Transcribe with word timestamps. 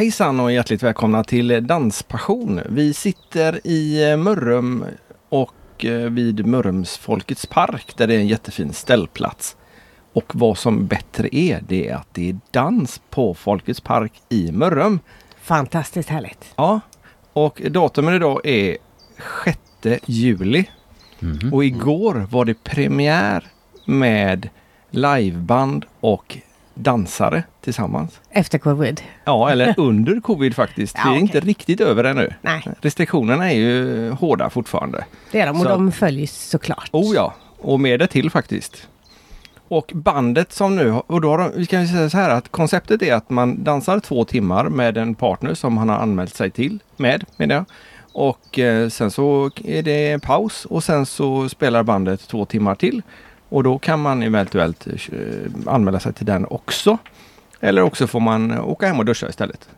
Hejsan 0.00 0.40
och 0.40 0.52
hjärtligt 0.52 0.82
välkomna 0.82 1.24
till 1.24 1.66
Danspassion. 1.66 2.60
Vi 2.68 2.94
sitter 2.94 3.66
i 3.66 4.16
Mörrum 4.16 4.84
och 5.28 5.84
eh, 5.84 6.10
vid 6.10 6.46
Mörrums 6.46 6.96
Folkets 6.96 7.46
park 7.46 7.94
där 7.96 8.06
det 8.06 8.14
är 8.14 8.18
en 8.18 8.28
jättefin 8.28 8.72
ställplats. 8.72 9.56
Och 10.12 10.36
vad 10.36 10.58
som 10.58 10.86
bättre 10.86 11.36
är, 11.36 11.62
det 11.68 11.88
är 11.88 11.94
att 11.94 12.14
det 12.14 12.30
är 12.30 12.38
dans 12.50 13.00
på 13.10 13.34
Folkets 13.34 13.80
park 13.80 14.12
i 14.28 14.52
Mörrum. 14.52 15.00
Fantastiskt 15.42 16.08
härligt. 16.08 16.54
Ja, 16.56 16.80
och 17.32 17.62
datumen 17.70 18.14
idag 18.14 18.46
är 18.46 18.76
6 19.44 20.02
juli. 20.06 20.64
Mhm. 21.18 21.54
Och 21.54 21.64
igår 21.64 22.26
var 22.30 22.44
det 22.44 22.64
premiär 22.64 23.44
med 23.84 24.48
liveband 24.90 25.84
och 26.00 26.38
dansare 26.82 27.42
tillsammans. 27.60 28.20
Efter 28.30 28.58
covid. 28.58 29.00
Ja, 29.24 29.50
eller 29.50 29.74
under 29.80 30.20
covid 30.20 30.54
faktiskt. 30.56 30.96
Ja, 31.04 31.10
Vi 31.10 31.16
är 31.16 31.20
inte 31.20 31.40
riktigt 31.40 31.80
över 31.80 32.04
ännu. 32.04 32.34
Nej, 32.42 32.62
Restriktionerna 32.80 33.50
är 33.52 33.56
ju 33.56 34.10
hårda 34.10 34.50
fortfarande. 34.50 35.04
det 35.32 35.40
är 35.40 35.46
de 35.46 35.56
och 35.56 35.62
Så- 35.62 35.68
de 35.68 35.92
följs 35.92 36.48
såklart. 36.48 36.88
Oh 36.92 37.14
ja, 37.14 37.34
och 37.58 37.80
mer 37.80 37.98
det 37.98 38.06
till 38.06 38.30
faktiskt. 38.30 38.88
Och 39.68 39.92
bandet 39.94 40.52
som 40.52 40.76
nu, 40.76 40.92
och 40.92 41.20
då 41.20 41.30
har 41.30 41.38
de, 41.38 41.50
vi 41.56 41.66
kan 41.66 41.82
ju 41.82 41.88
säga 41.88 42.10
så 42.10 42.16
här 42.18 42.30
att 42.30 42.48
konceptet 42.48 43.02
är 43.02 43.14
att 43.14 43.30
man 43.30 43.64
dansar 43.64 44.00
två 44.00 44.24
timmar 44.24 44.68
med 44.68 44.96
en 44.98 45.14
partner 45.14 45.54
som 45.54 45.76
han 45.78 45.88
har 45.88 45.96
anmält 45.96 46.34
sig 46.34 46.50
till, 46.50 46.78
med 46.96 47.24
menar 47.36 47.54
jag. 47.54 47.64
Och 48.12 48.58
eh, 48.58 48.88
sen 48.88 49.10
så 49.10 49.50
är 49.64 49.82
det 49.82 50.10
en 50.10 50.20
paus 50.20 50.64
och 50.64 50.84
sen 50.84 51.06
så 51.06 51.48
spelar 51.48 51.82
bandet 51.82 52.28
två 52.28 52.44
timmar 52.44 52.74
till. 52.74 53.02
Och 53.50 53.62
då 53.62 53.78
kan 53.78 54.00
man 54.00 54.22
eventuellt 54.22 54.86
eh, 54.86 54.94
anmäla 55.66 56.00
sig 56.00 56.12
till 56.12 56.26
den 56.26 56.46
också. 56.50 56.98
Eller 57.60 57.82
också 57.82 58.06
får 58.06 58.20
man 58.20 58.60
åka 58.60 58.86
hem 58.86 58.98
och 58.98 59.04
duscha 59.04 59.28
istället. 59.28 59.68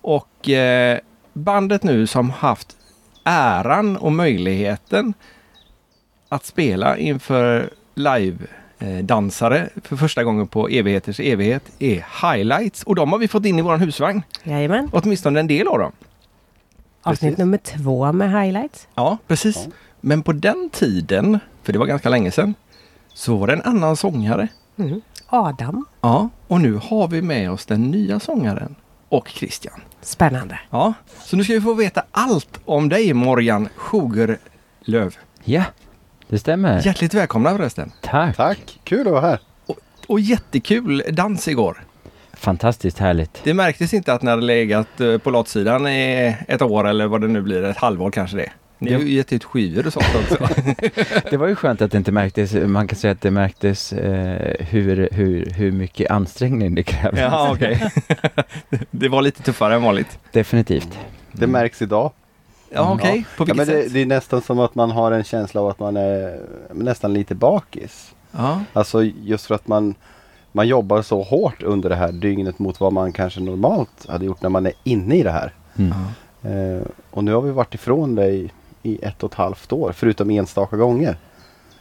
Och 0.00 0.48
eh, 0.48 0.98
bandet 1.32 1.82
nu 1.82 2.06
som 2.06 2.30
haft 2.30 2.76
äran 3.24 3.96
och 3.96 4.12
möjligheten 4.12 5.14
att 6.28 6.44
spela 6.44 6.98
inför 6.98 7.70
live-dansare 7.94 9.68
för 9.82 9.96
första 9.96 10.24
gången 10.24 10.46
på 10.46 10.68
evigheters 10.68 11.20
evighet 11.20 11.62
är 11.78 12.06
Highlights. 12.22 12.82
Och 12.82 12.94
de 12.94 13.12
har 13.12 13.18
vi 13.18 13.28
fått 13.28 13.46
in 13.46 13.58
i 13.58 13.62
våran 13.62 13.80
husvagn. 13.80 14.22
Jajamän. 14.42 14.90
Åtminstone 14.92 15.40
en 15.40 15.46
del 15.46 15.68
av 15.68 15.78
dem. 15.78 15.92
Avsnitt 17.02 17.20
precis. 17.20 17.38
nummer 17.38 17.58
två 17.58 18.12
med 18.12 18.42
highlights. 18.42 18.88
Ja, 18.94 19.18
precis. 19.26 19.68
Men 20.00 20.22
på 20.22 20.32
den 20.32 20.70
tiden, 20.72 21.38
för 21.62 21.72
det 21.72 21.78
var 21.78 21.86
ganska 21.86 22.08
länge 22.08 22.30
sedan, 22.30 22.54
så 23.14 23.36
var 23.36 23.46
det 23.46 23.52
en 23.52 23.62
annan 23.62 23.96
sångare. 23.96 24.48
Mm. 24.76 25.00
Adam. 25.26 25.86
Ja, 26.00 26.28
och 26.48 26.60
nu 26.60 26.74
har 26.74 27.08
vi 27.08 27.22
med 27.22 27.50
oss 27.50 27.66
den 27.66 27.90
nya 27.90 28.20
sångaren 28.20 28.74
och 29.08 29.28
Christian. 29.28 29.80
Spännande. 30.00 30.60
Ja, 30.70 30.94
så 31.24 31.36
nu 31.36 31.44
ska 31.44 31.52
vi 31.52 31.60
få 31.60 31.74
veta 31.74 32.04
allt 32.10 32.60
om 32.64 32.88
dig 32.88 33.12
Morgan 33.14 33.68
Sjogerlöv. 33.76 35.16
Ja, 35.44 35.62
det 36.28 36.38
stämmer. 36.38 36.86
Hjärtligt 36.86 37.14
välkomna 37.14 37.50
förresten. 37.56 37.92
Tack. 38.00 38.36
Tack, 38.36 38.80
kul 38.84 39.06
att 39.06 39.12
vara 39.12 39.26
här. 39.26 39.38
Och 40.06 40.20
jättekul 40.20 41.02
dans 41.12 41.48
igår. 41.48 41.84
Fantastiskt 42.32 42.98
härligt. 42.98 43.40
Det 43.44 43.54
märktes 43.54 43.94
inte 43.94 44.12
att 44.12 44.22
ni 44.22 44.30
hade 44.30 44.42
legat 44.42 45.00
eh, 45.00 45.18
på 45.18 45.30
lottsidan 45.30 45.86
i 45.86 46.36
ett 46.48 46.62
år 46.62 46.88
eller 46.88 47.06
vad 47.06 47.20
det 47.20 47.28
nu 47.28 47.42
blir, 47.42 47.64
ett 47.64 47.76
halvår 47.76 48.10
kanske 48.10 48.36
det. 48.36 48.50
Ni 48.84 48.92
har 48.94 49.00
ju 49.00 49.08
gett 49.12 49.32
ut 49.32 49.44
skivor 49.44 49.86
och 49.86 49.92
sånt 49.92 50.06
också. 50.20 50.48
Det 51.30 51.36
var 51.36 51.46
ju 51.46 51.54
skönt 51.56 51.82
att 51.82 51.90
det 51.90 51.98
inte 51.98 52.12
märktes. 52.12 52.52
Man 52.54 52.86
kan 52.88 52.96
säga 52.98 53.12
att 53.12 53.20
det 53.20 53.30
märktes 53.30 53.92
eh, 53.92 54.66
hur, 54.66 55.08
hur, 55.12 55.50
hur 55.50 55.72
mycket 55.72 56.10
ansträngning 56.10 56.74
det 56.74 56.82
krävs. 56.82 57.18
ja, 57.18 57.50
okej. 57.52 57.90
det 58.90 59.08
var 59.08 59.22
lite 59.22 59.42
tuffare 59.42 59.74
än 59.74 59.82
vanligt. 59.82 60.18
Definitivt. 60.32 60.98
Det 61.32 61.46
märks 61.46 61.82
idag. 61.82 62.12
Ja, 62.70 62.92
okej. 62.94 63.24
På 63.36 63.42
Ja, 63.42 63.44
vilket 63.44 63.56
men 63.56 63.66
det, 63.76 63.82
sätt? 63.82 63.92
det 63.92 64.02
är 64.02 64.06
nästan 64.06 64.42
som 64.42 64.58
att 64.60 64.74
man 64.74 64.90
har 64.90 65.12
en 65.12 65.24
känsla 65.24 65.60
av 65.60 65.68
att 65.68 65.78
man 65.78 65.96
är 65.96 66.40
nästan 66.72 67.14
lite 67.14 67.34
bakis. 67.34 68.14
Ja, 68.32 68.60
Alltså 68.72 69.02
just 69.02 69.46
för 69.46 69.54
att 69.54 69.68
man, 69.68 69.94
man 70.52 70.68
jobbar 70.68 71.02
så 71.02 71.22
hårt 71.22 71.62
under 71.62 71.88
det 71.88 71.96
här 71.96 72.12
dygnet 72.12 72.58
mot 72.58 72.80
vad 72.80 72.92
man 72.92 73.12
kanske 73.12 73.40
normalt 73.40 74.06
hade 74.08 74.24
gjort 74.24 74.42
när 74.42 74.50
man 74.50 74.66
är 74.66 74.72
inne 74.84 75.16
i 75.16 75.22
det 75.22 75.30
här. 75.30 75.52
Mm. 75.78 75.94
ja. 76.42 76.50
Eh, 76.50 76.82
och 77.10 77.24
nu 77.24 77.32
har 77.34 77.40
vi 77.40 77.50
varit 77.50 77.74
ifrån 77.74 78.14
det 78.14 78.26
i, 78.30 78.50
i 78.84 78.98
ett 79.02 79.22
och 79.22 79.32
ett 79.32 79.38
halvt 79.38 79.72
år, 79.72 79.92
förutom 79.92 80.30
enstaka 80.30 80.76
gånger. 80.76 81.16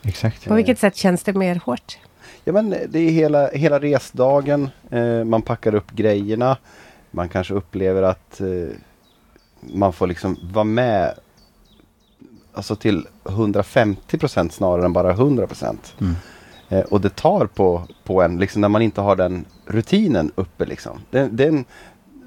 Exakt. 0.03 0.47
På 0.47 0.53
vilket 0.53 0.79
sätt 0.79 0.95
känns 0.95 1.23
det 1.23 1.33
mer 1.33 1.61
hårt? 1.65 1.97
Ja 2.43 2.53
men 2.53 2.69
det 2.69 2.99
är 2.99 3.09
hela, 3.09 3.47
hela 3.47 3.79
resdagen, 3.79 4.69
eh, 4.89 5.23
man 5.23 5.41
packar 5.41 5.75
upp 5.75 5.91
grejerna. 5.91 6.57
Man 7.11 7.29
kanske 7.29 7.53
upplever 7.53 8.03
att 8.03 8.41
eh, 8.41 8.47
man 9.59 9.93
får 9.93 10.07
liksom 10.07 10.37
vara 10.53 10.63
med 10.63 11.13
alltså 12.53 12.75
till 12.75 13.07
150 13.29 14.17
procent 14.17 14.53
snarare 14.53 14.85
än 14.85 14.93
bara 14.93 15.11
100 15.11 15.47
procent. 15.47 15.95
Mm. 16.01 16.15
Eh, 16.69 16.85
och 16.85 17.01
det 17.01 17.15
tar 17.15 17.45
på, 17.45 17.87
på 18.03 18.21
en, 18.21 18.37
liksom 18.37 18.61
när 18.61 18.69
man 18.69 18.81
inte 18.81 19.01
har 19.01 19.15
den 19.15 19.45
rutinen 19.65 20.31
uppe 20.35 20.65
liksom. 20.65 20.99
Den, 21.09 21.35
den, 21.35 21.65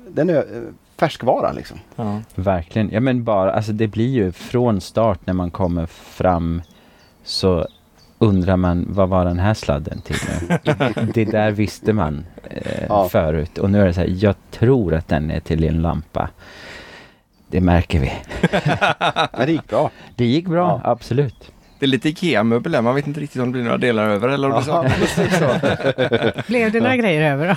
den 0.09 0.31
är 0.31 0.37
eh, 0.37 0.63
färskvara 0.99 1.53
liksom. 1.53 1.79
ja. 1.97 2.21
Verkligen. 2.35 2.91
Ja 2.93 3.01
men 3.01 3.25
bara, 3.25 3.53
alltså 3.53 3.73
det 3.73 3.87
blir 3.89 4.09
ju 4.09 4.33
från 4.33 4.81
start 4.81 5.21
när 5.25 5.35
man 5.35 5.51
kommer 5.51 5.87
fram 5.87 6.63
så 7.25 7.67
undrar 8.19 8.57
man 8.57 8.87
vad 8.89 9.09
var 9.09 9.25
den 9.25 9.39
här 9.39 9.55
sladden 9.55 10.01
till 10.01 10.17
nu? 10.41 10.59
det 11.15 11.25
där 11.25 11.51
visste 11.51 11.93
man 11.93 12.25
eh, 12.51 12.85
Ja. 12.89 13.09
förut 13.09 13.59
och 13.59 13.71
nu 13.71 13.81
är 13.83 13.87
det 13.87 13.95
så 13.95 14.01
här, 14.01 14.15
jag 14.19 14.35
tror 14.51 14.95
att 14.95 15.09
den 15.09 15.31
är 15.31 15.41
till 15.41 15.65
en 15.65 15.83
lampa. 15.83 16.29
Det 17.49 17.61
märker 17.61 18.01
vi. 18.01 18.13
Men 19.39 19.47
det 19.47 19.53
gick 19.53 19.67
bra. 19.69 19.91
Det 20.15 20.25
gick 20.25 20.47
bra, 20.49 20.81
Ja. 20.85 20.91
absolut. 20.91 21.53
Det 21.79 21.87
är 21.87 21.89
lite 21.89 22.09
IKEA-möbel 22.09 22.73
där. 22.73 22.83
Man 22.83 22.95
vet 22.95 23.07
inte 23.07 23.21
riktigt 23.21 23.43
om 23.43 23.49
det 23.49 23.53
blir 23.53 23.63
några 23.65 23.79
delar 23.79 24.09
över 24.09 24.29
eller 24.29 24.51
om 24.51 24.63
det 24.65 24.71
Ja, 24.71 24.85
så. 25.39 26.41
Blev 26.47 26.73
det 26.73 26.81
några 26.81 26.97
grejer 26.97 27.33
över 27.33 27.49
då? 27.49 27.57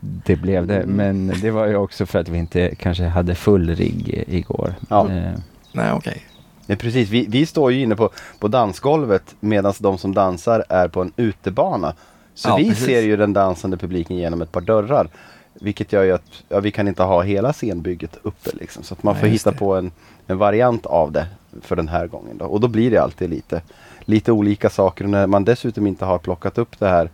Det 0.00 0.36
blev 0.36 0.66
det, 0.66 0.86
men 0.86 1.32
det 1.42 1.50
var 1.50 1.66
ju 1.66 1.76
också 1.76 2.06
för 2.06 2.18
att 2.18 2.28
vi 2.28 2.38
inte 2.38 2.74
kanske 2.74 3.04
hade 3.04 3.34
full 3.34 3.76
rigg 3.76 4.24
igår. 4.28 4.74
Ja. 4.90 5.10
Eh, 5.10 5.32
Nej, 5.72 5.92
okej. 5.92 6.26
Nej, 6.66 6.78
precis. 6.78 7.08
Vi, 7.08 7.26
vi 7.28 7.46
står 7.46 7.72
ju 7.72 7.80
inne 7.82 7.96
på, 7.96 8.10
på 8.38 8.48
dansgolvet 8.48 9.34
medan 9.40 9.72
de 9.78 9.98
som 9.98 10.14
dansar 10.14 10.64
är 10.68 10.88
på 10.88 11.00
en 11.02 11.12
utebana. 11.16 11.94
Så 12.34 12.48
Ja, 12.48 12.56
vi 12.56 12.68
precis. 12.68 12.84
ser 12.84 13.00
ju 13.00 13.16
den 13.16 13.32
dansande 13.32 13.76
publiken 13.76 14.16
genom 14.16 14.42
ett 14.42 14.52
par 14.52 14.60
dörrar. 14.60 15.08
Vilket 15.54 15.92
gör 15.92 16.02
ju 16.02 16.12
att 16.12 16.42
ja, 16.48 16.60
vi 16.60 16.70
kan 16.70 16.88
inte 16.88 17.02
ha 17.02 17.22
hela 17.22 17.52
scenbygget 17.52 18.18
uppe 18.22 18.50
liksom. 18.60 18.82
Så 18.82 18.94
att 18.94 19.02
man 19.02 19.14
Nej, 19.14 19.20
får 19.20 19.28
hitta 19.28 19.50
det. 19.50 19.56
på 19.56 19.74
en, 19.74 19.90
en 20.26 20.38
variant 20.38 20.86
av 20.86 21.12
det 21.12 21.26
för 21.62 21.76
den 21.76 21.88
här 21.88 22.06
gången. 22.06 22.38
Då. 22.38 22.44
Och 22.44 22.60
då 22.60 22.68
blir 22.68 22.90
det 22.90 22.98
alltid 22.98 23.30
lite, 23.30 23.62
lite 24.00 24.32
olika 24.32 24.70
saker. 24.70 25.04
Och 25.04 25.10
när 25.10 25.26
man 25.26 25.44
dessutom 25.44 25.86
inte 25.86 26.04
har 26.04 26.18
plockat 26.18 26.58
upp 26.58 26.78
det 26.78 26.88
här 26.88 27.10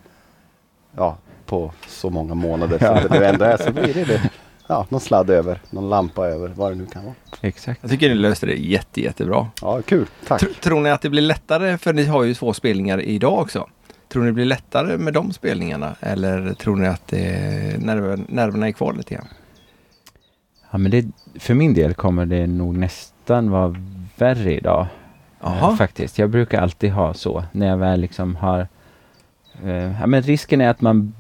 ja, 0.97 1.17
på 1.47 1.73
så 1.89 2.11
många 2.11 2.35
månader 2.35 2.79
som 2.79 2.95
det 2.95 3.19
nu 3.19 3.25
ändå 3.25 3.45
är 3.45 3.57
så 3.57 3.73
blir 3.73 3.95
det, 3.95 4.05
det 4.05 4.31
ja, 4.67 4.87
någon 4.89 5.01
sladd 5.01 5.31
över, 5.31 5.59
någon 5.71 5.89
lampa 5.89 6.27
över, 6.27 6.49
vad 6.49 6.73
det 6.73 6.75
nu 6.75 6.87
kan 6.87 7.05
vara. 7.05 7.15
exakt. 7.41 7.79
Jag 7.83 7.91
tycker 7.91 8.09
ni 8.09 8.15
löste 8.15 8.47
det 8.47 8.55
jätte, 8.55 9.01
jättebra. 9.01 9.49
Ja, 9.61 9.83
kul. 9.83 10.07
Tack. 10.27 10.43
Tr- 10.43 10.61
tror 10.61 10.81
ni 10.81 10.91
att 10.91 11.03
det 11.03 11.11
blir 11.11 11.23
lättare, 11.23 11.79
för 11.79 11.93
ni 11.93 12.05
har 12.05 12.23
ju 12.25 12.35
två 12.35 12.53
spelningar 12.53 13.01
idag 13.01 13.39
också. 13.39 13.69
Tror 14.09 14.23
ni 14.23 14.29
det 14.29 14.33
blir 14.35 14.45
lättare 14.45 14.99
med 14.99 15.15
de 15.15 15.33
spelningarna 15.33 15.97
eller 16.01 16.55
tror 16.55 16.77
ni 16.77 16.87
att 16.87 17.09
det, 17.09 17.21
nerven, 17.79 18.27
nerverna 18.29 18.69
är 18.69 18.73
kvar 18.73 18.93
lite 18.93 19.15
grann? 19.15 19.29
Ja, 20.71 20.79
men 20.79 20.91
det, 20.91 21.07
för 21.39 21.55
min 21.55 21.75
del 21.75 21.95
kommer 21.95 22.27
det 22.27 22.47
nog 22.47 22.77
nästan 22.77 23.51
vara 23.51 23.75
värre 24.23 24.53
idag. 24.55 24.81
eh, 24.81 24.87
Jaha. 25.61 25.77
faktiskt. 25.77 26.19
Jag 26.19 26.31
brukar 26.31 26.63
alltid 26.63 26.93
ha 26.93 27.15
så 27.15 27.45
när 27.53 27.67
jag 27.67 27.77
väl 27.77 28.01
liksom 28.01 28.37
har... 28.37 28.69
Eh, 29.65 30.01
ja, 30.01 30.07
men 30.07 30.23
risken 30.23 30.61
är 30.61 30.69
att 30.69 30.81
man 30.81 31.15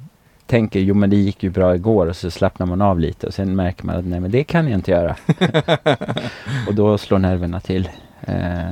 tänker 0.46 0.80
jo 0.80 0.94
men 0.94 1.10
det 1.10 1.16
gick 1.16 1.42
ju 1.42 1.50
bra 1.50 1.74
igår 1.74 2.06
och 2.06 2.16
så 2.16 2.30
slappnar 2.30 2.66
man 2.66 2.82
av 2.82 3.00
lite 3.00 3.26
och 3.26 3.34
sen 3.34 3.56
märker 3.56 3.86
man 3.86 3.96
att 3.96 4.04
nej 4.04 4.20
men 4.20 4.30
det 4.30 4.44
kan 4.44 4.68
jag 4.68 4.78
inte 4.78 4.90
göra. 4.90 5.16
och 6.68 6.74
då 6.74 6.98
slår 6.98 7.18
nerverna 7.18 7.60
till. 7.60 7.88
Eh, 8.20 8.70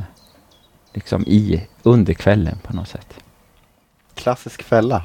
liksom 0.94 1.22
i, 1.26 1.66
under 1.82 2.14
kvällen 2.14 2.58
på 2.62 2.76
något 2.76 2.88
sätt. 2.88 3.14
Klassisk 4.14 4.62
fälla. 4.62 5.02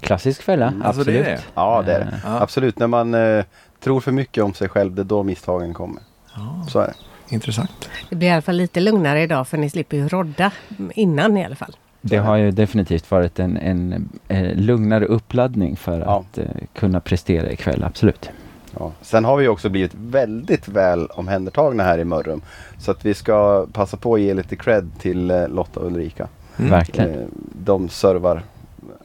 Klassisk 0.00 0.42
fälla, 0.42 0.68
Mm, 0.68 0.82
alltså 0.82 1.04
det 1.04 1.12
är 1.12 1.20
absolut. 1.20 1.38
det? 1.38 1.44
Ja, 1.54 1.82
det 1.86 1.92
är 1.92 1.98
det. 2.00 2.04
Eh, 2.06 2.18
Ja. 2.24 2.40
Absolut, 2.42 2.78
när 2.78 2.86
man 2.86 3.14
eh, 3.14 3.44
tror 3.80 4.00
för 4.00 4.12
mycket 4.12 4.44
om 4.44 4.54
sig 4.54 4.68
själv, 4.68 4.94
det 4.94 5.02
är 5.02 5.04
då 5.04 5.22
misstagen 5.22 5.74
kommer. 5.74 6.02
Ja, 6.36 6.64
Så 6.68 6.78
är 6.80 6.86
det. 6.86 6.94
Intressant. 7.28 7.88
Det 8.10 8.16
blir 8.16 8.28
i 8.28 8.32
alla 8.32 8.42
fall 8.42 8.56
lite 8.56 8.80
lugnare 8.80 9.22
idag 9.22 9.48
för 9.48 9.58
ni 9.58 9.70
slipper 9.70 9.96
ju 9.96 10.08
rodda 10.08 10.50
innan 10.94 11.36
i 11.36 11.44
alla 11.44 11.56
fall. 11.56 11.76
Det 12.00 12.16
har 12.16 12.36
ju 12.36 12.50
definitivt 12.50 13.10
varit 13.10 13.38
en, 13.38 13.56
en, 13.56 14.08
eh, 14.28 14.54
lugnare 14.54 15.04
uppladdning 15.04 15.76
för 15.76 16.00
Ja. 16.00 16.20
att 16.30 16.38
eh, 16.38 16.44
kunna 16.74 17.00
prestera 17.00 17.50
ikväll, 17.52 17.84
absolut. 17.84 18.30
Ja. 18.78 18.92
Sen 19.02 19.24
har 19.24 19.36
vi 19.36 19.48
också 19.48 19.68
blivit 19.68 19.94
väldigt 19.94 20.68
väl 20.68 21.06
omhändertagna 21.06 21.82
här 21.82 21.98
i 21.98 22.04
Mörrum. 22.04 22.40
Så 22.78 22.90
att 22.90 23.04
vi 23.04 23.14
ska 23.14 23.66
passa 23.72 23.96
på 23.96 24.14
att 24.14 24.20
ge 24.20 24.34
lite 24.34 24.56
cred 24.56 24.90
till 24.98 25.30
eh, 25.30 25.48
Lotta 25.48 25.80
och 25.80 25.86
Ulrika. 25.86 26.28
Mm. 26.58 26.70
Verkligen. 26.70 27.10
Eh, 27.20 27.26
de 27.64 27.88
servar 27.88 28.42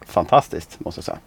fantastiskt 0.06 0.80
måste 0.80 1.00
jag 1.00 1.06
säga. 1.06 1.18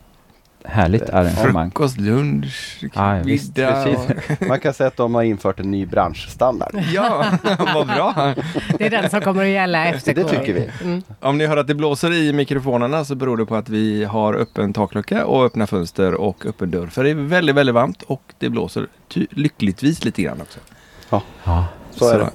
Härligt 0.68 1.10
arrangemang. 1.10 1.70
Frukost, 1.70 2.00
lunch, 2.00 2.78
Ja, 2.94 3.16
ja, 3.16 3.22
visst, 3.24 3.56
middag. 3.56 3.84
precis. 3.84 3.98
och- 4.40 4.48
Man 4.48 4.60
kan 4.60 4.74
säga 4.74 4.88
att 4.88 4.96
de 4.96 5.14
har 5.14 5.22
infört 5.22 5.60
en 5.60 5.70
ny 5.70 5.86
branschstandard. 5.86 6.74
Ja, 6.92 7.24
vad 7.74 7.86
bra. 7.86 8.34
Det 8.78 8.86
är 8.86 8.90
den 8.90 9.10
som 9.10 9.20
kommer 9.20 9.42
att 9.42 9.48
gälla 9.50 9.84
efter 9.86 10.14
Det 10.14 10.24
tycker 10.24 10.54
vi. 10.54 10.70
Mm. 10.84 11.02
Om 11.20 11.38
ni 11.38 11.46
hör 11.46 11.56
att 11.56 11.66
det 11.66 11.74
blåser 11.74 12.12
i 12.12 12.32
mikrofonerna 12.32 13.04
så 13.04 13.14
beror 13.14 13.36
det 13.36 13.46
på 13.46 13.56
att 13.56 13.68
vi 13.68 14.04
har 14.04 14.34
öppen 14.34 14.72
taklucka 14.72 15.26
och 15.26 15.44
öppna 15.44 15.66
fönster 15.66 16.14
och 16.14 16.46
öppen 16.46 16.70
dörr. 16.70 16.86
För 16.86 17.04
det 17.04 17.10
är 17.10 17.14
väldigt, 17.14 17.56
väldigt 17.56 17.74
varmt 17.74 18.02
och 18.02 18.22
det 18.38 18.48
blåser 18.48 18.86
lyckligtvis 19.30 20.04
lite 20.04 20.22
grann 20.22 20.40
också. 20.40 20.58
Ja. 21.44 21.66
Så 21.90 22.08
är 22.10 22.18
det. 22.18 22.30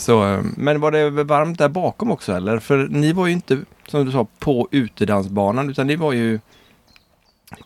Så, 0.00 0.32
eh, 0.34 0.40
men 0.56 0.80
var 0.80 0.90
det 0.92 1.10
varmt 1.10 1.58
där 1.58 1.68
bakom 1.68 2.10
också 2.10 2.32
eller? 2.32 2.58
För 2.58 2.88
ni 2.90 3.12
var 3.12 3.26
ju 3.26 3.32
inte, 3.32 3.58
som 3.88 4.04
du 4.06 4.12
sa, 4.12 4.26
på 4.38 4.68
utedansbanan 4.70 5.70
utan 5.70 5.86
ni 5.86 5.96
var 5.96 6.12
ju 6.12 6.40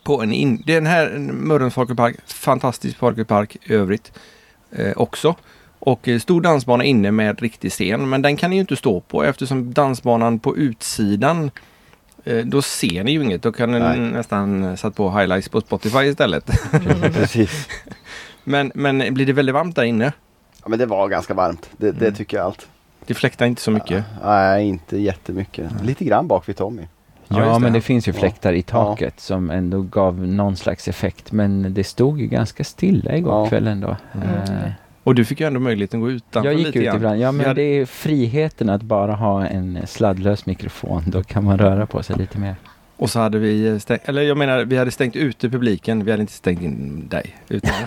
på 0.03 0.21
en 0.21 0.31
in, 0.33 0.63
den 0.65 0.85
här 0.85 1.09
Mörrums 1.19 1.73
Folkepark, 1.73 2.15
fantastisk 2.25 2.97
folkepark 2.97 3.57
i 3.63 3.73
övrigt 3.73 4.11
eh, 4.71 4.91
också. 4.95 5.35
Och 5.79 6.07
eh, 6.07 6.19
stor 6.19 6.41
dansbana 6.41 6.83
inne 6.83 7.11
med 7.11 7.41
riktig 7.41 7.71
scen. 7.71 8.09
Men 8.09 8.21
den 8.21 8.37
kan 8.37 8.49
ni 8.49 8.55
ju 8.55 8.59
inte 8.61 8.75
stå 8.75 8.99
på 9.01 9.23
eftersom 9.23 9.73
dansbanan 9.73 10.39
på 10.39 10.57
utsidan 10.57 11.51
eh, 12.23 12.37
då 12.45 12.61
ser 12.61 13.03
ni 13.03 13.11
ju 13.11 13.23
inget. 13.23 13.41
Då 13.41 13.51
kan 13.51 13.71
ni 13.71 13.79
nästan 13.99 14.77
satt 14.77 14.95
på 14.95 15.11
highlights 15.11 15.49
på 15.49 15.61
Spotify 15.61 15.99
istället. 16.03 16.45
Precis. 17.13 17.67
men, 18.43 18.71
men 18.75 19.13
blir 19.13 19.25
det 19.25 19.33
väldigt 19.33 19.53
varmt 19.55 19.75
där 19.75 19.83
inne? 19.83 20.13
Ja, 20.63 20.69
men 20.69 20.79
det 20.79 20.85
var 20.85 21.07
ganska 21.07 21.33
varmt. 21.33 21.69
Det, 21.77 21.91
det 21.91 22.05
Mm. 22.05 22.15
tycker 22.15 22.37
jag 22.37 22.45
allt. 22.45 22.67
Det 23.05 23.13
fläktar 23.13 23.45
inte 23.45 23.61
så 23.61 23.71
mycket. 23.71 24.03
Nej, 24.23 24.67
inte 24.67 24.97
jättemycket. 24.97 25.71
Lite 25.83 26.05
grann 26.05 26.27
bak 26.27 26.49
vid 26.49 26.55
Tommy. 26.55 26.83
Ja, 27.39 27.45
Ja, 27.45 27.59
men 27.59 27.73
det. 27.73 27.81
finns 27.81 28.07
ju 28.07 28.11
Ja. 28.11 28.19
fläktar 28.19 28.53
i 28.53 28.61
taket 28.61 29.19
som 29.19 29.49
ändå 29.49 29.81
gav 29.81 30.27
någon 30.27 30.55
slags 30.55 30.87
effekt. 30.87 31.31
Men 31.31 31.73
det 31.73 31.83
stod 31.83 32.21
ju 32.21 32.27
ganska 32.27 32.63
stilla 32.63 33.15
igår 33.17 33.33
Ja. 33.33 33.49
kväll 33.49 33.67
ändå. 33.67 33.95
Mm. 34.13 34.27
Eh, 34.27 34.71
Och 35.03 35.15
du 35.15 35.25
fick 35.25 35.39
ju 35.39 35.47
ändå 35.47 35.59
möjligheten 35.59 35.99
att 35.99 36.03
gå 36.03 36.11
utanför 36.11 36.49
jag 36.49 36.57
gick 36.59 36.67
lite 36.75 36.79
ut 36.79 36.93
ibland. 36.95 37.19
Ja, 37.19 37.31
men 37.31 37.45
hade- 37.45 37.61
det 37.61 37.79
är 37.79 37.85
friheten 37.85 38.69
att 38.69 38.81
bara 38.81 39.15
ha 39.15 39.45
en 39.45 39.79
sladdlös 39.87 40.45
mikrofon. 40.45 41.03
Då 41.07 41.23
kan 41.23 41.43
man 41.43 41.57
röra 41.57 41.85
på 41.85 42.03
sig 42.03 42.15
lite 42.15 42.37
mer. 42.39 42.55
Och 43.01 43.09
så 43.09 43.19
hade 43.19 43.39
vi 43.39 43.79
stängt, 43.79 44.01
eller 44.09 44.21
jag 44.21 44.37
menar 44.37 44.65
vi 44.65 44.77
hade 44.77 44.91
stängt 44.91 45.15
ute 45.15 45.49
publiken. 45.49 46.05
Vi 46.05 46.11
hade 46.11 46.21
inte 46.21 46.33
stängt 46.33 46.61
in 46.61 47.07
dig. 47.07 47.35
Utan 47.49 47.71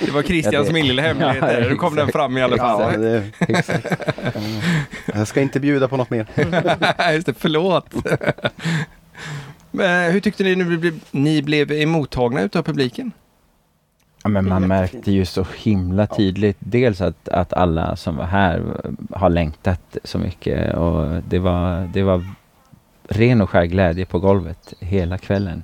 det 0.00 0.10
var 0.12 0.22
Christians 0.22 0.54
Ja, 0.54 0.62
det- 0.62 0.72
min 0.72 0.86
lilla 0.86 1.02
hemlighet. 1.02 1.36
Ja. 1.40 1.68
Nu 1.68 1.74
kom 1.76 1.96
den 1.96 2.08
fram 2.08 2.38
i 2.38 2.42
alla 2.42 2.56
Ja, 2.56 2.78
fall. 2.78 3.00
det, 3.00 3.22
Mm. 3.48 4.60
jag 5.14 5.28
ska 5.28 5.40
inte 5.40 5.60
bjuda 5.60 5.88
på 5.88 5.96
något 5.96 6.10
mer. 6.10 6.26
Just 7.12 7.26
det, 7.26 7.34
förlåt. 7.38 7.94
Men 9.70 10.12
hur 10.12 10.20
tyckte 10.20 10.44
ni 10.44 10.56
nu 10.56 10.92
ni 11.10 11.42
blev 11.42 11.72
emottagna 11.72 12.40
utav 12.42 12.62
publiken? 12.62 13.12
Ja, 14.22 14.28
men 14.28 14.48
man 14.48 14.68
märkte 14.68 15.12
ju 15.12 15.24
så 15.24 15.46
himla 15.56 16.06
tydligt 16.06 16.56
dels 16.60 17.00
att, 17.00 17.28
att 17.28 17.52
alla 17.52 17.96
som 17.96 18.16
var 18.16 18.24
här 18.24 18.62
har 19.12 19.30
längtat 19.30 19.96
så 20.04 20.18
mycket 20.18 20.74
och 20.74 21.22
det 21.28 21.38
var, 21.38 21.88
det 21.92 22.02
var 22.02 22.24
ren 23.08 23.40
och 23.40 23.50
skär 23.50 23.64
glädje 23.64 24.06
på 24.06 24.18
golvet 24.18 24.74
hela 24.80 25.18
kvällen. 25.18 25.62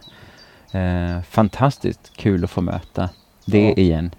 Eh, 0.72 1.22
fantastiskt 1.22 2.16
kul 2.16 2.44
att 2.44 2.50
få 2.50 2.60
möta 2.60 3.10
det 3.44 3.68
Ja. 3.68 3.74
igen. 3.74 4.10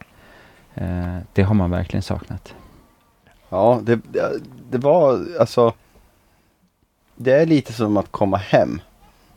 Eh, 0.75 1.17
det 1.33 1.43
har 1.43 1.55
man 1.55 1.71
verkligen 1.71 2.03
saknat. 2.03 2.55
Ja, 3.49 3.79
det, 3.83 3.99
det 4.69 4.77
var 4.77 5.25
alltså. 5.39 5.73
Det 7.15 7.31
är 7.33 7.45
lite 7.45 7.73
som 7.73 7.97
att 7.97 8.11
komma 8.11 8.37
hem. 8.37 8.81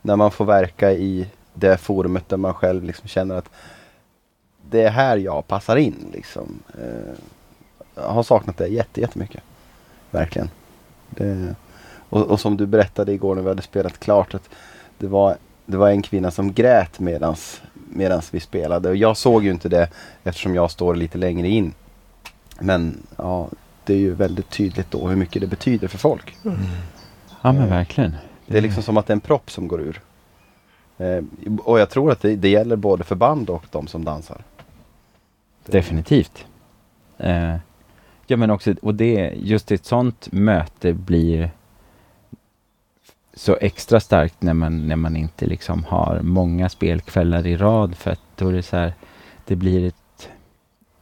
När 0.02 0.16
man 0.16 0.30
får 0.30 0.44
verka 0.44 0.92
i 0.92 1.26
det 1.54 1.76
forumet 1.78 2.28
där 2.28 2.36
man 2.36 2.54
själv 2.54 2.84
liksom 2.84 3.08
känner 3.08 3.34
att 3.34 3.50
det 4.70 4.82
är 4.82 4.90
här 4.90 5.16
jag 5.16 5.46
passar 5.46 5.76
in. 5.76 6.10
Liksom. 6.12 6.58
Eh, 6.80 7.14
jag 7.94 8.08
har 8.08 8.22
saknat 8.22 8.56
det 8.56 8.66
jätte, 8.68 9.00
jättemycket. 9.00 9.42
Verkligen. 10.10 10.50
Det, 11.10 11.54
och, 12.16 12.30
och 12.30 12.40
som 12.40 12.56
du 12.56 12.66
berättade 12.66 13.12
igår 13.12 13.34
när 13.34 13.42
vi 13.42 13.48
hade 13.48 13.62
spelat 13.62 14.00
klart 14.00 14.34
att 14.34 14.50
det 14.98 15.06
var, 15.06 15.36
det 15.66 15.76
var 15.76 15.90
en 15.90 16.02
kvinna 16.02 16.30
som 16.30 16.52
grät 16.52 17.00
medans, 17.00 17.62
medans 17.90 18.34
vi 18.34 18.40
spelade. 18.40 18.88
Och 18.88 18.96
jag 18.96 19.16
såg 19.16 19.44
ju 19.44 19.50
inte 19.50 19.68
det 19.68 19.88
eftersom 20.24 20.54
jag 20.54 20.70
står 20.70 20.94
lite 20.94 21.18
längre 21.18 21.48
in. 21.48 21.72
Men 22.60 23.02
ja, 23.16 23.48
det 23.84 23.92
är 23.94 23.98
ju 23.98 24.14
väldigt 24.14 24.50
tydligt 24.50 24.90
då 24.90 25.08
hur 25.08 25.16
mycket 25.16 25.40
det 25.42 25.46
betyder 25.46 25.88
för 25.88 25.98
folk. 25.98 26.36
Ja 27.42 27.52
men 27.52 27.68
verkligen. 27.68 28.14
Det 28.46 28.58
är 28.58 28.62
liksom 28.62 28.82
som 28.82 28.96
att 28.96 29.06
det 29.06 29.10
är 29.10 29.16
en 29.16 29.20
propp 29.20 29.50
som 29.50 29.68
går 29.68 29.80
ur. 29.80 30.00
Eh, 30.98 31.22
och 31.64 31.80
jag 31.80 31.90
tror 31.90 32.12
att 32.12 32.20
det, 32.20 32.36
det 32.36 32.48
gäller 32.48 32.76
både 32.76 33.04
för 33.04 33.14
band 33.14 33.50
och 33.50 33.64
de 33.70 33.86
som 33.86 34.04
dansar. 34.04 34.42
Det- 35.66 35.72
Definitivt. 35.72 36.44
Eh, 37.18 37.56
ja 38.26 38.36
men 38.36 38.50
också, 38.50 38.74
och 38.82 38.94
det, 38.94 39.32
just 39.36 39.72
ett 39.72 39.84
sånt 39.84 40.28
möte 40.32 40.92
blir 40.92 41.50
så 43.36 43.56
extra 43.60 44.00
starkt 44.00 44.42
när 44.42 44.54
man, 44.54 44.88
när 44.88 44.96
man 44.96 45.16
inte 45.16 45.46
liksom 45.46 45.84
har 45.84 46.20
många 46.22 46.68
spelkvällar 46.68 47.46
i 47.46 47.56
rad 47.56 47.94
för 47.96 48.10
att 48.10 48.20
då 48.36 48.48
är 48.48 48.52
det 48.52 48.62
så 48.62 48.76
här, 48.76 48.94
det 49.44 49.56
blir 49.56 49.86
ett, 49.88 50.28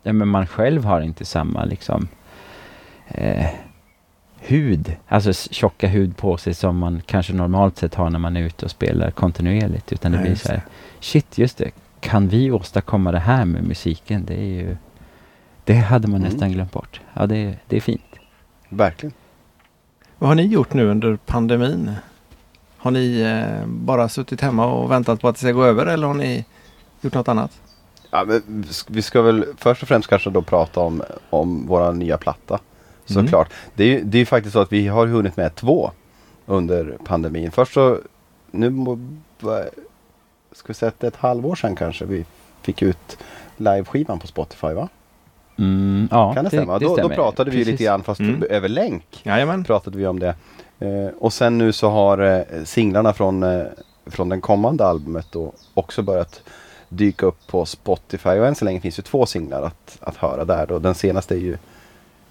ja 0.03 0.13
men 0.13 0.29
man 0.29 0.47
själv 0.47 0.85
har 0.85 1.01
inte 1.01 1.25
samma 1.25 1.65
liksom 1.65 2.09
eh, 3.09 3.47
hud, 4.41 4.97
alltså 5.09 5.33
tjocka 5.33 5.89
hud 5.89 6.17
på 6.17 6.37
sig 6.37 6.55
som 6.55 6.79
man 6.79 7.03
kanske 7.07 7.33
normalt 7.33 7.79
sett 7.79 7.95
har 7.95 8.11
när 8.11 8.19
man 8.19 8.37
är 8.37 8.41
ute 8.41 8.65
och 8.65 8.71
spelar 8.71 9.11
kontinuerligt 9.11 9.93
utan 9.93 10.13
det 10.13 10.19
Nej, 10.19 10.27
blir 10.27 10.37
så 10.37 10.49
här, 10.49 10.63
shit 11.01 11.39
just 11.39 11.59
det, 11.59 11.71
kan 12.01 12.29
vi 12.29 12.51
åstadkomma 12.51 13.13
det 13.13 13.19
här 13.19 13.45
med 13.45 13.65
musiken? 13.65 14.25
Det 14.25 14.35
är 14.35 14.45
ju 14.63 14.77
Det 15.65 15.75
hade 15.75 16.09
man 16.09 16.21
Mm. 16.21 16.33
nästan 16.33 16.53
glömt 16.53 16.73
bort. 16.73 17.01
Ja, 17.15 17.27
det, 17.27 17.55
det 17.69 17.77
är 17.77 17.81
fint. 17.81 18.15
Verkligen. 18.69 19.13
Vad 20.19 20.29
har 20.31 20.35
ni 20.35 20.43
gjort 20.47 20.75
nu 20.75 20.85
under 20.91 21.17
pandemin? 21.17 21.91
Har 22.85 22.91
ni 22.91 23.21
eh, 23.21 23.67
bara 23.67 24.09
suttit 24.09 24.41
hemma 24.41 24.67
och 24.67 24.91
väntat 24.91 25.21
på 25.21 25.29
att 25.29 25.35
det 25.35 25.41
ska 25.41 25.53
gå 25.53 25.65
över 25.65 25.87
eller 25.87 26.07
har 26.07 26.15
ni 26.15 26.45
gjort 27.01 27.15
något 27.15 27.29
annat? 27.29 27.51
Ja, 28.11 28.25
men 28.25 28.65
vi 28.89 29.03
ska 29.03 29.23
väl 29.23 29.45
först 29.57 29.83
och 29.83 29.89
främst 29.89 30.09
kanske 30.09 30.31
då 30.31 30.43
prata 30.43 30.81
om, 30.81 31.03
om 31.31 31.67
våra 31.67 31.93
nya 31.93 32.19
platta. 32.19 32.59
Mm. 33.11 33.25
Såklart. 33.25 33.53
Det 33.75 33.85
är 33.85 33.89
ju 33.89 34.01
det 34.05 34.19
är 34.19 34.25
faktiskt 34.25 34.53
så 34.53 34.59
att 34.61 34.73
vi 34.73 34.87
har 34.89 35.07
hunnit 35.07 35.37
med 35.37 35.55
två 35.55 35.91
under 36.47 36.99
pandemin. 37.05 37.51
Först 37.51 37.73
så, 37.75 37.99
nu 38.51 38.87
ska 40.53 40.67
vi 40.67 40.75
säga 40.75 40.89
att 40.89 41.01
det 41.01 41.07
är 41.07 41.11
ett 41.11 41.17
halvår 41.17 41.55
sedan 41.55 41.77
kanske 41.77 42.05
vi 42.05 42.25
fick 42.63 42.83
ut 42.83 43.19
liveskivan 43.57 44.19
på 44.19 44.27
Spotify 44.27 44.73
va? 44.73 44.89
Mm, 45.59 46.09
ja, 46.11 46.35
Kan 46.35 46.45
det, 46.45 46.51
stämma? 46.51 46.79
då, 46.79 46.89
då 46.89 46.95
stämmer. 46.95 47.15
pratade 47.15 47.51
vi 47.51 47.57
Precis. 47.57 47.73
lite 47.73 47.85
grann 47.85 48.03
fast 48.03 48.21
Mm. 48.21 48.43
över 48.51 48.69
länk. 48.69 49.21
Jajamän. 49.23 49.65
pratade 49.65 49.99
vi 49.99 50.07
om 50.07 50.19
det. 50.19 50.35
Eh, 50.85 51.15
och 51.19 51.33
sen 51.33 51.59
nu 51.59 51.73
så 51.73 51.91
har 51.91 52.19
eh, 52.19 52.65
singlarna 52.65 53.13
från, 53.13 53.43
eh, 53.43 53.65
från 54.07 54.29
den 54.29 54.41
kommande 54.41 54.85
albumet 54.85 55.27
då 55.31 55.53
också 55.75 56.03
börjat 56.03 56.43
dyka 56.89 57.27
upp 57.27 57.47
på 57.47 57.67
Spotify. 57.67 58.29
Och 58.29 58.47
än 58.47 58.55
så 58.55 58.65
länge 58.65 58.81
finns 58.81 58.97
det 58.97 59.03
två 59.03 59.27
singlar 59.27 59.63
att, 59.63 59.99
att 60.01 60.17
höra 60.17 60.45
där. 60.45 60.67
Då. 60.67 60.79
Den 60.79 60.95
senaste 60.95 61.35
är 61.35 61.39
ju 61.39 61.57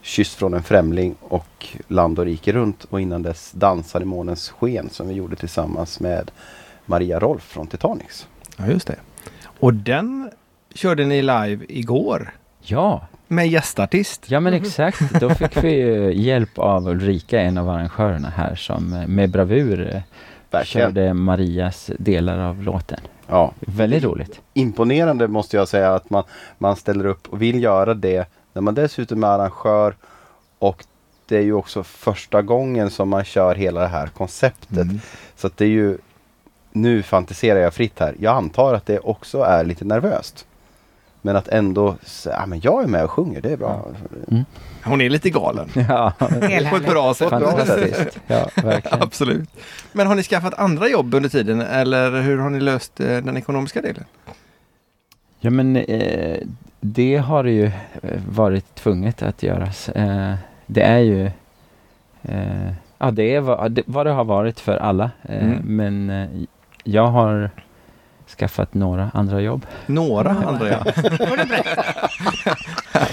Kyss 0.01 0.35
från 0.35 0.53
en 0.53 0.63
främling 0.63 1.15
och 1.21 1.67
Land 1.87 2.19
och 2.19 2.25
rike 2.25 2.51
runt. 2.51 2.85
Och 2.89 3.01
innan 3.01 3.21
dess 3.21 3.51
Dansar 3.51 4.01
i 4.01 4.05
månens 4.05 4.49
sken 4.49 4.89
som 4.89 5.07
vi 5.07 5.13
gjorde 5.13 5.35
tillsammans 5.35 5.99
med 5.99 6.31
Maria 6.85 7.19
Rolf 7.19 7.43
från 7.43 7.67
Titanics. 7.67 8.27
Ja, 8.57 8.67
just 8.67 8.87
det. 8.87 8.95
Och 9.59 9.73
den 9.73 10.31
körde 10.75 11.05
ni 11.05 11.21
live 11.21 11.65
igår 11.69 12.33
Ja, 12.61 13.07
med 13.27 13.47
gästartist. 13.47 14.25
ja 14.31 14.39
men 14.39 14.53
exakt. 14.53 15.19
Då 15.19 15.29
fick 15.29 15.63
vi 15.63 15.71
ju 15.71 16.13
hjälp 16.13 16.59
av 16.59 16.87
Ulrika, 16.89 17.41
en 17.41 17.57
av 17.57 17.69
arrangörerna 17.69 18.29
här, 18.29 18.55
som 18.55 18.93
eh, 18.93 19.07
med 19.07 19.29
bravur 19.29 19.79
eh, 19.95 20.01
Verkligen. 20.51 20.87
körde 20.87 21.13
Marias 21.13 21.91
delar 21.99 22.37
av 22.39 22.63
låten. 22.63 22.99
Ja, 23.27 23.53
Väldigt 23.59 24.03
roligt. 24.03 24.39
imponerande 24.53 25.27
måste 25.27 25.57
jag 25.57 25.67
säga 25.67 25.93
att 25.95 26.09
man, 26.09 26.23
man 26.57 26.75
ställer 26.75 27.05
upp 27.05 27.27
och 27.29 27.41
vill 27.41 27.63
göra 27.63 27.93
det 27.93 28.29
när 28.53 28.61
man 28.61 28.75
dessutom 28.75 29.23
är 29.23 29.27
arrangör 29.27 29.95
och 30.59 30.85
det 31.27 31.37
är 31.37 31.41
ju 31.41 31.53
också 31.53 31.83
första 31.83 32.41
gången 32.41 32.89
som 32.89 33.09
man 33.09 33.23
kör 33.23 33.55
hela 33.55 33.81
det 33.81 33.87
här 33.87 34.07
konceptet. 34.07 34.77
Mm. 34.77 34.99
Så 35.35 35.47
att 35.47 35.57
det 35.57 35.65
är 35.65 35.69
ju, 35.69 35.97
nu 36.71 37.03
fantiserar 37.03 37.59
jag 37.59 37.73
fritt 37.73 37.99
här, 37.99 38.15
jag 38.19 38.35
antar 38.35 38.73
att 38.73 38.85
det 38.85 38.99
också 38.99 39.41
är 39.41 39.63
lite 39.63 39.85
nervöst. 39.85 40.45
Men 41.25 41.35
att 41.35 41.47
ändå 41.47 41.95
säga, 42.01 42.37
ah, 42.39 42.45
men 42.45 42.59
jag 42.63 42.83
är 42.83 42.87
med 42.87 43.03
och 43.03 43.11
sjunger, 43.11 43.41
det 43.41 43.51
är 43.51 43.57
bra. 43.57 43.87
Hon 44.83 45.01
är 45.01 45.09
lite 45.09 45.29
galen. 45.29 45.69
Ja, 45.89 46.13
På 46.69 46.75
ett 46.75 46.85
bra 46.89 47.13
sätt. 47.13 47.29
Fantastiskt. 47.29 48.19
Ja, 48.27 48.49
verkligen. 48.63 49.01
Absolut. 49.01 49.49
Men 49.91 50.07
har 50.07 50.15
ni 50.15 50.23
skaffat 50.23 50.53
andra 50.53 50.87
jobb 50.89 51.13
under 51.13 51.29
tiden 51.29 51.61
eller 51.61 52.21
hur 52.21 52.37
har 52.37 52.49
ni 52.49 52.59
löst 52.59 52.99
eh, 52.99 53.05
den 53.07 53.37
ekonomiska 53.37 53.81
delen? 53.81 54.03
Ja 55.39 55.49
men 55.49 55.75
eh, 55.75 56.37
det 56.79 57.17
har 57.17 57.43
det 57.43 57.51
ju 57.51 57.65
eh, 58.03 58.21
varit 58.29 58.75
tvunget 58.75 59.21
att 59.21 59.43
göras. 59.43 59.89
Eh, 59.89 60.33
det 60.65 60.81
är 60.81 60.99
ju 60.99 61.25
eh, 62.21 62.71
Ja 62.97 63.11
det 63.11 63.35
är 63.35 63.39
vad 63.41 63.71
det, 63.71 63.83
vad 63.85 64.05
det 64.05 64.11
har 64.11 64.23
varit 64.23 64.59
för 64.59 64.77
alla. 64.77 65.11
Mm. 65.21 65.59
Men 65.63 66.27
jag 66.83 67.07
har 67.07 67.49
skaffat 68.37 68.73
några 68.73 69.11
andra 69.13 69.41
jobb. 69.41 69.65
Några 69.85 70.29
andra 70.47 70.69
ja. 70.69 70.83
Får 70.93 71.37
du 71.37 71.45
berätta? 71.45 71.83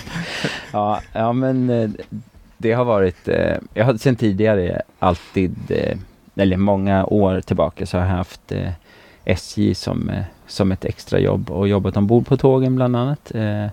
Ja, 0.72 1.00
ja 1.12 1.32
men 1.32 1.70
eh, 1.70 1.90
det 2.56 2.72
har 2.72 2.84
varit, 2.84 3.28
eh, 3.28 3.56
jag 3.74 3.84
har 3.84 3.94
sedan 3.96 4.16
tidigare 4.16 4.82
alltid, 4.98 5.56
eh, 5.68 5.96
eller 6.36 6.56
många 6.56 7.04
år 7.06 7.40
tillbaka 7.40 7.86
så 7.86 7.98
har 7.98 8.06
jag 8.06 8.12
haft 8.12 8.52
eh, 8.52 8.70
SJ 9.24 9.74
som, 9.74 10.08
eh, 10.10 10.22
som 10.46 10.72
ett 10.72 10.84
extrajobb 10.84 11.50
och 11.50 11.68
jobbat 11.68 11.96
ombord 11.96 12.26
på 12.26 12.36
tågen 12.36 12.76
bland 12.76 12.96
annat. 12.96 13.32
Eh, 13.34 13.66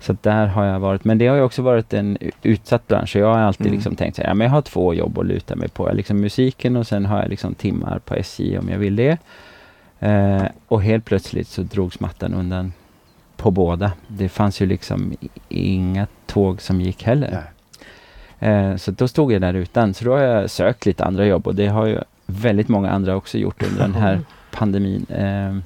så 0.00 0.12
att 0.12 0.22
där 0.22 0.46
har 0.46 0.64
jag 0.64 0.80
varit, 0.80 1.04
men 1.04 1.18
det 1.18 1.26
har 1.26 1.36
ju 1.36 1.42
också 1.42 1.62
varit 1.62 1.92
en 1.94 2.18
utsatt 2.42 2.88
bransch. 2.88 3.08
Så 3.12 3.18
jag 3.18 3.26
har 3.34 3.38
alltid 3.40 3.66
Mm. 3.66 3.76
liksom 3.76 3.96
tänkt 3.96 4.16
så 4.16 4.22
här, 4.22 4.28
ja, 4.28 4.34
men 4.34 4.44
jag 4.44 4.52
har 4.52 4.62
två 4.62 4.94
jobb 4.94 5.18
att 5.18 5.26
luta 5.26 5.56
mig 5.56 5.68
på. 5.68 5.88
Jag 5.88 5.96
liksom 5.96 6.20
musiken 6.20 6.76
och 6.76 6.86
sen 6.86 7.06
har 7.06 7.20
jag 7.20 7.28
liksom 7.30 7.54
timmar 7.54 7.98
på 7.98 8.14
SJ 8.14 8.58
om 8.58 8.68
jag 8.68 8.78
vill 8.78 8.96
det. 8.96 9.18
Eh, 10.02 10.44
och 10.68 10.82
helt 10.82 11.04
plötsligt 11.04 11.48
så 11.48 11.62
drogs 11.62 12.00
mattan 12.00 12.34
undan 12.34 12.72
på 13.36 13.50
båda. 13.50 13.92
Det 14.08 14.28
fanns 14.28 14.62
ju 14.62 14.66
liksom 14.66 15.12
inga 15.48 16.06
tåg 16.26 16.62
som 16.62 16.80
gick 16.80 17.02
heller. 17.02 17.42
Eh, 18.38 18.76
så 18.76 18.90
då 18.90 19.08
stod 19.08 19.32
jag 19.32 19.40
där 19.40 19.54
utan. 19.54 19.94
Så 19.94 20.04
då 20.04 20.12
har 20.12 20.22
jag 20.22 20.50
sökt 20.50 20.86
lite 20.86 21.04
andra 21.04 21.26
jobb 21.26 21.46
och 21.46 21.54
det 21.54 21.66
har 21.66 21.86
ju 21.86 21.98
väldigt 22.26 22.68
många 22.68 22.90
andra 22.90 23.16
också 23.16 23.38
gjort 23.38 23.62
under 23.62 23.80
den 23.82 23.94
här 23.94 24.20
pandemin. 24.50 25.06
Eh, 25.10 25.56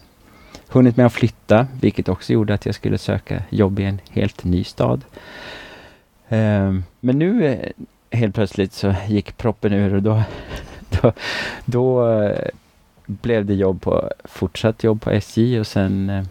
hunnit 0.68 0.96
med 0.96 1.06
att 1.06 1.12
flytta, 1.12 1.66
vilket 1.80 2.08
också 2.08 2.32
gjorde 2.32 2.54
att 2.54 2.66
jag 2.66 2.74
skulle 2.74 2.98
söka 2.98 3.42
jobb 3.50 3.80
i 3.80 3.84
en 3.84 4.00
helt 4.10 4.44
ny 4.44 4.64
stad. 4.64 5.04
Eh, 6.28 6.74
men 7.00 7.18
nu 7.18 7.46
eh, 7.46 7.70
helt 8.10 8.34
plötsligt 8.34 8.72
så 8.72 8.94
gick 9.08 9.36
proppen 9.36 9.72
ur 9.72 9.94
och 9.94 10.02
då, 10.02 10.22
då, 11.02 11.12
då 11.64 12.12
eh, 12.22 12.48
blev 13.06 13.46
det 13.46 13.54
jobb 13.54 13.82
på, 13.82 14.10
fortsatt 14.24 14.84
jobb 14.84 15.02
på 15.02 15.10
SJ 15.10 15.60
och 15.60 15.66
sen 15.66 16.10
eh, 16.10 16.24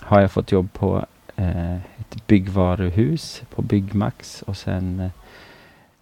har 0.00 0.20
jag 0.20 0.30
fått 0.30 0.52
jobb 0.52 0.72
på 0.72 1.06
eh, 1.36 1.74
ett 1.74 2.26
byggvaruhus 2.26 3.42
på 3.54 3.62
Byggmax 3.62 4.42
och 4.42 4.56
sen 4.56 5.00
eh, 5.00 5.10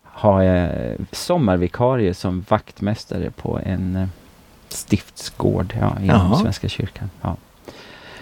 har 0.02 0.42
jag 0.42 0.96
sommarvikarie 1.12 2.14
som 2.14 2.44
vaktmästare 2.48 3.30
på 3.30 3.60
en 3.64 3.96
eh, 3.96 4.08
stiftsgård 4.68 5.76
ja, 5.80 5.96
inom 6.00 6.16
Jaha. 6.16 6.36
Svenska 6.36 6.68
kyrkan. 6.68 7.10
Ja. 7.22 7.36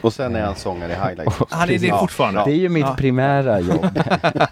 Och 0.04 0.12
sen 0.12 0.36
är 0.36 0.42
han 0.42 0.54
sångare 0.56 0.92
i 0.92 0.94
Highlights. 0.94 1.36
Ja, 1.50 1.64
det 1.66 1.74
är 1.74 1.78
det 1.78 1.86
Ja, 1.86 1.98
fortfarande. 2.00 2.42
Det 2.44 2.50
är 2.52 2.56
ju 2.56 2.68
mitt 2.68 2.84
Ja. 2.86 2.94
primära 2.98 3.60
jobb. 3.60 3.86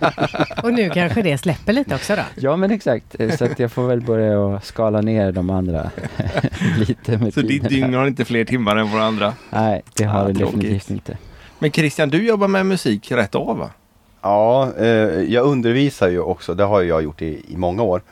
Och 0.62 0.72
nu 0.72 0.90
kanske 0.90 1.22
det 1.22 1.38
släpper 1.38 1.72
lite 1.72 1.94
också 1.94 2.16
då? 2.16 2.22
ja 2.36 2.56
men 2.56 2.70
exakt, 2.70 3.20
Eh, 3.20 3.36
så 3.36 3.44
att 3.44 3.58
jag 3.58 3.72
får 3.72 3.86
väl 3.86 4.00
börja 4.00 4.56
att 4.56 4.64
skala 4.64 5.00
ner 5.00 5.32
de 5.32 5.50
andra 5.50 5.90
lite 6.78 7.18
med 7.18 7.34
Så 7.34 7.40
ditt 7.40 7.68
dygn 7.68 7.94
har 7.94 8.06
inte 8.06 8.24
fler 8.24 8.44
timmar 8.44 8.76
än 8.76 8.88
våra 8.90 9.02
andra. 9.04 9.32
Nej, 9.50 9.82
det 9.96 10.04
har 10.04 10.20
Ja, 10.22 10.28
det 10.28 10.34
tråkigt. 10.34 10.54
definitivt 10.60 10.90
inte. 10.90 11.16
Men 11.58 11.70
Christian, 11.72 12.08
du 12.10 12.26
jobbar 12.26 12.48
med 12.48 12.66
musik 12.66 13.12
rätt 13.12 13.34
av 13.34 13.58
va? 13.58 13.70
Ja, 14.22 14.72
eh, 14.78 14.86
jag 15.22 15.46
undervisar 15.46 16.08
ju 16.08 16.20
också. 16.20 16.54
Det 16.54 16.64
har 16.64 16.80
ju 16.80 16.88
jag 16.88 17.02
gjort 17.02 17.22
i, 17.22 17.42
i 17.48 17.56
många 17.56 17.82
år. 17.82 18.02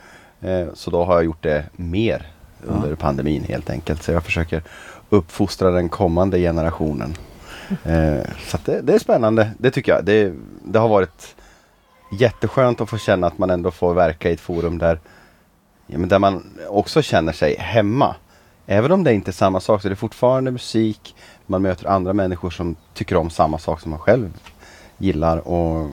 Eh, 0.41 0.67
så 0.73 0.91
då 0.91 1.03
har 1.03 1.13
jag 1.13 1.23
gjort 1.25 1.43
det 1.43 1.63
mer 1.75 2.27
under 2.67 2.95
pandemin 2.95 3.43
helt 3.43 3.69
enkelt. 3.69 4.03
Så 4.03 4.11
jag 4.11 4.23
försöker 4.23 4.63
uppfostra 5.09 5.71
den 5.71 5.89
kommande 5.89 6.39
generationen. 6.39 7.13
Eh, 7.83 8.23
så 8.47 8.57
att 8.57 8.65
det, 8.65 8.81
det 8.81 8.93
är 8.93 8.99
spännande. 8.99 9.51
Det 9.57 9.71
tycker 9.71 9.91
jag. 9.91 10.05
Det, 10.05 10.33
det 10.63 10.79
har 10.79 10.87
varit 10.87 11.35
jätteskönt 12.19 12.81
att 12.81 12.89
få 12.89 12.97
känna 12.97 13.27
att 13.27 13.37
man 13.37 13.49
ändå 13.49 13.71
får 13.71 13.93
verka 13.93 14.29
i 14.29 14.33
ett 14.33 14.39
forum 14.39 14.77
där, 14.77 14.99
ja, 15.87 15.97
men 15.97 16.09
där 16.09 16.19
man 16.19 16.43
också 16.69 17.01
känner 17.01 17.33
sig 17.33 17.55
hemma. 17.59 18.15
Även 18.65 18.91
om 18.91 19.03
det 19.03 19.13
inte 19.13 19.31
är 19.31 19.33
samma 19.33 19.59
sak 19.59 19.81
så 19.81 19.87
är 19.87 19.89
det 19.89 19.95
fortfarande 19.95 20.51
musik. 20.51 21.15
Man 21.45 21.61
möter 21.61 21.87
andra 21.87 22.13
människor 22.13 22.49
som 22.49 22.75
tycker 22.93 23.15
om 23.15 23.29
samma 23.29 23.57
sak 23.57 23.81
som 23.81 23.89
man 23.91 23.99
själv 23.99 24.29
gillar. 24.97 25.47
Och 25.47 25.89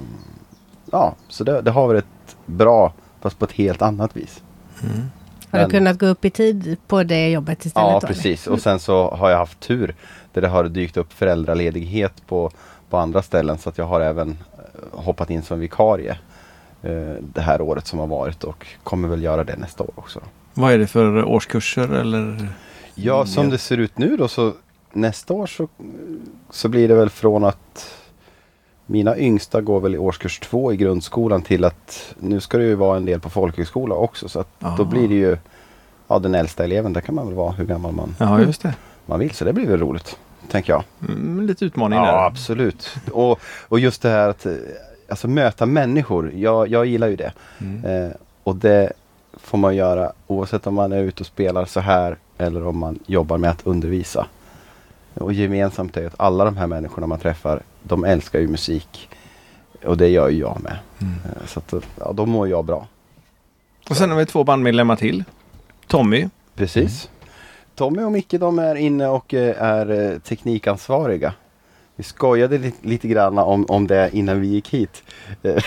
ja, 0.93 1.15
så 1.29 1.45
det, 1.45 1.63
det 1.63 1.71
har 1.71 1.87
varit 1.87 2.05
bra 2.47 2.93
fast 3.21 3.39
på 3.39 3.45
ett 3.45 3.53
helt 3.53 3.83
annat 3.83 4.17
vis. 4.17 4.43
Har 5.51 5.59
du 5.59 5.65
Men- 5.65 5.71
kunnat 5.71 5.99
gå 5.99 6.07
upp 6.07 6.25
i 6.25 6.31
tid 6.31 6.77
på 6.87 7.03
det 7.03 7.31
jobbet 7.31 7.65
istället? 7.65 8.03
Ja, 8.03 8.09
precis. 8.09 8.47
Och 8.47 8.61
sen 8.61 8.79
så 8.81 9.11
har 9.11 9.31
jag 9.31 9.39
haft 9.39 9.61
tur 9.61 9.95
där 10.33 10.41
det 10.43 10.49
har 10.49 10.65
dykt 10.65 10.97
upp 10.97 11.13
föräldraledighet 11.13 12.27
på, 12.27 12.51
på 12.91 12.97
andra 12.97 13.23
ställen. 13.23 13.59
Så 13.59 13.69
att 13.69 13.79
jag 13.79 13.85
har 13.85 14.01
även 14.01 14.31
eh, 14.31 15.01
hoppat 15.01 15.31
in 15.31 15.43
som 15.43 15.61
vikarie 15.61 16.19
eh, 16.83 17.15
det 17.21 17.41
här 17.41 17.61
året 17.61 17.87
som 17.87 17.99
har 17.99 18.07
varit 18.07 18.45
och 18.45 18.67
kommer 18.85 19.09
väl 19.09 19.23
göra 19.23 19.45
det 19.45 19.57
nästa 19.57 19.85
år 19.85 19.93
också. 19.95 20.21
Vad 20.55 20.73
är 20.73 20.79
det 20.79 20.87
för 20.87 21.25
årskurser 21.25 21.89
eller? 21.89 22.49
Ja, 22.95 23.27
som 23.27 23.51
det 23.51 23.59
ser 23.59 23.77
ut 23.77 23.99
nu 23.99 24.17
då 24.17 24.29
så 24.29 24.53
nästa 24.93 25.35
år 25.35 25.47
så, 25.47 25.69
så 26.51 26.69
blir 26.69 26.89
det 26.89 26.95
väl 26.95 27.11
från 27.11 27.45
att 27.45 27.95
mina 28.87 29.19
yngsta 29.19 29.61
går 29.61 29.81
väl 29.81 29.95
i 29.95 29.99
årskurs 29.99 30.39
två 30.39 30.73
i 30.73 30.77
grundskolan 30.77 31.43
till 31.43 31.65
att 31.65 32.15
nu 32.21 32.41
ska 32.41 32.59
det 32.59 32.65
ju 32.65 32.75
vara 32.75 32.97
en 32.97 33.05
del 33.05 33.21
på 33.21 33.31
folkhögskola 33.31 33.95
också. 33.95 34.29
Så 34.29 34.41
att 34.41 34.49
då 34.61 34.67
Aha. 34.67 34.85
blir 34.85 35.09
det 35.09 35.15
ju 35.15 35.37
ja, 36.09 36.19
den 36.19 36.35
äldsta 36.35 36.65
eleven, 36.65 36.93
där 36.93 37.01
kan 37.01 37.15
man 37.15 37.27
väl 37.27 37.35
vara 37.35 37.53
hur 37.53 37.65
gammal 37.65 37.93
man, 37.93 38.17
Ja, 38.19 38.41
just 38.41 38.63
det. 38.63 38.75
Man 39.09 39.19
vill. 39.21 39.31
Så 39.31 39.45
det 39.45 39.53
blir 39.53 39.67
väl 39.67 39.81
roligt, 39.81 40.19
tänker 40.51 40.73
jag. 40.73 40.85
Mm, 41.09 41.47
lite 41.47 41.65
utmaning 41.65 41.99
Ja, 41.99 42.05
där. 42.07 42.27
absolut. 42.27 42.95
Och, 43.13 43.41
och 43.69 43.81
just 43.81 44.03
det 44.03 44.09
här 44.09 44.29
att 44.29 44.47
eh, 44.47 44.53
alltså, 45.09 45.29
möta 45.29 45.67
människor. 45.67 46.33
Jag, 46.35 46.69
jag 46.69 46.87
gillar 46.87 47.09
ju 47.09 47.17
det. 47.17 47.33
Mm. 47.61 47.85
Eh, 48.07 48.11
och 48.43 48.57
det 48.57 48.93
får 49.35 49.59
man 49.59 49.77
göra 49.77 50.13
oavsett 50.27 50.67
om 50.67 50.75
man 50.75 50.93
är 50.93 51.03
ute 51.03 51.21
och 51.21 51.27
spelar 51.27 51.65
så 51.65 51.81
här 51.81 52.17
eller 52.39 52.67
om 52.67 52.79
man 52.79 52.99
jobbar 53.07 53.39
med 53.39 53.51
att 53.51 53.67
undervisa. 53.67 54.27
Och 55.15 55.33
gemensamt 55.33 55.97
är 55.97 56.07
att 56.07 56.15
alla 56.17 56.45
de 56.45 56.57
här 56.57 56.67
människorna 56.67 57.07
man 57.07 57.19
träffar, 57.19 57.63
de 57.83 58.05
älskar 58.05 58.39
ju 58.41 58.49
musik. 58.49 59.09
Och 59.85 59.97
det 59.97 60.09
gör 60.09 60.29
ju 60.29 60.39
jag 60.39 60.61
med. 60.63 60.77
Mm. 60.99 61.15
Eh, 61.25 61.47
Så 61.47 61.59
att, 61.61 61.75
ja, 61.99 62.13
då 62.13 62.27
mår 62.27 62.49
jag 62.49 62.65
bra. 62.65 62.87
Och 63.91 63.97
sen 63.97 64.11
har 64.11 64.17
vi 64.19 64.27
två 64.27 64.45
bandmedlemmar 64.45 64.97
till. 64.97 65.25
Tommy. 65.87 66.29
Precis. 66.55 67.09
Tommy 67.79 68.03
och 68.03 68.13
Micke 68.13 68.35
de 68.41 68.59
är 68.59 68.75
inne 68.75 69.09
och 69.09 69.35
eh, 69.35 69.63
är 69.63 69.91
eh, 70.13 70.19
teknikansvariga. 70.19 71.33
Vi 71.97 72.05
skojade 72.05 72.59
lite, 72.59 72.89
lite 72.89 73.09
grann 73.09 73.39
om, 73.39 73.65
om 73.69 73.87
det 73.87 74.11
innan 74.13 74.41
vi 74.41 74.47
gick 74.47 74.69
hit. 74.75 75.03
Eh, 75.43 75.63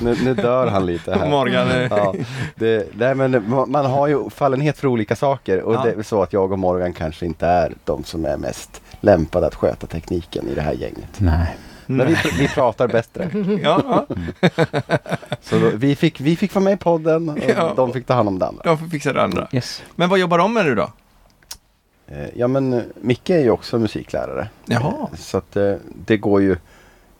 nu, 0.00 0.16
nu 0.24 0.34
dör 0.34 0.66
han 0.66 0.86
lite 0.86 1.14
här. 1.14 1.28
Morgan. 1.30 1.68
Ja, 1.90 2.14
det, 2.54 2.86
nej, 2.94 3.14
men 3.14 3.34
ma- 3.34 3.66
man 3.66 3.86
har 3.86 4.06
ju 4.06 4.30
fallenhet 4.30 4.78
för 4.78 4.88
olika 4.88 5.16
saker 5.16 5.60
och 5.60 5.74
Ja. 5.74 5.82
det 5.84 5.90
är 5.92 6.02
så 6.02 6.22
att 6.22 6.32
jag 6.32 6.52
och 6.52 6.58
Morgan 6.58 6.92
kanske 6.92 7.26
inte 7.26 7.46
är 7.46 7.72
de 7.84 8.04
som 8.04 8.24
är 8.24 8.36
mest 8.36 8.82
lämpade 9.00 9.46
att 9.46 9.54
sköta 9.54 9.86
tekniken 9.86 10.48
i 10.48 10.54
det 10.54 10.62
här 10.62 10.72
gänget. 10.72 11.18
Nej. 11.20 11.56
Men 11.86 12.06
vi, 12.06 12.16
vi 12.38 12.48
pratar 12.48 12.88
bättre. 12.88 13.30
Ja, 13.62 13.82
ja, 13.84 14.06
Så 15.40 15.58
då, 15.58 15.70
vi, 15.74 15.96
fick, 15.96 16.20
vi 16.20 16.36
fick 16.36 16.54
vara 16.54 16.64
med 16.64 16.72
i 16.72 16.76
podden 16.76 17.28
och 17.28 17.38
Ja. 17.48 17.72
de 17.76 17.92
fick 17.92 18.06
ta 18.06 18.14
hand 18.14 18.28
om 18.28 18.38
det 18.38 18.46
andra. 18.46 18.62
de 18.64 18.78
får 18.78 18.86
fixa 18.86 19.12
det 19.12 19.22
andra. 19.22 19.48
Yes. 19.52 19.82
Men 19.94 20.08
vad 20.08 20.18
jobbar 20.18 20.38
de 20.38 20.54
med 20.54 20.64
nu 20.64 20.74
då? 20.74 20.90
Eh, 22.08 22.28
Ja 22.34 22.48
men 22.48 22.72
eh, 22.72 22.82
Micke 23.00 23.30
är 23.30 23.40
ju 23.40 23.50
också 23.50 23.78
musiklärare. 23.78 24.48
Jaha. 24.66 24.94
Eh, 25.12 25.18
Så 25.18 25.38
att 25.38 25.56
eh, 25.56 25.74
det 26.06 26.16
går 26.16 26.42
ju 26.42 26.56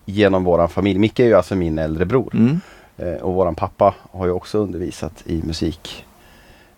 genom 0.05 0.45
våran 0.45 0.69
familj. 0.69 0.99
Micke 0.99 1.21
är 1.21 1.25
ju 1.25 1.35
alltså 1.35 1.55
min 1.55 1.79
äldre 1.79 2.05
bror. 2.05 2.31
Mm. 2.35 2.61
Eh, 2.97 3.15
Och 3.23 3.35
våran 3.35 3.55
pappa 3.55 3.95
har 4.11 4.27
ju 4.27 4.33
också 4.33 4.59
undervisat 4.59 5.23
i 5.27 5.43
musik 5.43 6.05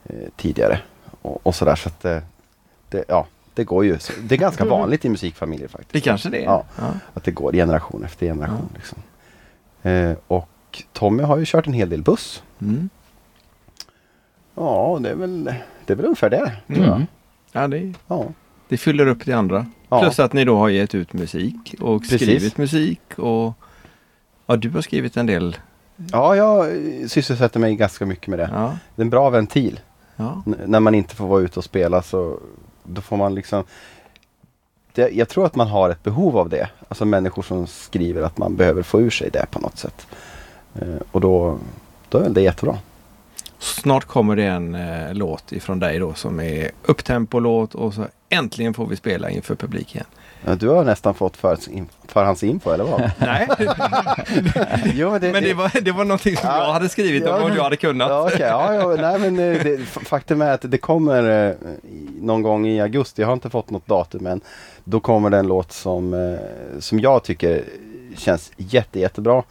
eh, 0.04 0.16
tidigare. 0.36 0.78
Och, 1.22 1.46
och 1.46 1.54
sådär 1.54 1.74
så 1.76 1.88
att 1.88 2.04
eh, 2.04 2.18
det, 2.88 3.04
ja, 3.08 3.26
det 3.54 3.64
går 3.64 3.84
ju. 3.84 3.98
Det 4.22 4.34
är 4.34 4.38
ganska 4.38 4.64
vanligt 4.64 5.04
i 5.04 5.08
musikfamiljer 5.08 5.68
faktiskt. 5.68 5.92
Det 5.92 6.00
kanske 6.00 6.28
det 6.30 6.38
är. 6.38 6.44
Ja. 6.44 6.64
Ja. 6.78 6.84
Att 7.14 7.24
det 7.24 7.30
går 7.30 7.52
generation 7.52 8.04
efter 8.04 8.26
generation. 8.26 8.68
Liksom. 8.74 8.98
Eh, 9.82 10.16
och 10.26 10.82
Tommy 10.92 11.22
har 11.22 11.36
ju 11.38 11.44
kört 11.46 11.66
en 11.66 11.72
hel 11.72 11.88
del 11.90 12.02
buss. 12.02 12.42
Mm. 12.60 12.88
Ja, 14.54 14.98
det 15.02 15.10
är 15.10 15.14
väl, 15.14 15.44
det 15.86 15.92
är 15.92 15.96
väl 15.96 16.04
ungefär 16.06 16.30
det. 16.30 16.52
tror 16.74 16.86
jag. 16.86 16.94
Mm. 16.96 17.06
Ja, 17.52 17.68
det, 17.68 17.92
Ja. 18.08 18.24
det 18.68 18.76
fyller 18.76 19.06
upp 19.06 19.24
det 19.24 19.32
andra. 19.32 19.66
Ja. 19.88 20.00
Plus 20.02 20.18
att 20.20 20.32
ni 20.32 20.44
då 20.44 20.56
har 20.56 20.68
gett 20.68 20.94
ut 20.94 21.12
musik 21.12 21.74
och 21.80 22.02
Precis. 22.02 22.22
skrivit 22.22 22.58
musik 22.58 23.00
och 23.18 23.52
ja, 24.46 24.56
du 24.56 24.70
har 24.70 24.80
skrivit 24.80 25.16
en 25.16 25.26
del. 25.26 25.56
ja, 26.12 26.36
jag 26.36 26.66
sysselsätter 27.10 27.60
mig 27.60 27.74
ganska 27.76 28.06
mycket 28.06 28.28
med 28.28 28.38
det. 28.38 28.50
Ja, 28.52 28.78
Det 28.96 29.02
är 29.02 29.04
en 29.04 29.10
bra 29.10 29.30
ventil. 29.30 29.80
ja. 30.16 30.42
N- 30.46 30.56
när 30.66 30.80
man 30.80 30.94
inte 30.94 31.14
får 31.16 31.26
vara 31.26 31.40
ute 31.42 31.58
och 31.60 31.64
spela 31.64 32.02
så 32.02 32.38
då 32.84 33.00
får 33.00 33.16
man 33.16 33.34
liksom 33.34 33.64
det, 34.92 35.08
Jag 35.08 35.28
tror 35.28 35.46
att 35.46 35.54
man 35.56 35.68
har 35.68 35.90
ett 35.90 36.02
behov 36.02 36.38
av 36.38 36.48
det. 36.48 36.68
Alltså 36.88 37.04
människor 37.04 37.42
som 37.42 37.66
skriver 37.66 38.22
att 38.22 38.38
man 38.38 38.56
behöver 38.56 38.82
få 38.82 39.00
ur 39.00 39.10
sig 39.10 39.30
det 39.30 39.46
på 39.50 39.58
något 39.60 39.78
sätt. 39.78 40.06
Eh, 40.74 40.88
och 41.12 41.20
då, 41.20 41.58
då 42.08 42.18
är 42.18 42.22
väl 42.22 42.34
det 42.34 42.42
jättebra. 42.42 42.78
Snart 43.58 44.04
kommer 44.04 44.36
det 44.36 44.44
en 44.44 44.74
eh, 44.74 45.14
låt 45.14 45.52
ifrån 45.52 45.78
dig 45.78 45.98
då 45.98 46.14
som 46.14 46.40
är 46.40 46.70
upptempo-låt 46.82 47.74
och 47.74 47.94
så 47.94 48.06
äntligen 48.28 48.74
får 48.74 48.86
vi 48.86 48.96
spela 48.96 49.30
inför 49.30 49.54
publik 49.54 49.94
igen. 49.94 50.06
Ja, 50.46 50.54
du 50.54 50.68
har 50.68 50.84
nästan 50.84 51.14
fått 51.14 51.36
för, 51.36 51.58
förhandsinfo 52.08 52.70
eller 52.70 52.84
vad? 52.84 53.10
Nej, 53.18 53.48
jo, 54.94 55.10
men 55.10 55.20
det, 55.20 55.32
men 55.32 55.42
det 55.42 55.54
var, 55.54 55.80
det 55.80 55.92
var 55.92 56.04
någonting 56.04 56.36
som 56.36 56.48
Ja. 56.48 56.64
jag 56.64 56.72
hade 56.72 56.88
skrivit 56.88 57.22
Ja, 57.26 57.42
om 57.44 57.50
du 57.50 57.60
hade 57.60 57.76
kunnat. 57.76 58.08
Ja, 58.10 58.22
okej. 58.22 58.40
ja, 58.40 58.74
ja, 58.74 58.96
nej, 59.00 59.18
men 59.18 59.38
eh, 59.54 59.62
det, 59.62 59.78
faktum 59.86 60.42
är 60.42 60.52
att 60.52 60.70
det 60.70 60.78
kommer 60.78 61.48
eh, 61.48 61.54
någon 62.24 62.42
gång 62.42 62.66
i 62.66 62.80
augusti. 62.80 63.22
Jag 63.22 63.28
har 63.28 63.32
inte 63.34 63.50
fått 63.50 63.70
något 63.70 63.86
datum 63.86 64.26
än. 64.26 64.40
Då 64.84 65.00
kommer 65.00 65.30
det 65.30 65.38
en 65.38 65.46
låt 65.46 65.72
som, 65.72 66.14
eh, 66.14 66.80
som 66.80 67.00
jag 67.00 67.22
tycker 67.22 67.64
känns 68.16 68.52
jätte, 68.56 69.00
jättebra. 69.00 69.42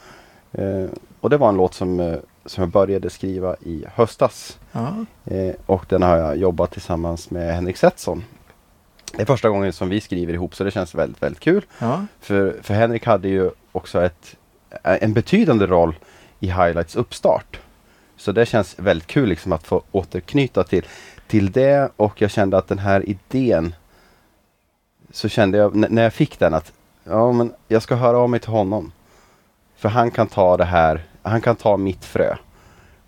Eh, 0.51 0.86
och 1.20 1.30
det 1.30 1.38
var 1.38 1.50
en 1.50 1.58
låt 1.58 1.74
som, 1.74 2.00
eh, 2.00 2.15
som 2.46 2.62
jag 2.62 2.70
började 2.70 3.10
skriva 3.10 3.56
i 3.56 3.86
höstas. 3.96 4.60
Ja. 4.72 5.06
Och 5.65 5.86
den 5.89 6.01
har 6.01 6.18
jag 6.18 6.38
jobbat 6.38 6.72
tillsammans 6.72 7.30
med 7.30 7.56
Henrik 7.56 7.77
Setson. 7.77 8.24
Det 9.15 9.22
är 9.22 9.25
första 9.25 9.50
gången 9.50 9.74
som 9.74 9.89
vi 9.89 10.01
skriver 10.01 10.34
ihop 10.34 10.56
så 10.56 10.63
det 10.63 10.72
känns 10.72 10.96
väldigt, 10.96 11.24
väldigt 11.24 11.39
kul. 11.39 11.65
Ja. 11.80 12.06
För, 12.20 12.58
för 12.62 12.74
Henrik 12.74 13.06
hade 13.06 13.27
ju 13.27 13.51
också 13.72 14.03
ett, 14.03 14.36
en 14.84 15.13
betydande 15.13 15.65
roll 15.65 15.96
i 16.39 16.48
Highlights 16.48 16.96
uppstart. 16.96 17.60
Så 18.18 18.32
det 18.32 18.46
känns 18.46 18.80
väldigt 18.80 19.08
kul 19.08 19.30
liksom 19.30 19.53
att 19.53 19.63
få 19.63 19.82
återknyta 19.92 20.63
till, 20.63 20.86
till 21.27 21.51
det 21.51 21.92
och 21.96 22.22
jag 22.22 22.32
kände 22.32 22.58
att 22.58 22.68
den 22.68 22.80
här 22.80 23.10
idén 23.10 23.75
så 25.12 25.30
kände 25.30 25.58
jag 25.58 25.75
när 25.75 26.03
jag 26.03 26.13
fick 26.13 26.39
den 26.39 26.53
att 26.53 26.72
ja, 27.03 27.32
men 27.32 27.53
jag 27.68 27.82
ska 27.82 27.96
höra 27.96 28.18
av 28.18 28.30
mig 28.30 28.39
till 28.39 28.51
honom. 28.51 28.92
För 29.75 29.89
han 29.89 30.12
kan 30.12 30.27
ta 30.27 30.58
det 30.58 30.65
här, 30.65 31.03
han 31.22 31.42
kan 31.42 31.56
ta 31.56 31.77
mitt 31.77 32.06
frö 32.06 32.36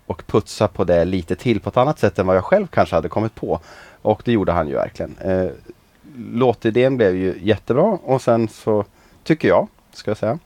och 0.06 0.26
putsa 0.26 0.68
på 0.68 0.84
det 0.84 1.04
lite 1.04 1.36
till 1.36 1.60
på 1.60 1.68
ett 1.68 1.76
annat 1.76 1.98
sätt 1.98 2.18
än 2.18 2.26
vad 2.26 2.36
jag 2.36 2.44
själv 2.44 2.66
kanske 2.66 2.94
hade 2.94 3.08
kommit 3.08 3.34
på. 3.34 3.60
Och 4.02 4.22
det 4.24 4.32
gjorde 4.32 4.52
han 4.52 4.68
ju 4.68 4.74
verkligen. 4.74 5.18
Eh, 5.18 5.50
låtidén 6.32 6.96
blev 6.96 7.16
ju 7.16 7.38
jättebra 7.42 7.98
och 8.04 8.22
sen 8.22 8.48
så 8.48 8.84
tycker 9.24 9.48
jag, 9.48 9.68
ska 9.92 10.10
jag 10.10 10.18
säga. 10.18 10.38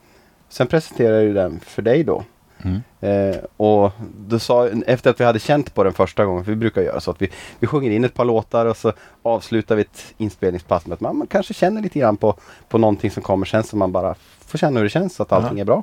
Sen 0.48 0.66
presenterade 0.66 1.22
jag 1.22 1.34
den 1.34 1.60
för 1.60 1.82
dig 1.82 2.04
då. 2.04 2.24
Mm. 2.64 2.80
Eh, 3.00 3.36
och 3.56 3.92
du 4.28 4.38
sa, 4.38 4.68
efter 4.86 5.10
att 5.10 5.20
vi 5.20 5.24
hade 5.24 5.38
känt 5.38 5.74
på 5.74 5.84
den 5.84 5.92
första 5.92 6.24
gången, 6.24 6.44
för 6.44 6.52
vi 6.52 6.56
brukar 6.56 6.82
göra 6.82 7.00
så 7.00 7.10
att 7.10 7.22
vi, 7.22 7.28
vi 7.58 7.66
sjunger 7.66 7.90
in 7.90 8.04
ett 8.04 8.14
par 8.14 8.24
låtar 8.24 8.66
och 8.66 8.76
så 8.76 8.92
avslutar 9.22 9.76
vi 9.76 9.82
ett 9.82 10.14
inspelningspass 10.18 10.86
med 10.86 10.94
att 10.94 11.00
man, 11.00 11.16
man 11.18 11.26
kanske 11.26 11.54
känner 11.54 11.82
lite 11.82 11.98
grann 11.98 12.16
på, 12.16 12.34
på 12.68 12.78
någonting 12.78 13.10
som 13.10 13.22
kommer 13.22 13.46
sen 13.46 13.62
så 13.64 13.76
man 13.76 13.92
bara 13.92 14.14
får 14.46 14.58
känna 14.58 14.78
hur 14.80 14.84
det 14.84 14.90
känns, 14.90 15.14
så 15.14 15.22
att 15.22 15.32
allting 15.32 15.58
Ja. 15.58 15.62
är 15.62 15.64
bra. 15.64 15.82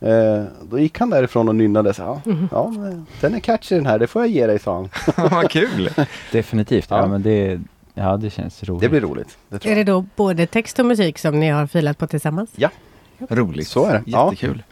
Eh, 0.00 0.44
då 0.70 0.78
gick 0.78 0.98
han 0.98 1.10
därifrån 1.10 1.48
och 1.48 1.54
nynnade. 1.54 1.94
Så, 1.94 2.02
ja, 2.02 2.20
ja, 2.50 2.68
men 2.68 3.06
den 3.20 3.34
är 3.34 3.40
catchy 3.40 3.74
den 3.74 3.86
här, 3.86 3.98
det 3.98 4.06
får 4.06 4.22
jag 4.22 4.30
ge 4.30 4.46
dig, 4.46 4.58
sa 4.58 4.74
han. 4.74 4.88
Vad 5.30 5.50
kul! 5.50 5.90
Definitivt. 6.32 6.86
Ja. 6.90 6.98
Ja. 6.98 7.06
men 7.06 7.22
det, 7.22 7.60
ja, 7.94 8.16
det 8.16 8.30
känns 8.30 8.64
roligt. 8.64 8.80
Det 8.80 8.88
blir 8.88 9.00
roligt. 9.00 9.38
Det 9.48 9.58
tror 9.58 9.72
Är 9.72 9.76
det 9.76 9.84
då 9.84 10.04
både 10.16 10.46
text 10.46 10.78
och 10.78 10.86
musik 10.86 11.18
som 11.18 11.40
ni 11.40 11.48
har 11.48 11.66
filat 11.66 11.98
på 11.98 12.06
tillsammans? 12.06 12.50
Roligt. 13.28 13.68
Så 13.68 13.86
är 13.86 13.92
det. 13.92 14.02
Ja. 14.06 14.24
Jättekul. 14.32 14.58
Eh, 14.58 14.71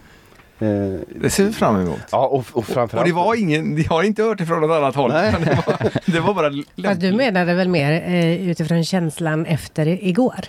Det 0.60 1.30
ser 1.30 1.44
vi 1.44 1.52
fram 1.52 1.80
emot. 1.80 1.98
ja, 2.12 2.26
och, 2.26 2.44
och 2.52 2.64
framförallt. 2.66 2.94
Och 2.94 3.04
det 3.08 3.12
var 3.24 3.34
ingen, 3.34 3.76
jag 3.82 3.88
har 3.90 4.02
inte 4.02 4.22
hört 4.22 4.38
det 4.38 4.46
från 4.46 4.60
något 4.60 4.76
annat 4.76 4.94
håll. 4.94 5.10
Det, 5.12 5.62
var, 5.66 5.90
det 6.12 6.20
var 6.20 6.34
bara 6.34 6.48
lämpligt. 6.48 6.86
Fast 6.86 7.00
du 7.00 7.12
menade 7.12 7.54
väl 7.54 7.68
mer 7.68 7.92
eh, 7.92 8.48
utifrån 8.50 8.84
känslan 8.84 9.46
efter 9.46 9.86
igår? 10.04 10.44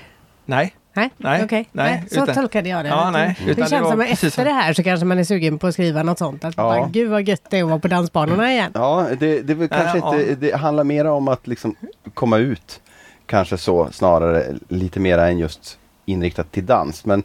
Nej. 0.46 0.76
Nej, 0.94 1.10
Nej, 1.18 1.44
okej. 1.44 1.70
nej, 1.72 1.92
Nej, 1.92 2.04
så 2.10 2.24
utan- 2.24 2.36
tolkade 2.36 2.70
jag 2.70 2.86
det. 2.86 2.90
Ja, 2.90 3.12
nej, 3.12 3.38
det 3.46 3.52
utan 3.52 3.64
det 3.64 3.70
känns 3.70 3.84
var 3.84 3.92
som 3.92 4.02
att 4.02 4.10
efter 4.24 4.46
det 4.46 4.52
här 4.52 4.74
så 4.74 4.84
kanske 4.84 5.06
man 5.06 5.20
är 5.20 5.24
sugen 5.24 5.60
på 5.60 5.68
att 5.68 5.74
skriva 5.74 6.04
något 6.04 6.18
sånt. 6.18 6.44
Att 6.46 6.54
Ja. 6.58 6.64
bara, 6.64 6.88
gud 6.88 7.10
vad 7.10 7.28
gött 7.28 7.42
det 7.50 7.58
är 7.58 7.64
att 7.64 7.70
vara 7.70 7.80
på 7.80 7.88
dansbanorna 7.88 8.52
igen. 8.52 8.72
Ja, 8.76 9.08
det, 9.20 9.42
det 9.42 9.68
kanske 9.68 9.98
ja. 9.98 10.16
inte, 10.20 10.36
det 10.36 10.56
handlar 10.56 10.84
mer 10.84 11.06
om 11.06 11.28
att 11.28 11.48
liksom 11.48 11.76
komma 12.14 12.38
ut. 12.38 12.82
Kanske 13.26 13.58
så 13.58 13.88
snarare 13.92 14.44
lite 14.68 15.00
mer 15.00 15.18
än 15.18 15.38
just 15.38 15.78
inriktat 16.06 16.52
till 16.52 16.66
dans. 16.66 17.06
Men 17.06 17.24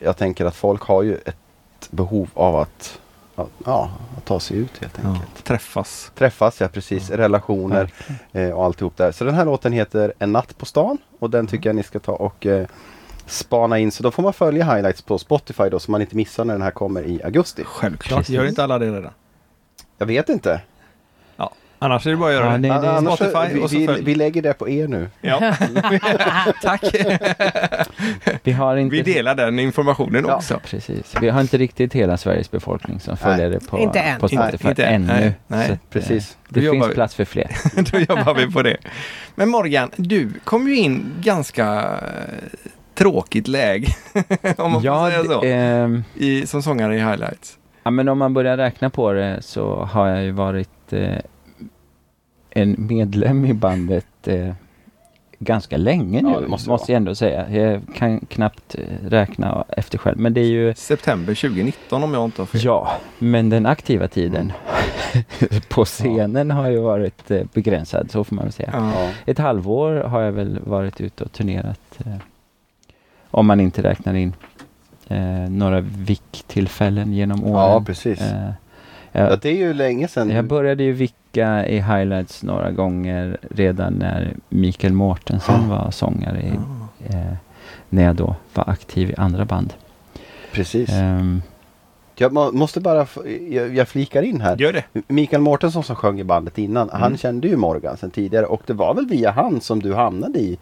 jag 0.00 0.16
tänker 0.16 0.44
att 0.44 0.56
folk 0.56 0.82
har 0.82 1.02
ju 1.02 1.14
ett 1.14 1.36
behov 1.90 2.28
av 2.34 2.56
att, 2.56 2.98
att, 3.36 3.48
ja, 3.64 3.90
att 4.18 4.24
ta 4.24 4.40
sig 4.40 4.56
ut 4.58 4.78
helt 4.80 4.98
Ja, 5.02 5.08
enkelt. 5.10 5.44
träffas. 5.44 6.12
Träffas, 6.14 6.60
ja 6.60 6.68
precis, 6.68 7.10
relationer 7.10 7.90
eh, 8.32 8.50
och 8.50 8.64
alltihop 8.64 8.96
där. 8.96 9.12
Så 9.12 9.24
den 9.24 9.34
här 9.34 9.44
låten 9.44 9.72
heter 9.72 10.12
En 10.18 10.32
natt 10.32 10.58
på 10.58 10.66
stan 10.66 10.98
och 11.18 11.30
den 11.30 11.46
tycker 11.46 11.68
jag 11.68 11.76
ni 11.76 11.82
ska 11.82 11.98
ta 11.98 12.12
och 12.12 12.46
eh, 12.46 12.66
spana 13.26 13.78
in. 13.78 13.92
Så 13.92 14.02
då 14.02 14.10
får 14.10 14.22
man 14.22 14.32
följa 14.32 14.64
highlights 14.74 15.02
på 15.02 15.18
Spotify 15.18 15.68
då 15.68 15.78
så 15.78 15.90
man 15.90 16.00
inte 16.00 16.16
missar 16.16 16.44
när 16.44 16.54
den 16.54 16.62
här 16.62 16.70
kommer 16.70 17.02
i 17.02 17.22
augusti. 17.22 17.64
Självklart. 17.64 18.18
Precis. 18.18 18.34
Gör 18.34 18.46
inte 18.46 18.64
alla 18.64 18.78
det 18.78 18.86
redan? 18.92 19.12
Jag 19.98 20.06
vet 20.06 20.28
inte. 20.28 20.60
Ja. 21.78 21.86
Annars 21.86 22.06
är 22.06 22.10
det 22.10 22.16
bara 22.16 22.28
att 22.30 22.34
göra 22.34 22.46
Ja, 22.46 22.52
det. 22.52 22.58
nej, 22.58 22.70
det- 22.80 22.90
Annars 22.90 23.14
Spotify 23.14 23.60
och 23.60 23.70
så 23.70 23.76
vi, 23.78 23.86
vi, 23.86 24.00
vi 24.02 24.14
lägger 24.14 24.42
det 24.42 24.52
på 24.52 24.68
er 24.68 24.88
nu. 24.88 25.08
Ja. 25.20 25.40
Tack! 26.62 26.82
Vi 28.42 28.52
har 28.52 28.76
inte... 28.76 28.96
Vi 28.96 29.02
delar 29.02 29.34
den 29.34 29.58
informationen 29.58 30.24
Ja. 30.28 30.34
också. 30.36 30.60
Precis. 30.64 31.14
Vi 31.20 31.28
har 31.28 31.40
inte 31.40 31.56
riktigt 31.58 31.92
hela 31.92 32.16
Sveriges 32.16 32.50
befolkning 32.50 33.00
som 33.00 33.16
följer 33.16 33.50
det 33.50 33.60
på, 33.68 33.78
Inte 33.78 33.98
än. 34.00 34.20
på 34.20 34.28
Spotify 34.28 34.68
inte 34.68 34.84
än. 34.84 34.94
ännu. 34.94 35.06
Nej, 35.20 35.32
nej, 35.46 35.64
att, 35.64 35.70
eh, 35.70 35.76
precis. 35.90 36.36
Det 36.48 36.60
Då 36.66 36.72
finns 36.72 36.88
vi. 36.88 36.94
plats 36.94 37.14
för 37.14 37.24
fler. 37.24 37.50
Då 37.92 37.98
jobbar 37.98 38.34
vi 38.34 38.52
på 38.52 38.62
det. 38.62 38.76
Men 39.34 39.48
Morgan, 39.48 39.90
du 39.96 40.30
kom 40.44 40.68
ju 40.68 40.76
in 40.76 41.04
ganska 41.20 41.66
eh, 41.82 42.58
tråkigt 42.94 43.48
läge. 43.48 43.86
om 44.56 44.72
man 44.72 44.82
får 44.82 45.10
säga 45.10 45.24
så. 45.24 45.42
ehm, 45.44 46.04
I, 46.14 46.46
som 46.46 46.62
sångare 46.62 46.96
i 46.96 46.98
Highlights. 46.98 47.58
Ja, 47.82 47.90
men 47.90 48.08
om 48.08 48.18
man 48.18 48.34
börjar 48.34 48.56
räkna 48.56 48.90
på 48.90 49.12
det 49.12 49.36
så 49.42 49.84
har 49.84 50.08
jag 50.08 50.22
ju 50.24 50.30
varit 50.30 50.92
eh, 50.92 51.08
en 52.56 52.86
medlem 52.88 53.44
i 53.44 53.54
bandet 53.54 54.06
eh, 54.28 54.52
ganska 55.38 55.76
länge 55.76 56.22
nu, 56.22 56.28
Ja, 56.28 56.40
det 56.40 56.48
måste 56.48 56.68
måste, 56.70 56.92
jag 56.92 56.96
ändå 56.96 57.14
säga. 57.14 57.50
Jag 57.50 57.80
kan 57.94 58.20
knappt 58.20 58.74
eh, 58.74 59.08
räkna 59.08 59.64
efter 59.68 59.98
själv, 59.98 60.18
men 60.18 60.34
det 60.34 60.40
är 60.40 60.44
ju 60.48 60.74
September 60.74 61.34
2019 61.34 62.02
om 62.02 62.14
jag 62.14 62.24
inte 62.24 62.40
har 62.42 62.46
fel. 62.46 62.60
Ja, 62.64 62.88
men 63.18 63.50
den 63.50 63.66
aktiva 63.66 64.08
tiden 64.08 64.52
på 65.68 65.84
scenen 65.84 66.50
har 66.50 66.70
ju 66.70 66.78
varit 66.78 67.30
eh, 67.30 67.42
begränsad, 67.52 68.10
så 68.10 68.24
får 68.24 68.36
man 68.36 68.44
väl 68.44 68.52
säga. 68.52 68.70
Ja. 68.72 68.92
Ja. 68.94 69.10
Ett 69.26 69.38
halvår 69.38 69.94
har 69.94 70.20
jag 70.20 70.32
väl 70.32 70.58
varit 70.64 71.00
ute 71.00 71.24
och 71.24 71.32
turnerat. 71.32 71.80
Eh, 72.06 72.12
om 73.30 73.46
man 73.46 73.60
inte 73.60 73.82
räknar 73.82 74.14
in 74.14 74.32
eh, 75.08 75.18
några 75.50 75.80
vick-tillfällen 75.80 77.12
genom 77.12 77.44
åren. 77.44 77.70
ja, 77.72 77.82
precis. 77.86 78.20
Eh, 78.20 78.50
Ja, 79.12 79.30
jag, 79.30 79.40
det 79.40 79.48
är 79.48 79.56
ju 79.56 79.74
länge 79.74 80.08
sedan. 80.08 80.30
jag 80.30 80.44
började 80.44 80.82
ju 80.82 80.92
vicka 81.36 81.66
i 81.66 81.80
highlights 81.80 82.42
några 82.42 82.70
gånger 82.70 83.36
redan 83.50 83.92
när 83.94 84.34
Mikael 84.48 84.92
Mårtensson 84.92 85.68
var 85.68 85.90
sångare. 85.90 86.40
I, 86.42 86.52
Ja. 87.08 87.16
eh, 87.18 87.32
när 87.88 88.02
jag 88.04 88.16
då 88.16 88.34
var 88.54 88.68
aktiv 88.70 89.10
i 89.10 89.14
andra 89.16 89.44
band. 89.44 89.72
Precis. 90.52 90.90
Ehm, 90.90 91.42
Jag 92.18 92.32
må, 92.32 92.52
måste 92.52 92.80
bara, 92.80 93.06
jag, 93.50 93.74
jag 93.76 93.88
flikar 93.88 94.22
in 94.22 94.40
här. 94.40 94.56
Gör 94.56 94.72
det. 94.72 94.84
Mikael 95.08 95.42
Mårtensson 95.42 95.82
som 95.84 95.96
sjöng 95.96 96.20
i 96.20 96.24
bandet 96.24 96.58
innan, 96.58 96.88
han 96.92 97.02
Mm. 97.02 97.18
kände 97.18 97.48
ju 97.48 97.56
Morgan 97.56 97.96
sedan 97.96 98.10
tidigare 98.10 98.46
och 98.46 98.62
det 98.66 98.72
var 98.72 98.94
väl 98.94 99.06
via 99.06 99.30
han 99.30 99.60
som 99.60 99.82
du 99.82 99.94
hamnade 99.94 100.38
i, 100.38 100.58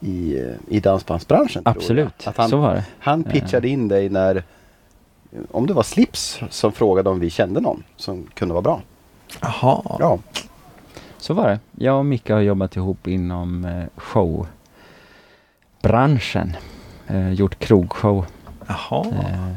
i, 0.00 0.38
eh, 0.40 0.76
i 0.76 0.80
dansbandsbranschen? 0.80 1.62
tror 1.64 1.74
jag. 1.74 1.76
absolut, 1.76 2.26
Att 2.26 2.36
han, 2.36 2.48
så 2.48 2.56
var 2.56 2.74
det. 2.74 2.84
han 2.98 3.22
pitchade 3.24 3.68
in 3.68 3.88
dig 3.88 4.08
när, 4.08 4.42
om 5.50 5.66
det 5.66 5.72
var 5.72 5.82
Slips 5.82 6.40
som 6.50 6.72
frågade 6.72 7.10
om 7.10 7.20
vi 7.20 7.30
kände 7.30 7.60
någon 7.60 7.82
som 7.96 8.26
kunde 8.34 8.54
vara 8.54 8.62
bra. 8.62 8.80
Jaha. 9.40 9.96
Ja, 9.98 10.18
Så 11.18 11.34
var 11.34 11.48
det. 11.48 11.60
Jag 11.84 11.98
och 11.98 12.06
Micke 12.06 12.30
har 12.30 12.40
jobbat 12.40 12.76
ihop 12.76 13.06
inom 13.08 13.64
eh, 13.64 13.84
showbranschen. 15.82 16.56
Eh, 17.08 17.32
gjort 17.32 17.58
krogshow 17.58 18.26
Jaha. 18.66 19.06
eh, 19.06 19.52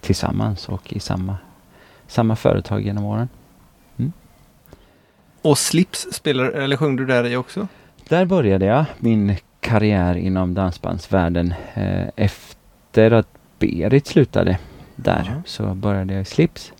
tillsammans 0.00 0.68
och 0.68 0.92
i 0.92 1.00
samma, 1.00 1.36
samma 2.06 2.36
företag 2.36 2.82
genom 2.82 3.04
åren. 3.04 3.28
Och 5.42 5.58
Slips 5.58 6.08
spelar, 6.12 6.44
eller 6.44 6.76
sjöng 6.76 6.96
du 6.96 7.06
där 7.06 7.24
i 7.26 7.36
också? 7.36 7.68
Där 8.08 8.24
började 8.24 8.66
jag 8.66 8.84
min 8.98 9.36
karriär 9.60 10.14
inom 10.14 10.54
dansbandsvärlden. 10.54 11.54
Eh, 11.74 12.08
efter 12.16 13.10
att 13.10 13.28
Berit 13.58 14.06
slutade 14.06 14.58
där 14.96 15.24
Jaha. 15.28 15.42
så 15.46 15.74
började 15.74 16.12
jag 16.14 16.22
i 16.22 16.24
Slips. 16.24 16.72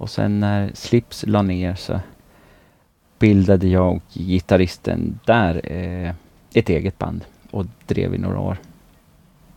Och 0.00 0.10
sen 0.10 0.40
när 0.40 0.70
Slips 0.74 1.24
la 1.26 1.42
ner 1.42 1.74
så 1.74 2.00
bildade 3.18 3.68
jag 3.68 3.96
och 3.96 4.02
gitarristen 4.12 5.20
där 5.24 5.60
eh, 5.72 6.14
ett 6.54 6.68
eget 6.68 6.98
band 6.98 7.24
och 7.50 7.66
drev 7.86 8.14
i 8.14 8.18
några 8.18 8.38
år. 8.38 8.56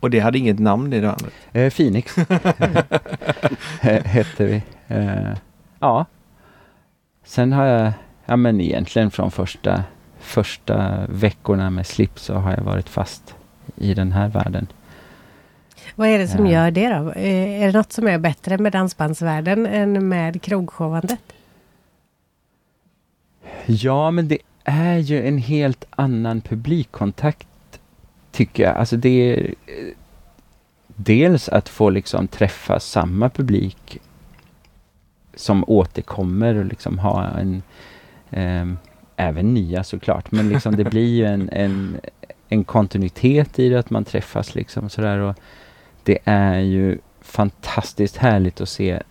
Och 0.00 0.10
det 0.10 0.20
hade 0.20 0.38
inget 0.38 0.58
namn 0.58 0.90
det 0.90 1.00
bandet? 1.00 1.32
Eh, 1.52 1.72
Phoenix 1.72 2.16
hette 4.04 4.44
vi. 4.44 4.62
Eh, 4.88 5.34
ja. 5.78 6.06
Sen 7.24 7.52
har 7.52 7.64
jag, 7.64 7.92
ja 8.26 8.36
men 8.36 8.60
egentligen 8.60 9.10
från 9.10 9.30
första, 9.30 9.84
första 10.18 11.06
veckorna 11.08 11.70
med 11.70 11.86
Slips 11.86 12.22
så 12.22 12.34
har 12.34 12.52
jag 12.52 12.64
varit 12.64 12.88
fast 12.88 13.34
i 13.76 13.94
den 13.94 14.12
här 14.12 14.28
världen. 14.28 14.66
Vad 15.94 16.08
är 16.08 16.18
det 16.18 16.28
som 16.28 16.46
gör 16.46 16.70
det 16.70 16.88
då? 16.88 17.10
Eh, 17.10 17.62
Är 17.62 17.66
det 17.66 17.78
något 17.78 17.92
som 17.92 18.08
är 18.08 18.18
bättre 18.18 18.58
med 18.58 18.72
dansbandsvärlden 18.72 19.66
än 19.66 20.08
med 20.08 20.42
krogshowandet? 20.42 21.20
Ja, 23.66 24.10
men 24.10 24.28
det 24.28 24.38
är 24.64 24.96
ju 24.98 25.28
en 25.28 25.38
helt 25.38 25.84
annan 25.90 26.40
publikkontakt 26.40 27.48
tycker 28.32 28.62
jag. 28.62 28.76
Alltså 28.76 28.96
det 28.96 29.08
är 29.32 29.46
eh, 29.46 29.94
dels 30.86 31.48
att 31.48 31.68
få 31.68 31.90
liksom 31.90 32.28
träffa 32.28 32.80
samma 32.80 33.30
publik 33.30 33.98
som 35.34 35.64
återkommer 35.66 36.54
och 36.54 36.64
liksom 36.64 36.98
ha 36.98 37.26
en 37.26 37.62
eh, 38.30 38.66
även 39.16 39.54
nya 39.54 39.84
såklart, 39.84 40.30
men 40.32 40.48
liksom 40.48 40.76
det 40.76 40.84
blir 40.84 41.14
ju 41.14 41.24
en, 41.24 41.48
en, 41.52 42.00
en 42.48 42.64
kontinuitet 42.64 43.58
i 43.58 43.68
det 43.68 43.78
att 43.78 43.90
man 43.90 44.04
träffas 44.04 44.54
liksom 44.54 44.88
sådär 44.88 45.18
och 45.18 45.36
det 46.04 46.18
är 46.24 46.58
ju 46.58 46.98
fantastiskt 47.20 48.16
härligt 48.16 48.60
att 48.60 48.68
se 48.68 49.02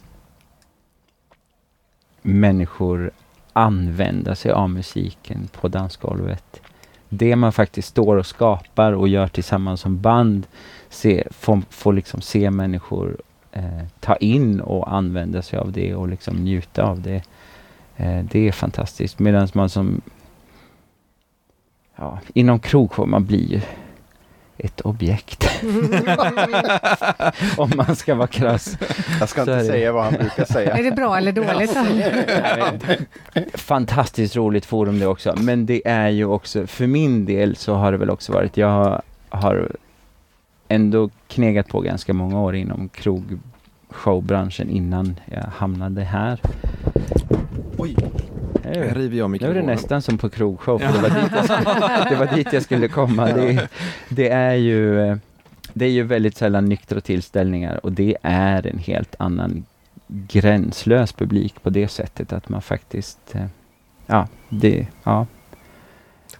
människor 2.21 3.11
använda 3.53 4.35
sig 4.35 4.51
av 4.51 4.69
musiken 4.69 5.49
på 5.51 5.67
dansgolvet. 5.67 6.61
Det 7.09 7.35
man 7.35 7.53
faktiskt 7.53 7.87
står 7.87 8.17
och 8.17 8.25
skapar 8.25 8.91
och 8.91 9.07
gör 9.07 9.27
tillsammans 9.27 9.81
som 9.81 10.01
band 10.01 10.47
se, 10.89 11.23
får, 11.31 11.61
får 11.69 11.93
liksom 11.93 12.21
se 12.21 12.51
människor 12.51 13.17
eh, 13.51 13.85
ta 13.99 14.15
in 14.15 14.61
och 14.61 14.93
använda 14.93 15.41
sig 15.41 15.59
av 15.59 15.71
det 15.71 15.95
och 15.95 16.07
liksom 16.07 16.35
njuta 16.35 16.83
av 16.83 17.01
det. 17.01 17.23
Eh, 17.97 18.23
det 18.23 18.47
är 18.47 18.51
fantastiskt. 18.51 19.19
Medan 19.19 19.47
man 19.53 19.69
som 19.69 20.01
ja, 21.95 22.19
inom 22.33 22.59
krogshow, 22.59 23.07
man 23.07 23.25
blir 23.25 23.51
ju 23.51 23.61
ett 24.57 24.81
objekt. 24.81 25.49
Om 27.57 27.71
man 27.75 27.95
ska 27.95 28.15
vara 28.15 28.27
krass. 28.27 28.77
Jag 29.19 29.29
ska 29.29 29.41
inte 29.41 29.63
säga 29.65 29.91
vad 29.91 30.03
han 30.03 30.13
brukar 30.13 30.45
säga. 30.45 30.77
Är 30.77 30.83
det 30.83 30.91
bra 30.91 31.17
eller 31.17 31.31
dåligt? 31.31 31.77
Fantastiskt 33.53 34.35
roligt 34.35 34.65
forum 34.65 34.99
det 34.99 35.07
också. 35.07 35.35
Men 35.37 35.65
det 35.65 35.87
är 35.87 36.09
ju 36.09 36.25
också, 36.25 36.67
för 36.67 36.87
min 36.87 37.25
del 37.25 37.55
så 37.55 37.73
har 37.73 37.91
det 37.91 37.97
väl 37.97 38.09
också 38.09 38.33
varit, 38.33 38.57
jag 38.57 38.67
har, 38.67 39.01
har 39.29 39.71
ändå 40.67 41.09
knegat 41.27 41.67
på 41.67 41.81
ganska 41.81 42.13
många 42.13 42.41
år 42.41 42.55
inom 42.55 42.89
krogshowbranschen 42.89 44.69
innan 44.69 45.19
jag 45.25 45.41
hamnade 45.41 46.01
här. 46.03 46.39
Oj, 47.77 47.95
Nu 48.63 48.83
här 48.87 48.95
river 48.95 49.17
jag 49.17 49.41
nu 49.41 49.49
är 49.49 49.53
det 49.53 49.61
nästan 49.61 50.01
som 50.01 50.17
på 50.17 50.29
krogshow, 50.29 50.79
för 50.79 50.93
det 50.93 51.01
var 51.01 51.21
dit 51.21 51.31
jag 51.35 51.45
skulle, 51.45 52.09
det 52.09 52.15
var 52.15 52.35
dit 52.35 52.53
jag 52.53 52.63
skulle 52.63 52.87
komma. 52.87 53.25
Det, 53.25 53.67
det 54.09 54.29
är 54.29 54.53
ju 54.53 55.17
det 55.73 55.85
är 55.85 55.89
ju 55.89 56.03
väldigt 56.03 56.37
sällan 56.37 56.65
nyktra 56.65 57.01
tillställningar 57.01 57.85
och 57.85 57.91
det 57.91 58.17
är 58.21 58.67
en 58.67 58.77
helt 58.77 59.15
annan 59.19 59.65
gränslös 60.07 61.13
publik 61.13 61.63
på 61.63 61.69
det 61.69 61.87
sättet 61.87 62.33
att 62.33 62.49
man 62.49 62.61
faktiskt, 62.61 63.35
eh, 63.35 63.45
ja, 64.05 64.27
det, 64.49 64.87
ja. 65.03 65.27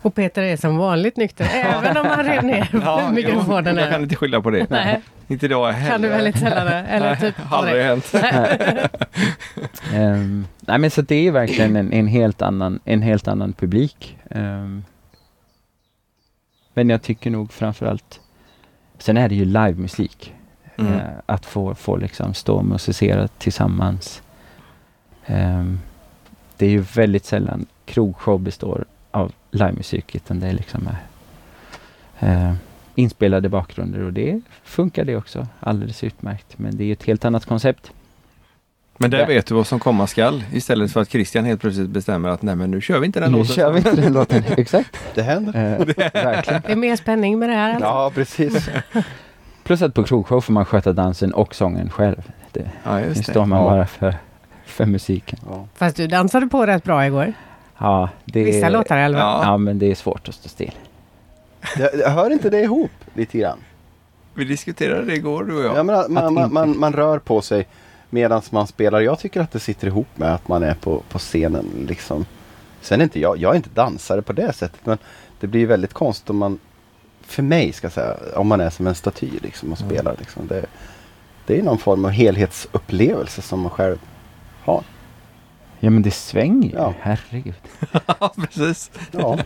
Och 0.03 0.15
Peter 0.15 0.41
är 0.43 0.57
som 0.57 0.77
vanligt 0.77 1.17
nykter, 1.17 1.47
även 1.53 1.97
om 1.97 2.05
han 2.05 2.25
rev 2.25 2.43
ner 2.43 2.69
Ja, 2.85 3.11
mikrofonen. 3.13 3.77
jag 3.77 3.91
kan 3.91 4.03
inte 4.03 4.15
skylla 4.15 4.41
på 4.41 4.49
det. 4.49 4.69
Nej, 4.69 5.01
Inte 5.27 5.45
idag 5.45 5.71
heller. 5.71 5.91
kan 5.91 6.01
du 6.01 6.09
väldigt 6.09 6.39
sällan 6.39 6.67
eller 6.67 7.15
typ 7.15 7.35
Aldrig 7.49 7.83
hänt. 7.83 8.13
Ehm, 9.93 10.47
nej 10.59 10.79
men 10.79 10.91
så 10.91 11.01
det 11.01 11.27
är 11.27 11.31
verkligen 11.31 11.75
en, 11.75 11.93
en, 11.93 12.07
helt 12.07 12.41
annan, 12.41 12.79
en 12.85 13.01
helt 13.01 13.27
annan 13.27 13.53
publik. 13.53 14.17
Ehm, 14.29 14.83
men 16.73 16.89
jag 16.89 17.01
tycker 17.01 17.29
nog 17.31 17.53
framförallt, 17.53 18.19
sen 18.97 19.17
är 19.17 19.29
det 19.29 19.35
ju 19.35 19.45
livemusik. 19.45 20.33
Mm. 20.77 20.93
Eh, 20.93 21.01
att 21.25 21.45
få, 21.45 21.75
få 21.75 21.97
liksom 21.97 22.33
stå 22.33 22.55
och 22.55 22.65
musicera 22.65 23.27
tillsammans. 23.27 24.21
Ehm, 25.25 25.79
det 26.57 26.65
är 26.65 26.69
ju 26.69 26.85
väldigt 26.95 27.25
sällan 27.25 27.65
krogshow 27.85 28.39
består 28.39 28.85
livemusik 29.53 30.15
utan 30.15 30.39
det 30.39 30.47
är 30.47 30.53
liksom 30.53 30.89
eh, 32.19 32.47
eh, 32.47 32.53
inspelade 32.95 33.49
bakgrunder 33.49 33.99
och 34.01 34.13
det 34.13 34.41
funkar 34.63 35.05
det 35.05 35.15
också 35.15 35.47
alldeles 35.59 36.03
utmärkt. 36.03 36.57
Men 36.59 36.77
det 36.77 36.83
är 36.83 36.85
ju 36.85 36.93
ett 36.93 37.03
helt 37.03 37.25
annat 37.25 37.45
koncept. 37.45 37.91
Men 38.97 39.11
där 39.11 39.27
vet 39.27 39.45
du 39.45 39.55
vad 39.55 39.67
som 39.67 39.79
komma 39.79 40.07
skall. 40.07 40.43
Istället 40.53 40.91
för 40.93 41.01
att 41.01 41.09
Christian 41.09 41.45
helt 41.45 41.61
plötsligt 41.61 41.89
bestämmer 41.89 42.29
att 42.29 42.41
nej 42.41 42.55
men 42.55 42.71
nu 42.71 42.81
kör 42.81 42.99
vi 42.99 43.05
inte 43.05 43.19
den 43.19 43.31
Nu 43.31 43.37
låten. 43.37 43.55
kör 43.55 43.71
vi 43.71 43.77
inte 43.77 43.95
den 43.95 44.13
låten. 44.13 44.43
Exakt. 44.57 44.97
Det 45.15 45.21
händer. 45.21 45.79
Eh, 45.79 45.85
verkligen. 46.23 46.61
Det 46.65 46.71
är 46.71 46.75
mer 46.75 46.95
spänning 46.95 47.39
med 47.39 47.49
det 47.49 47.55
här 47.55 47.69
alltså. 47.69 47.85
Ja, 47.85 48.11
precis. 48.15 48.69
Plus 49.63 49.81
att 49.81 49.93
på 49.93 50.03
krogshow 50.03 50.41
får 50.41 50.53
man 50.53 50.65
sköta 50.65 50.93
dansen 50.93 51.33
och 51.33 51.55
sången 51.55 51.89
själv. 51.89 52.31
Det, 52.51 52.69
Ja, 52.83 52.99
nu 52.99 53.13
det. 53.13 53.23
står 53.23 53.45
man 53.45 53.59
Ja. 53.59 53.69
bara 53.69 53.85
för, 53.87 54.15
för 54.65 54.85
musiken. 54.85 55.39
Ja. 55.49 55.67
Fast 55.75 55.97
du 55.97 56.07
dansade 56.07 56.47
på 56.47 56.65
rätt 56.65 56.83
bra 56.83 57.05
igår. 57.05 57.33
Ja, 57.77 58.09
det 58.25 58.43
Vissa 58.43 58.65
är, 58.65 58.71
låtar 58.71 58.97
i 58.97 59.03
alla 59.03 59.17
fall. 59.17 59.41
Ja. 59.45 59.51
Ja, 59.51 59.57
men 59.57 59.79
det 59.79 59.91
är 59.91 59.95
svårt 59.95 60.29
att 60.29 60.35
stå 60.35 60.49
still. 60.49 60.75
Det, 61.77 62.09
hör 62.09 62.29
inte 62.29 62.49
det 62.49 62.61
ihop 62.61 62.91
lite 63.13 63.37
grann? 63.37 63.57
Vi 64.33 64.43
diskuterade 64.45 65.05
det 65.05 65.13
igår 65.15 65.43
du 65.43 65.57
och 65.57 65.63
jag. 65.65 65.77
Jag 65.77 65.85
menar, 65.85 66.09
man, 66.09 66.33
man, 66.33 66.53
man, 66.53 66.79
man 66.79 66.93
rör 66.93 67.19
på 67.19 67.41
sig 67.41 67.67
medan 68.09 68.41
man 68.49 68.67
spelar. 68.67 69.01
Jag 69.01 69.19
tycker 69.19 69.41
att 69.41 69.51
det 69.51 69.59
sitter 69.59 69.87
ihop 69.87 70.07
med 70.15 70.33
att 70.33 70.47
man 70.47 70.63
är 70.63 70.73
på, 70.73 71.03
på 71.09 71.19
scenen. 71.19 71.65
Liksom. 71.87 72.25
Sen 72.81 72.99
är 72.99 73.03
inte 73.03 73.19
jag, 73.19 73.37
jag 73.37 73.51
är 73.51 73.55
inte 73.55 73.69
dansare 73.69 74.21
på 74.21 74.33
det 74.33 74.53
sättet. 74.53 74.85
Men 74.85 74.97
det 75.39 75.47
blir 75.47 75.65
väldigt 75.67 75.93
konstigt 75.93 76.29
om 76.29 76.37
man, 76.37 76.59
för 77.21 77.43
mig 77.43 77.71
ska 77.73 77.85
jag 77.85 77.91
säga, 77.93 78.15
om 78.35 78.47
man 78.47 78.61
är 78.61 78.69
som 78.69 78.87
en 78.87 78.95
staty 78.95 79.29
liksom, 79.41 79.71
och 79.71 79.81
Mm. 79.81 79.89
spelar. 79.91 80.15
Liksom. 80.19 80.47
Det, 80.47 80.65
det 81.45 81.59
är 81.59 81.63
någon 81.63 81.77
form 81.77 82.05
av 82.05 82.11
helhetsupplevelse 82.11 83.41
som 83.41 83.59
man 83.59 83.69
själv 83.71 83.97
har. 84.63 84.83
Ja, 85.83 85.89
men 85.89 86.01
det 86.01 86.11
svänger 86.11 86.69
ju. 86.69 86.75
Ja. 86.75 86.93
Herregud. 87.01 87.53
Ja, 88.19 88.33
precis. 88.35 88.91
Ja, 89.11 89.37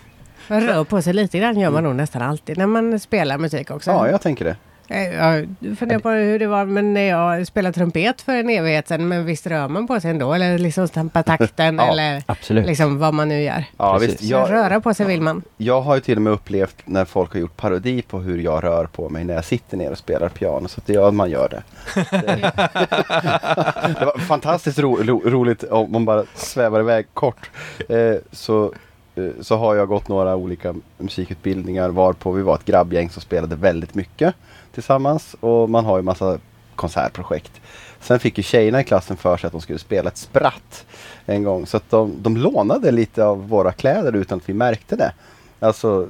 Man 0.48 0.60
rör 0.60 0.84
på 0.84 1.02
sig 1.02 1.12
lite 1.12 1.38
grann 1.38 1.58
gör 1.58 1.70
man 1.70 1.84
nog 1.84 1.94
nästan 1.96 2.22
alltid 2.22 2.58
när 2.58 2.66
man 2.66 3.00
spelar 3.00 3.38
musik 3.38 3.70
också. 3.70 3.90
ja 3.90 4.10
jag 4.10 4.22
tänker 4.22 4.44
det. 4.44 4.56
Eh, 4.88 5.14
Jag 5.14 5.48
funderar 5.78 5.98
på 5.98 6.10
hur 6.10 6.38
det 6.38 6.46
var 6.46 6.64
men 6.64 6.94
när 6.94 7.08
jag 7.08 7.46
spelade 7.46 7.72
trumpet 7.74 8.20
för 8.22 8.32
en 8.32 8.50
evighet 8.50 8.88
sedan. 8.88 9.08
Men 9.08 9.24
visst 9.26 9.46
rör 9.46 9.68
man 9.68 9.86
på 9.86 10.00
sig 10.00 10.10
ändå? 10.10 10.32
Eller 10.34 10.58
liksom 10.58 10.88
stampa 10.88 11.22
takten 11.22 11.76
Ja, 11.76 11.92
eller 11.92 12.22
Absolut. 12.26 12.66
liksom 12.66 12.98
vad 12.98 13.14
man 13.14 13.28
nu 13.28 13.42
gör. 13.42 13.64
Ja, 13.76 13.92
Precis. 13.98 14.10
visst, 14.20 14.22
jag, 14.30 14.50
röra 14.50 14.80
på 14.80 14.94
sig 14.94 15.06
vill 15.06 15.20
man. 15.20 15.42
Jag 15.56 15.80
har 15.80 15.94
ju 15.94 16.00
till 16.00 16.16
och 16.18 16.22
med 16.22 16.32
upplevt 16.32 16.76
när 16.84 17.04
folk 17.04 17.32
har 17.32 17.40
gjort 17.40 17.56
parodi 17.56 18.02
på 18.02 18.18
hur 18.18 18.38
jag 18.38 18.64
rör 18.64 18.86
på 18.86 19.08
mig 19.08 19.24
när 19.24 19.34
jag 19.34 19.44
sitter 19.44 19.76
ner 19.76 19.90
och 19.90 19.98
spelar 19.98 20.28
piano. 20.28 20.68
Så 20.68 20.80
att 20.80 20.88
ja, 20.88 21.10
man 21.10 21.30
gör 21.30 21.48
det. 21.48 21.62
Det, 22.10 22.52
det 23.98 24.04
var 24.04 24.18
fantastiskt 24.18 24.78
ro, 24.78 24.96
ro, 25.02 25.22
roligt 25.24 25.62
om 25.64 25.92
man 25.92 26.04
bara 26.04 26.24
svävar 26.34 26.80
iväg 26.80 27.06
kort. 27.14 27.50
Eh, 27.88 28.14
så, 28.32 28.72
eh, 29.14 29.24
så 29.40 29.56
har 29.56 29.74
jag 29.74 29.88
gått 29.88 30.08
några 30.08 30.36
olika 30.36 30.74
musikutbildningar 30.98 31.88
varpå 31.88 32.32
vi 32.32 32.42
var 32.42 32.54
ett 32.54 32.64
grabbgäng 32.64 33.10
som 33.10 33.22
spelade 33.22 33.56
väldigt 33.56 33.94
mycket 33.94 34.34
tillsammans. 34.74 35.36
Och 35.40 35.70
man 35.70 35.84
har 35.84 35.96
ju 35.96 36.02
massa 36.02 36.38
konsertprojekt. 36.74 37.60
Sen 38.00 38.20
fick 38.20 38.38
ju 38.38 38.42
tjejerna 38.42 38.80
i 38.80 38.84
klassen 38.84 39.16
för 39.16 39.36
sig 39.36 39.46
att 39.46 39.52
de 39.52 39.60
skulle 39.60 39.78
spela 39.78 40.10
ett 40.10 40.16
spratt 40.16 40.86
en 41.26 41.42
gång. 41.42 41.66
Så 41.66 41.76
att 41.76 41.90
de, 41.90 42.22
de 42.22 42.36
lånade 42.36 42.90
lite 42.90 43.24
av 43.24 43.48
våra 43.48 43.72
kläder 43.72 44.16
utan 44.16 44.38
att 44.38 44.48
vi 44.48 44.54
märkte 44.54 44.96
det. 44.96 45.12
Alltså, 45.60 46.08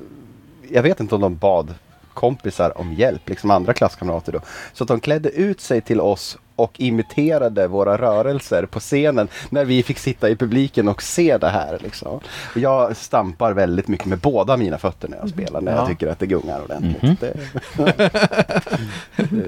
jag 0.69 0.83
vet 0.83 1.01
inte 1.01 1.15
om 1.15 1.21
de 1.21 1.37
bad 1.37 1.75
kompisar 2.15 2.79
om 2.79 2.93
hjälp, 2.93 3.29
liksom 3.29 3.51
andra 3.51 3.73
klasskamrater 3.73 4.33
då. 4.33 4.41
Så 4.73 4.85
att 4.85 4.89
de 4.89 5.01
klädde 5.01 5.29
ut 5.29 5.61
sig 5.61 5.81
till 5.81 6.01
oss 6.01 6.39
och 6.57 6.81
imiterade 6.81 7.67
våra 7.69 7.99
rörelser 7.99 8.67
på 8.67 8.81
scenen 8.81 9.29
när 9.51 9.65
vi 9.65 9.83
fick 9.83 9.99
sitta 9.99 10.29
i 10.29 10.37
publiken 10.37 10.89
och 10.89 11.03
se 11.03 11.39
det 11.39 11.49
här. 11.49 11.79
Liksom. 11.83 12.21
Jag 12.55 12.97
stampar 12.97 13.53
väldigt 13.53 13.89
mycket 13.89 14.07
med 14.07 14.19
båda 14.19 14.57
mina 14.57 14.79
fötter 14.79 15.09
när 15.09 15.17
jag 15.17 15.29
spelar, 15.29 15.61
när 15.61 15.73
Ja. 15.73 15.79
jag 15.79 15.87
tycker 15.89 16.07
att 16.07 16.19
det 16.19 16.27
gungar 16.27 16.61
ordentligt. 16.63 17.03
Mhm. 17.03 17.17
Det, 17.21 18.11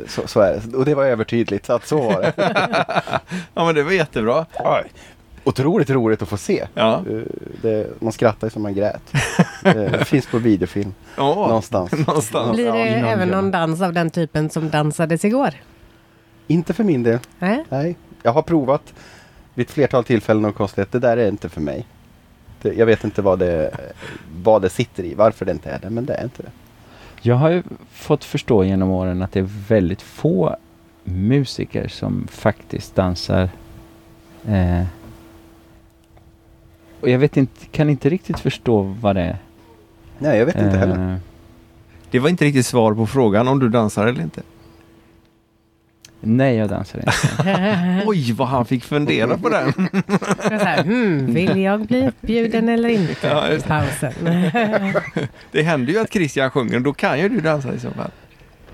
så, 0.08 0.26
så 0.26 0.40
är 0.40 0.60
det. 0.64 0.76
Och 0.76 0.84
det 0.84 0.94
var 0.94 1.04
övertydligt 1.04 1.70
att 1.70 1.86
så 1.86 1.96
var 2.02 2.20
det. 2.22 2.32
Ja 3.54 3.64
men 3.66 3.74
det 3.74 3.82
var 3.82 3.92
jättebra. 3.92 4.46
Oj. 4.58 4.82
Otroligt 5.44 5.90
roligt 5.90 6.22
att 6.22 6.28
få 6.28 6.36
se. 6.36 6.66
Ja. 6.74 6.94
Eh, 7.10 7.18
Det, 7.62 7.86
man 8.02 8.12
skrattar 8.12 8.46
ju 8.46 8.50
som 8.50 8.62
man 8.62 8.74
grät. 8.74 9.12
Det 9.62 10.04
finns 10.06 10.26
på 10.26 10.38
videofilm 10.38 10.94
Ja, 11.16 11.34
någonstans. 11.34 11.92
någonstans. 12.06 12.52
Blir 12.56 12.64
det 12.64 12.72
någon 12.72 13.04
även 13.08 13.28
någon 13.28 13.50
dans 13.50 13.80
av 13.82 13.92
den 13.92 14.10
typen 14.10 14.50
som 14.50 14.70
dansades 14.70 15.24
igår? 15.24 15.50
Inte 16.46 16.74
för 16.74 16.84
min 16.84 17.02
del. 17.02 17.18
Nej? 17.38 17.64
Nej. 17.68 17.96
Jag 18.22 18.32
har 18.32 18.42
provat 18.42 18.94
vid 19.54 19.66
ett 19.66 19.72
flertal 19.72 20.04
tillfällen 20.04 20.44
och 20.44 20.54
konstaterat 20.54 20.92
det 20.92 20.98
där 20.98 21.16
är 21.16 21.28
inte 21.28 21.48
för 21.48 21.60
mig. 21.60 21.86
Det, 22.62 22.74
jag 22.74 22.86
vet 22.86 23.04
inte 23.04 23.22
vad 23.22 23.38
det, 23.38 23.76
vad 24.42 24.62
det 24.62 24.68
sitter 24.68 25.02
i, 25.04 25.14
varför 25.14 25.44
det 25.44 25.52
inte 25.52 25.70
är 25.70 25.78
det, 25.78 25.90
men 25.90 26.06
det 26.06 26.14
är 26.14 26.24
inte 26.24 26.42
det. 26.42 26.50
Jag 27.22 27.34
har 27.36 27.50
ju 27.50 27.62
fått 27.90 28.24
förstå 28.24 28.64
genom 28.64 28.90
åren 28.90 29.22
att 29.22 29.32
det 29.32 29.38
är 29.40 29.48
väldigt 29.68 30.02
få 30.02 30.56
musiker 31.04 31.88
som 31.88 32.26
faktiskt 32.30 32.94
dansar. 32.94 33.48
Eh, 34.48 34.82
och 37.00 37.08
jag 37.08 37.18
vet 37.18 37.36
inte, 37.36 37.66
kan 37.66 37.90
inte 37.90 38.08
riktigt 38.08 38.38
förstå 38.38 38.82
vad 39.00 39.16
det 39.16 39.22
är. 39.22 39.38
Nej, 40.18 40.38
jag 40.38 40.46
vet 40.46 40.56
inte 40.56 40.76
heller. 40.78 41.12
Eh, 41.12 41.18
Det 42.10 42.18
var 42.18 42.28
inte 42.28 42.44
riktigt 42.44 42.66
svar 42.66 42.94
på 42.94 43.06
frågan 43.06 43.48
om 43.48 43.58
du 43.58 43.68
dansar 43.68 44.06
eller 44.06 44.22
inte. 44.22 44.42
Nej, 46.20 46.56
jag 46.56 46.68
dansar 46.68 46.98
inte. 46.98 48.02
Oj, 48.06 48.32
vad 48.32 48.48
han 48.48 48.66
fick 48.66 48.84
fundera 48.84 49.38
på 49.38 49.48
den. 49.48 49.72
Så 50.42 50.48
här, 50.64 50.82
hmm, 50.82 51.34
vill 51.34 51.60
jag 51.62 51.80
bli 51.86 52.08
uppbjuden 52.08 52.68
eller 52.68 52.88
inte? 52.88 53.26
Ja, 53.26 53.48
just 53.48 53.64
det. 53.68 53.68
Pausen. 53.68 54.12
Det 55.52 55.62
händer 55.62 55.92
ju 55.92 55.98
att 55.98 56.12
Christian 56.12 56.50
sjunger 56.50 56.76
och 56.76 56.82
då 56.82 56.92
kan 56.92 57.20
ju 57.20 57.28
du 57.28 57.40
dansa 57.40 57.74
i 57.74 57.78
så 57.80 57.90
fall. 57.90 58.10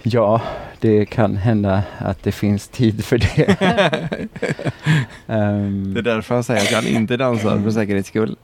Ja, 0.02 0.40
det 0.80 1.04
kan 1.06 1.36
hända 1.36 1.82
att 1.98 2.22
det 2.22 2.32
finns 2.32 2.68
tid 2.68 3.04
för 3.04 3.18
det. 3.18 3.56
Ehm, 5.26 5.94
Det 5.94 6.00
är 6.00 6.04
därför 6.04 6.34
han 6.34 6.44
säger 6.44 6.60
att 6.62 6.72
han 6.84 6.86
inte 6.86 7.16
dansar 7.16 7.58
för 7.62 7.70
säkerhets 7.70 8.08
skull. 8.08 8.36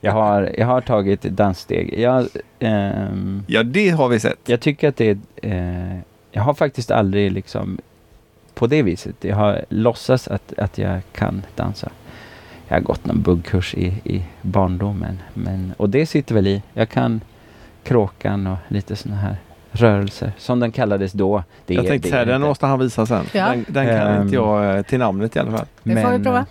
jag, 0.00 0.12
har, 0.12 0.54
jag 0.58 0.66
har 0.66 0.80
tagit 0.80 1.22
danssteg. 1.22 1.94
Jag, 1.98 2.26
ehm, 2.58 3.44
Ja, 3.46 3.62
det 3.62 3.88
har 3.90 4.08
vi 4.08 4.20
sett. 4.20 4.38
jag 4.46 4.60
tycker 4.60 4.88
att 4.88 4.96
det 4.96 5.10
är... 5.10 5.18
Eh, 5.42 5.98
jag 6.32 6.42
har 6.42 6.54
faktiskt 6.54 6.90
aldrig 6.90 7.32
liksom 7.32 7.78
på 8.58 8.66
det 8.66 8.82
viset. 8.82 9.16
Jag 9.24 9.36
har 9.36 9.64
låtsats 9.68 10.28
att, 10.28 10.52
att 10.58 10.78
jag 10.78 11.00
kan 11.12 11.42
dansa. 11.56 11.90
Jag 12.68 12.76
har 12.76 12.80
gått 12.82 13.06
någon 13.06 13.22
buggkurs 13.22 13.74
i, 13.74 13.86
i 14.04 14.24
barndomen. 14.42 15.18
Men, 15.34 15.72
och 15.76 15.90
det 15.90 16.06
sitter 16.06 16.34
väl 16.34 16.46
i. 16.46 16.62
Jag 16.74 16.88
kan 16.88 17.20
kråkan 17.84 18.46
och 18.46 18.56
lite 18.68 18.96
sådana 18.96 19.20
här 19.20 19.36
rörelser. 19.72 20.32
Som 20.38 20.60
den 20.60 20.72
kallades 20.72 21.12
då. 21.12 21.42
Det 21.66 21.74
Jag 21.74 21.84
är- 21.84 21.88
tänkte 21.88 22.08
det 22.08 22.12
säga, 22.12 22.24
den 22.24 22.40
måste 22.40 22.66
han 22.66 22.78
visa 22.78 23.06
sen. 23.06 23.24
Ja. 23.32 23.48
Den, 23.50 23.64
den 23.68 23.86
kan 23.86 23.96
Ehm. 24.14 24.22
inte 24.22 24.34
jag 24.34 24.76
eh, 24.76 24.82
till 24.82 24.98
namnet 24.98 25.36
i 25.36 25.38
alla 25.38 25.50
fall. 25.56 25.66
Det 25.82 26.02
får 26.02 26.10
vi 26.18 26.24
prova. 26.24 26.46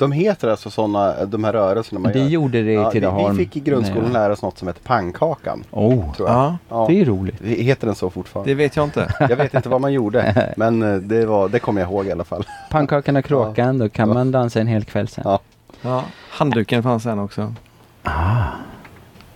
De 0.00 0.12
heter 0.12 0.48
alltså 0.48 0.70
sådana, 0.70 1.24
de 1.24 1.44
här 1.44 1.52
rörelserna 1.52 2.00
man 2.00 2.12
Vi 2.12 2.20
gör. 2.20 2.28
gjorde 2.28 2.62
det 2.62 2.70
i 2.72 2.74
Ja, 2.74 2.90
vi, 2.90 3.00
vi 3.30 3.36
fick 3.44 3.56
i 3.56 3.60
grundskolan 3.60 4.04
Nej. 4.04 4.12
lära 4.12 4.32
oss 4.32 4.42
något 4.42 4.58
som 4.58 4.68
heter 4.68 4.80
pannkakan. 4.82 5.64
Oh, 5.70 6.14
Tror 6.14 6.28
jag. 6.28 6.36
Ja, 6.38 6.56
Ja. 6.68 6.84
det 6.88 6.92
är 6.94 6.96
ju 6.96 7.04
roligt. 7.04 7.40
Heter 7.42 7.86
den 7.86 7.96
så 7.96 8.10
fortfarande? 8.10 8.50
det 8.50 8.54
vet 8.54 8.76
jag 8.76 8.84
inte. 8.84 9.14
Jag 9.28 9.36
vet 9.36 9.54
inte 9.54 9.68
vad 9.68 9.80
man 9.80 9.92
gjorde, 9.92 10.52
men 10.56 10.82
eh, 10.82 10.94
det, 10.94 11.26
var, 11.26 11.48
det 11.48 11.58
kommer 11.58 11.80
jag 11.80 11.90
ihåg 11.90 12.06
i 12.06 12.12
alla 12.12 12.24
fall. 12.24 12.44
Pannkakan 12.70 13.16
och 13.16 13.24
kråkan, 13.30 13.78
då 13.78 13.88
kan 13.88 14.08
man 14.08 14.30
dansa 14.32 14.60
en 14.60 14.66
hel 14.66 14.84
kväll 14.84 15.08
sen. 15.08 15.24
Ja. 15.26 15.38
Ja, 15.82 16.04
handduken 16.30 16.82
fanns 16.82 17.02
sen 17.02 17.18
också. 17.18 17.54
Ah. 18.02 18.44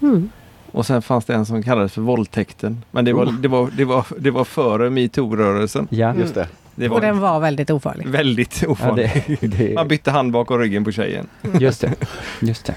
Mm. 0.03 0.31
Och 0.72 0.87
sen 0.87 1.03
fanns 1.03 1.24
det 1.24 1.35
en 1.35 1.46
som 1.46 1.62
kallades 1.62 1.92
för 1.92 2.00
våldtäkten. 2.00 2.85
Men 2.90 3.05
det 3.05 3.12
var, 3.12 3.27
det 3.42 3.48
var, 3.48 3.68
det 3.77 3.85
var, 3.85 4.07
det 4.18 4.31
var 4.31 4.44
före 4.44 4.90
metoo-rörelsen. 4.90 5.87
Ja, 5.90 6.14
Just 6.14 6.35
det. 6.35 6.48
Det 6.74 6.88
Och 6.88 7.00
den 7.00 7.20
var 7.20 7.32
var 7.32 7.40
väldigt 7.40 7.70
ofarlig. 7.70 8.06
väldigt 8.08 8.62
ja 8.62 8.68
ofarligt. 8.68 9.40
det, 9.40 9.46
det, 9.46 9.74
Man 9.74 9.88
bytte 9.88 10.10
hand 10.10 10.32
bakom 10.32 10.58
ryggen 10.58 10.84
på 10.84 10.92
tjejen. 10.92 11.26
Just 11.60 11.80
det. 11.80 11.92
Just 12.40 12.64
det. 12.66 12.74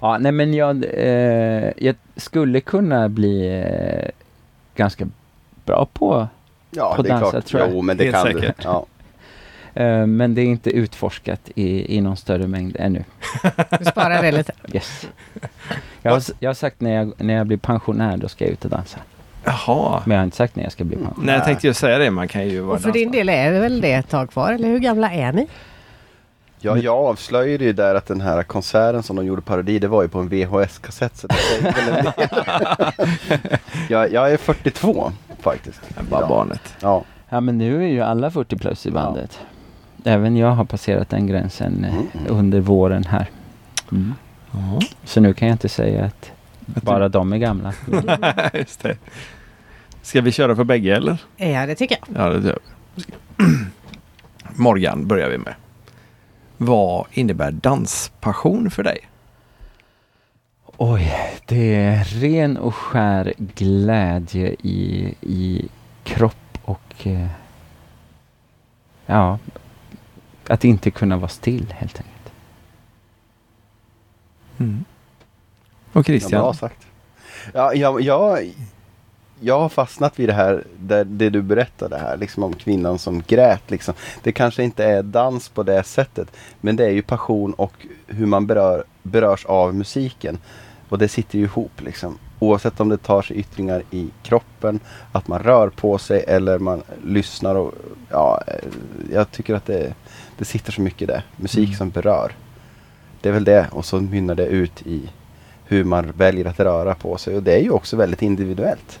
Ja, 0.00 0.18
nej 0.18 0.32
men 0.32 0.54
jag, 0.54 0.84
eh, 0.94 1.70
jag 1.76 1.96
skulle 2.16 2.60
kunna 2.60 3.08
bli 3.08 3.62
eh, 3.62 4.10
ganska 4.76 5.06
bra 5.64 5.88
på, 5.92 6.28
Ja, 6.70 6.94
På 6.96 7.02
det 7.02 7.08
är 7.08 7.10
dansa, 7.10 7.30
klart. 7.30 7.46
tror 7.46 7.62
jag. 7.62 7.70
Jo, 7.72 7.82
men 7.82 7.96
det 7.96 8.04
Helt 8.04 8.14
kan 8.16 8.22
säkert. 8.26 8.56
du. 8.62 8.64
Ja. 8.64 8.86
eh, 9.74 10.06
men 10.06 10.34
det 10.34 10.40
är 10.42 10.46
inte 10.46 10.70
utforskat 10.70 11.40
i, 11.54 11.96
i 11.96 12.00
någon 12.00 12.16
större 12.16 12.46
mängd 12.46 12.76
ännu. 12.80 13.04
Du 13.78 13.84
sparar 13.84 14.22
det 14.22 14.32
lite. 14.32 14.52
Yes. 14.72 15.08
Jag 16.02 16.12
har, 16.12 16.22
jag 16.40 16.48
har 16.50 16.54
sagt 16.54 16.80
när 16.80 16.90
jag, 16.94 17.12
när 17.18 17.34
jag 17.34 17.46
blir 17.46 17.56
pensionär, 17.56 18.16
då 18.16 18.28
ska 18.28 18.44
jag 18.44 18.52
ut 18.52 18.64
och 18.64 18.70
dansa. 18.70 18.98
Jaha. 19.44 20.02
Men 20.04 20.14
jag 20.14 20.20
har 20.20 20.24
inte 20.24 20.36
sagt 20.36 20.56
när 20.56 20.62
jag 20.62 20.72
ska 20.72 20.84
bli 20.84 20.96
pensionär. 20.96 21.26
Nej, 21.26 21.34
jag 21.34 21.44
tänkte 21.44 21.66
ju 21.66 21.74
säga 21.74 21.98
det. 21.98 22.10
Man 22.10 22.28
kan 22.28 22.48
ju 22.48 22.60
vara 22.60 22.76
Och 22.76 22.82
för 22.82 22.92
din 22.92 23.10
del 23.12 23.28
är 23.28 23.52
det 23.52 23.60
väl 23.60 23.80
det 23.80 23.92
ett 23.92 24.08
tag 24.08 24.30
kvar? 24.30 24.52
Eller 24.52 24.68
hur 24.68 24.78
gamla 24.78 25.12
är 25.12 25.32
ni? 25.32 25.46
Ja, 26.60 26.76
jag 26.76 26.96
avslöjade 26.96 27.64
ju 27.64 27.72
där 27.72 27.94
att 27.94 28.06
den 28.06 28.20
här 28.20 28.42
konserten 28.42 29.02
som 29.02 29.16
de 29.16 29.26
gjorde 29.26 29.42
parodi, 29.42 29.78
det 29.78 29.88
var 29.88 30.02
ju 30.02 30.08
på 30.08 30.18
en 30.18 30.28
VHS-kassett. 30.28 31.16
Så 31.16 31.26
det 31.26 31.34
säger 31.34 31.72
väl 31.72 31.88
en 31.88 32.04
del. 32.04 33.58
jag, 33.88 34.12
jag 34.12 34.32
är 34.32 34.36
42 34.36 35.12
faktiskt. 35.40 35.80
Bara 36.10 36.20
Ja. 36.20 36.26
barnet. 36.28 36.74
Ja. 36.80 37.04
Ja, 37.28 37.40
men 37.40 37.58
nu 37.58 37.84
är 37.84 37.88
ju 37.88 38.00
alla 38.00 38.30
40 38.30 38.56
plus 38.56 38.86
i 38.86 38.90
bandet. 38.90 39.38
Även 40.04 40.36
jag 40.36 40.50
har 40.50 40.64
passerat 40.64 41.10
den 41.10 41.26
gränsen 41.26 41.84
eh, 41.84 41.94
Mm, 41.94 42.06
under 42.28 42.60
våren 42.60 43.04
här. 43.04 43.26
Mm. 43.92 44.14
Ja. 44.50 44.80
Så 45.04 45.20
nu 45.20 45.34
kan 45.34 45.48
jag 45.48 45.54
inte 45.54 45.68
säga 45.68 46.04
att 46.04 46.30
bara 46.66 47.08
de 47.08 47.32
är 47.32 47.38
gamla. 47.38 47.72
Just 48.54 48.82
det. 48.82 48.96
Ska 50.02 50.20
vi 50.20 50.32
köra 50.32 50.56
för 50.56 50.64
bägge 50.64 50.96
eller? 50.96 51.18
Ja, 51.36 51.66
det 51.66 51.74
tycker 51.74 51.98
jag. 52.08 52.26
Ja, 52.26 52.38
det. 52.38 52.58
Morgan 54.56 55.06
börjar 55.08 55.28
vi 55.28 55.38
med. 55.38 55.54
Vad 56.56 57.06
innebär 57.12 57.50
danspassion 57.50 58.70
för 58.70 58.82
dig? 58.82 58.98
Oj, 60.76 61.12
det 61.46 61.74
är 61.74 62.04
ren 62.04 62.56
och 62.56 62.74
skär 62.74 63.34
glädje 63.38 64.56
i, 64.62 65.14
i 65.20 65.68
kropp 66.04 66.58
och 66.62 67.06
eh, 67.06 67.26
ja, 69.06 69.38
att 70.48 70.64
inte 70.64 70.90
kunna 70.90 71.16
vara 71.16 71.28
still 71.28 71.72
helt 71.72 71.96
enkelt. 71.96 72.32
Mm. 74.58 74.84
Och 75.94 76.00
Ja, 76.00 76.02
Christian? 76.02 76.42
bra 76.42 76.54
sagt. 76.54 76.86
Ja, 77.52 77.74
jag, 77.74 78.00
jag, 78.00 78.50
jag 79.40 79.60
har 79.60 79.68
fastnat 79.68 80.18
vid 80.18 80.28
det 80.28 80.32
här, 80.32 80.64
det, 80.78 81.04
det 81.04 81.30
du 81.30 81.42
berättade 81.42 81.98
här, 81.98 82.16
liksom 82.16 82.42
om 82.42 82.52
kvinnan 82.52 82.98
som 82.98 83.22
grät. 83.26 83.70
Liksom. 83.70 83.94
Det 84.22 84.32
kanske 84.32 84.62
inte 84.62 84.84
är 84.84 85.02
dans 85.02 85.48
på 85.48 85.62
det 85.62 85.82
sättet, 85.84 86.28
men 86.60 86.76
det 86.76 86.84
är 86.84 86.90
ju 86.90 87.02
passion 87.02 87.52
och 87.54 87.86
hur 88.06 88.26
man 88.26 88.46
berör, 88.46 88.84
berörs 89.02 89.44
av 89.46 89.74
musiken. 89.74 90.38
Och 90.88 90.98
det 90.98 91.08
sitter 91.08 91.38
ju 91.38 91.44
ihop 91.44 91.80
liksom. 91.80 92.18
Oavsett 92.38 92.80
om 92.80 92.88
det 92.88 92.96
tar 92.96 93.22
sig 93.22 93.36
yttringar 93.36 93.82
i 93.90 94.08
kroppen, 94.22 94.80
att 95.12 95.28
man 95.28 95.38
rör 95.42 95.68
på 95.68 95.98
sig 95.98 96.24
eller 96.28 96.58
man 96.58 96.82
lyssnar. 97.04 97.54
Och, 97.54 97.72
ja, 98.10 98.42
jag 99.12 99.30
tycker 99.30 99.54
att 99.54 99.66
det, 99.66 99.94
det 100.38 100.44
sitter 100.44 100.72
så 100.72 100.80
mycket 100.80 101.08
där. 101.08 101.22
Musik 101.36 101.66
Mm. 101.68 101.78
som 101.78 101.90
berör. 101.90 102.32
Det 103.20 103.28
är 103.28 103.32
väl 103.32 103.44
det 103.44 103.66
och 103.72 103.84
så 103.84 104.00
mynnar 104.00 104.34
det 104.34 104.46
ut 104.46 104.82
i 104.86 105.02
hur 105.66 105.84
man 105.84 106.12
väljer 106.16 106.44
att 106.44 106.60
röra 106.60 106.94
på 106.94 107.16
sig. 107.18 107.36
Och 107.36 107.42
det 107.42 107.52
är 107.54 107.62
ju 107.62 107.70
också 107.70 107.96
väldigt 107.96 108.22
individuellt. 108.22 109.00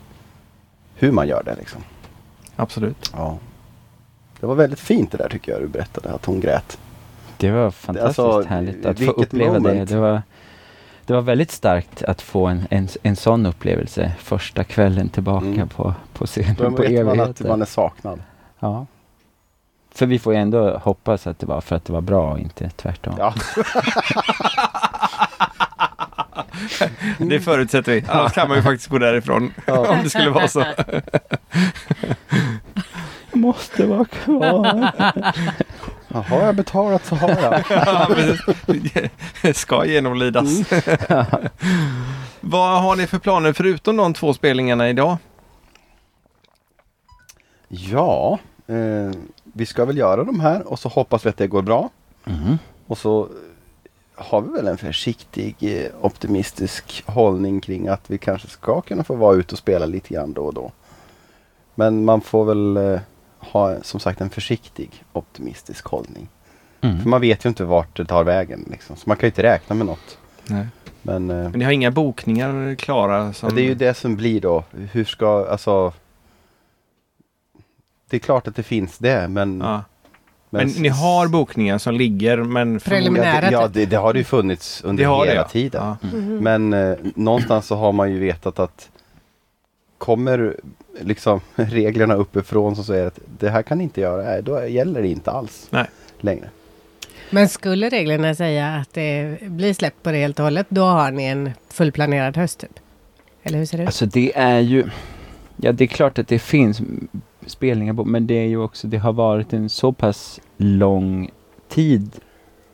Hur 0.94 1.12
man 1.12 1.28
gör 1.28 1.42
det 1.42 1.54
liksom. 1.58 1.80
Absolut. 2.56 3.10
Ja. 3.16 3.38
Det 4.40 4.46
var 4.46 4.54
väldigt 4.54 4.80
fint 4.80 5.10
det 5.12 5.18
där 5.18 5.28
tycker 5.28 5.52
jag 5.52 5.60
du 5.62 5.66
berättade, 5.68 6.12
att 6.14 6.24
hon 6.24 6.40
grät. 6.40 6.78
Det 7.36 7.50
var 7.50 7.70
fantastiskt 7.70 8.18
Alltså, 8.18 8.48
härligt 8.48 8.86
att 8.86 9.00
få 9.00 9.10
uppleva 9.10 9.52
det. 9.54 9.60
moment. 9.60 9.90
Det 9.90 9.96
var, 9.96 10.22
det 11.06 11.12
var 11.12 11.20
väldigt 11.20 11.50
starkt 11.50 12.02
att 12.02 12.22
få 12.22 12.46
en, 12.46 12.62
en, 12.70 12.88
en 13.02 13.16
sån 13.16 13.46
upplevelse 13.46 14.12
första 14.18 14.64
kvällen 14.64 15.08
tillbaka 15.08 15.46
Mm. 15.46 15.68
på, 15.68 15.94
på 16.12 16.26
scenen 16.26 16.54
Då 16.58 16.70
på 16.70 16.82
vet 16.82 17.06
man 17.06 17.20
att 17.20 17.40
man 17.40 17.62
är 17.62 17.66
saknad. 17.66 18.22
Ja. 18.58 18.86
För 19.90 20.06
vi 20.06 20.18
får 20.18 20.34
ju 20.34 20.38
ändå 20.40 20.78
hoppas 20.78 21.26
att 21.26 21.38
det 21.38 21.46
var 21.46 21.60
för 21.60 21.76
att 21.76 21.84
det 21.84 21.92
var 21.92 22.00
bra 22.00 22.32
och 22.32 22.38
inte 22.38 22.70
tvärtom. 22.70 23.14
Ja. 23.18 23.34
Det 27.18 27.40
förutsätter 27.40 27.92
vi. 27.92 28.04
Annars 28.08 28.32
kan 28.32 28.48
man 28.48 28.56
ju 28.56 28.62
faktiskt 28.62 28.90
gå 28.90 28.98
därifrån. 28.98 29.54
Om 29.66 29.98
det 30.02 30.10
skulle 30.10 30.30
vara 30.30 30.48
så. 30.48 30.64
Måste 33.32 33.86
vara 33.86 34.04
kvar. 34.04 34.92
Har 36.08 36.40
jag 36.40 36.56
betalat 36.56 37.06
så 37.06 37.14
har 37.14 37.28
jag. 37.28 37.64
Ja, 37.86 38.08
men 39.42 39.54
Ska 39.54 39.84
genomlidas. 39.84 40.48
Vad 42.40 42.82
har 42.82 42.96
ni 42.96 43.06
för 43.06 43.18
planer 43.18 43.52
förutom 43.52 43.96
de 43.96 44.14
två 44.14 44.34
spelningarna 44.34 44.88
idag? 44.88 45.16
Ja, 47.68 48.38
eh, 48.66 49.18
vi 49.42 49.66
ska 49.66 49.84
väl 49.84 49.98
göra 49.98 50.24
de 50.24 50.40
här 50.40 50.68
och 50.68 50.78
så 50.78 50.88
hoppas 50.88 51.26
vi 51.26 51.30
att 51.30 51.36
det 51.36 51.46
går 51.46 51.62
bra. 51.62 51.90
Mm. 52.26 52.58
Och 52.86 52.98
så 52.98 53.28
har 54.14 54.40
vi 54.40 54.48
väl 54.48 54.68
en 54.68 54.78
försiktig 54.78 55.56
eh, 55.60 55.90
optimistisk 56.00 57.04
hållning 57.06 57.60
kring 57.60 57.88
att 57.88 58.10
vi 58.10 58.18
kanske 58.18 58.48
ska 58.48 58.80
kunna 58.80 59.04
få 59.04 59.14
vara 59.14 59.36
ute 59.36 59.54
och 59.54 59.58
spela 59.58 59.86
lite 59.86 60.14
grann 60.14 60.32
då 60.32 60.44
och 60.46 60.54
då. 60.54 60.72
Men 61.74 62.04
man 62.04 62.20
får 62.20 62.44
väl 62.44 62.76
eh, 62.76 63.00
ha 63.38 63.82
som 63.82 64.00
sagt 64.00 64.20
en 64.20 64.30
försiktig 64.30 65.04
optimistisk 65.12 65.84
hållning. 65.86 66.28
För 66.80 66.88
Mm. 66.88 67.10
man 67.10 67.20
vet 67.20 67.44
ju 67.44 67.48
inte 67.48 67.64
vart 67.64 67.96
det 67.96 68.04
tar 68.04 68.24
vägen. 68.24 68.68
Liksom. 68.70 68.96
Så 68.96 69.02
man 69.08 69.16
kan 69.16 69.26
ju 69.26 69.30
inte 69.30 69.42
räkna 69.42 69.74
med 69.76 69.86
något. 69.86 70.18
Nej. 70.48 70.66
Men, 71.02 71.30
eh, 71.30 71.36
Men 71.36 71.52
ni 71.58 71.64
har 71.64 71.72
inga 71.72 71.90
bokningar 71.90 72.74
klara? 72.74 73.32
Som... 73.32 73.54
det 73.54 73.60
är 73.62 73.64
ju 73.64 73.74
det 73.74 73.94
som 73.94 74.16
blir 74.16 74.40
då. 74.40 74.64
Hur 74.92 75.04
ska, 75.04 75.46
alltså. 75.50 75.92
Det 78.10 78.16
är 78.16 78.20
klart 78.20 78.48
att 78.48 78.56
det 78.56 78.62
finns 78.62 78.98
det 78.98 79.28
men. 79.28 79.60
Ja. 79.60 79.82
Men 80.58 80.68
ni 80.68 80.88
har 80.88 81.28
bokningar 81.28 81.78
som 81.78 81.94
ligger 81.94 82.36
men... 82.36 82.80
Preliminära. 82.80 83.44
Ja, 83.44 83.50
det, 83.50 83.52
ja 83.52 83.68
typ. 83.68 83.90
det, 83.90 83.96
har 83.96 84.12
det 84.12 84.18
ju 84.18 84.24
funnits 84.24 84.84
under 84.84 85.02
Det 85.02 85.08
har 85.08 85.24
det, 85.24 85.30
hela 85.30 85.40
ja. 85.40 85.48
tiden. 85.48 85.82
Ja. 85.84 86.08
Mhm. 86.12 86.36
Men 86.36 86.72
eh, 86.72 86.96
någonstans 87.14 87.66
så 87.66 87.76
har 87.76 87.92
man 87.92 88.12
ju 88.12 88.18
vetat 88.18 88.58
att 88.58 88.88
kommer 89.98 90.56
liksom 91.00 91.40
reglerna 91.54 92.14
uppifrån 92.14 92.76
som 92.76 92.84
säger 92.84 93.06
att 93.06 93.18
det 93.38 93.50
här 93.50 93.62
kan 93.62 93.78
ni 93.78 93.84
inte 93.84 94.00
göra, 94.00 94.42
då 94.42 94.66
gäller 94.66 95.02
det 95.02 95.08
inte 95.08 95.30
alls 95.30 95.66
Nej. 95.70 95.86
längre. 96.20 96.48
Men 97.30 97.48
skulle 97.48 97.88
reglerna 97.88 98.34
säga 98.34 98.74
att 98.74 98.92
det 98.92 99.38
blir 99.42 99.74
släppt 99.74 100.02
på 100.02 100.10
det 100.10 100.18
helt 100.18 100.38
och 100.38 100.44
hållet, 100.44 100.66
då 100.68 100.82
har 100.82 101.10
ni 101.10 101.24
en 101.24 101.50
fullplanerad 101.70 102.36
höst 102.36 102.58
typ? 102.58 102.78
Eller 103.42 103.58
hur 103.58 103.66
ser 103.66 103.78
det 103.78 103.82
ut? 103.82 103.88
Alltså 103.88 104.06
det 104.06 104.32
är 104.36 104.58
ju... 104.58 104.84
Ja, 105.56 105.72
det 105.72 105.84
är 105.84 105.88
klart 105.88 106.18
att 106.18 106.28
det 106.28 106.38
finns 106.38 106.80
spelningar 107.46 107.94
på. 107.94 108.04
Men 108.04 108.26
det 108.26 108.34
är 108.34 108.46
ju 108.46 108.58
också, 108.58 108.86
det 108.86 108.98
har 108.98 109.12
varit 109.12 109.52
en 109.52 109.68
så 109.68 109.92
pass 109.92 110.40
lång 110.56 111.30
tid 111.68 112.10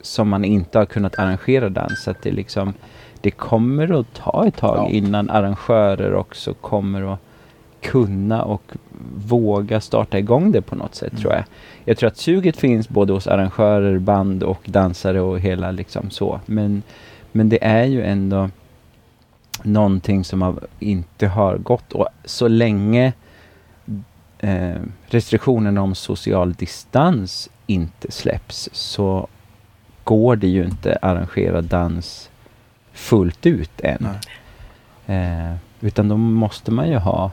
som 0.01 0.29
man 0.29 0.45
inte 0.45 0.79
har 0.79 0.87
kunnat 0.87 1.19
arrangera 1.19 1.69
dans. 1.69 2.03
Så 2.03 2.11
att 2.11 2.23
det 2.23 2.31
liksom, 2.31 2.75
det 3.21 3.31
kommer 3.31 4.01
att 4.01 4.15
ta 4.15 4.47
ett 4.47 4.57
tag 4.57 4.77
Ja. 4.77 4.89
innan 4.89 5.31
arrangörer 5.31 6.15
också 6.15 6.55
kommer 6.55 7.13
att 7.15 7.21
kunna 7.81 8.43
och 8.43 8.63
våga 9.15 9.81
starta 9.81 10.19
igång 10.19 10.53
det 10.53 10.63
på 10.63 10.75
något 10.75 10.95
sätt 10.95 11.19
tror 11.19 11.33
jag. 11.33 11.45
Jag 11.85 11.97
tror 11.99 12.09
att 12.09 12.17
suget 12.17 12.57
finns 12.57 12.89
både 12.89 13.13
hos 13.13 13.27
arrangörer, 13.27 13.99
band 13.99 14.43
och 14.43 14.61
dansare 14.65 15.21
och 15.21 15.41
hela 15.41 15.71
liksom 15.71 16.11
så. 16.11 16.41
Men, 16.47 16.83
men 17.33 17.49
det 17.49 17.65
är 17.65 17.85
ju 17.85 18.03
ändå 18.03 18.51
någonting 19.63 20.25
som 20.25 20.43
har, 20.43 20.55
inte 20.79 21.27
har 21.27 21.57
gått. 21.57 21.93
Och 21.93 22.07
så 22.25 22.49
länge 22.49 23.13
eh, 24.41 24.81
restriktionerna 25.07 25.83
om 25.83 25.95
social 25.95 26.53
distans 26.53 27.49
inte 27.67 28.13
släpps 28.13 28.69
så 28.73 29.29
går 30.05 30.37
det 30.37 30.49
ju 30.49 30.65
inte 30.65 30.99
arrangera 31.03 31.63
dans 31.63 32.31
fullt 32.93 33.47
ut 33.47 33.81
än. 33.81 34.09
Eh, 35.07 35.55
utan 35.81 36.09
då 36.09 36.17
måste 36.17 36.71
man 36.71 36.89
ju 36.89 36.97
ha 36.97 37.31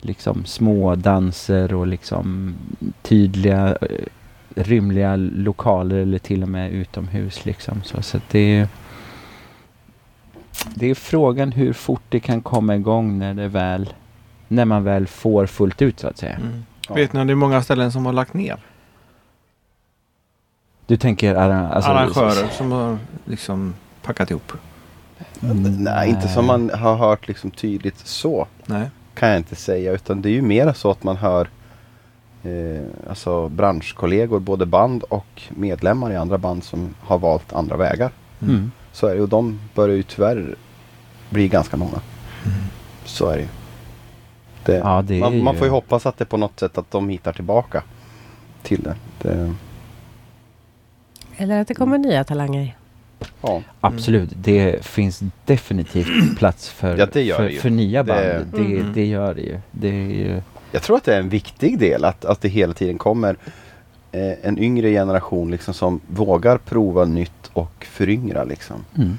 liksom 0.00 0.44
små 0.44 0.94
danser 0.94 1.74
och 1.74 1.86
liksom 1.86 2.54
tydliga 3.02 3.76
eh, 3.80 4.06
rymliga 4.54 5.16
lokaler 5.16 5.96
eller 5.96 6.18
till 6.18 6.42
och 6.42 6.48
med 6.48 6.72
utomhus 6.72 7.44
liksom. 7.44 7.82
Så, 7.82 8.02
så 8.02 8.20
det 8.30 8.38
är 8.38 8.68
det 10.74 10.86
är 10.86 10.94
frågan 10.94 11.52
hur 11.52 11.72
fort 11.72 12.02
det 12.08 12.20
kan 12.20 12.40
komma 12.40 12.76
igång 12.76 13.18
när 13.18 13.34
det 13.34 13.48
väl 13.48 13.92
när 14.52 14.64
man 14.64 14.84
väl 14.84 15.06
får 15.06 15.46
fullt 15.46 15.82
ut 15.82 16.00
så 16.00 16.08
att 16.08 16.18
säga. 16.18 16.34
Mm. 16.36 16.64
Ja. 16.88 16.94
Vet 16.94 17.12
ni 17.12 17.20
om 17.20 17.26
det 17.26 17.32
är 17.32 17.34
många 17.34 17.62
ställen 17.62 17.92
som 17.92 18.06
har 18.06 18.12
lagt 18.12 18.34
ner? 18.34 18.56
Du 20.86 20.96
tänker 20.96 21.34
arra- 21.34 21.68
alltså, 21.72 21.90
Arrangörer 21.90 22.48
som 22.48 22.72
har 22.72 22.98
liksom 23.24 23.74
packat 24.02 24.30
ihop? 24.30 24.52
Mm, 25.42 25.62
Nej, 25.84 26.08
inte 26.10 26.28
som 26.28 26.46
man 26.46 26.70
har 26.70 26.96
hört 26.96 27.28
liksom 27.28 27.50
tydligt 27.50 27.98
så. 27.98 28.46
Nej. 28.66 28.90
Kan 29.14 29.28
jag 29.28 29.38
inte 29.38 29.56
säga. 29.56 29.92
Utan 29.92 30.22
det 30.22 30.28
är 30.28 30.32
ju 30.32 30.42
mer 30.42 30.72
så 30.72 30.90
att 30.90 31.02
man 31.04 31.16
hör 31.16 31.48
eh, 32.42 32.82
alltså 33.08 33.48
branschkollegor, 33.48 34.40
både 34.40 34.66
band 34.66 35.02
och 35.02 35.42
medlemmar 35.50 36.10
i 36.12 36.16
andra 36.16 36.38
band 36.38 36.64
som 36.64 36.94
har 37.00 37.18
valt 37.18 37.52
andra 37.52 37.76
vägar. 37.76 38.10
Mm. 38.42 38.72
Så 38.92 39.06
är 39.06 39.14
det. 39.14 39.22
Och 39.22 39.28
de 39.28 39.60
börjar 39.74 39.96
ju 39.96 40.02
tyvärr 40.02 40.54
bli 41.30 41.48
ganska 41.48 41.76
många. 41.76 42.00
Mm. 42.44 42.58
Så 43.04 43.28
är 43.28 43.36
det 43.36 43.42
ju. 43.42 43.48
Det, 44.64 44.74
Ja, 44.76 45.02
det 45.02 45.20
man, 45.20 45.42
man 45.44 45.56
får 45.56 45.66
ju 45.66 45.70
hoppas 45.70 46.06
att 46.06 46.18
det 46.18 46.24
på 46.24 46.36
något 46.36 46.60
sätt 46.60 46.78
att 46.78 46.90
de 46.90 47.08
hittar 47.08 47.32
tillbaka 47.32 47.82
till 48.62 48.82
det. 48.82 48.94
det 49.22 49.54
Eller 51.36 51.60
att 51.60 51.68
det 51.68 51.74
kommer 51.74 51.98
nya 51.98 52.24
talanger. 52.24 52.76
ja. 53.42 53.62
Absolut, 53.80 54.30
det 54.34 54.84
finns 54.84 55.22
definitivt 55.44 56.38
plats 56.38 56.68
för, 56.70 56.96
Ja, 57.18 57.36
för, 57.36 57.48
för 57.60 57.70
nya 57.70 58.04
band. 58.04 58.18
Det- 58.20 58.44
Det, 58.52 58.80
Mm. 58.80 58.92
det, 58.92 59.06
gör 59.06 59.34
det 59.34 59.40
ju. 59.42 59.60
Det 59.70 59.88
ju 59.88 60.42
Jag 60.72 60.82
tror 60.82 60.96
att 60.96 61.04
det 61.04 61.14
är 61.14 61.20
en 61.20 61.28
viktig 61.28 61.78
del 61.78 62.04
att, 62.04 62.24
att 62.24 62.40
det 62.40 62.48
hela 62.48 62.72
tiden 62.74 62.98
kommer 62.98 63.36
eh, 64.12 64.32
en 64.42 64.58
yngre 64.58 64.90
generation 64.90 65.50
liksom 65.50 65.74
som 65.74 66.00
vågar 66.06 66.58
prova 66.58 67.04
nytt 67.04 67.50
och 67.52 67.86
föryngra. 67.90 68.44
Liksom. 68.44 68.84
mm. 68.96 69.18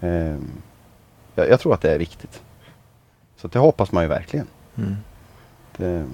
Eh, 0.00 0.36
jag, 1.34 1.48
jag 1.48 1.60
tror 1.60 1.74
att 1.74 1.80
det 1.80 1.92
är 1.94 1.98
viktigt. 1.98 2.42
Så 3.36 3.48
det 3.48 3.58
hoppas 3.58 3.92
man 3.92 4.02
ju 4.04 4.08
verkligen. 4.08 4.46
Mm. 4.78 4.96
Det, 5.76 6.06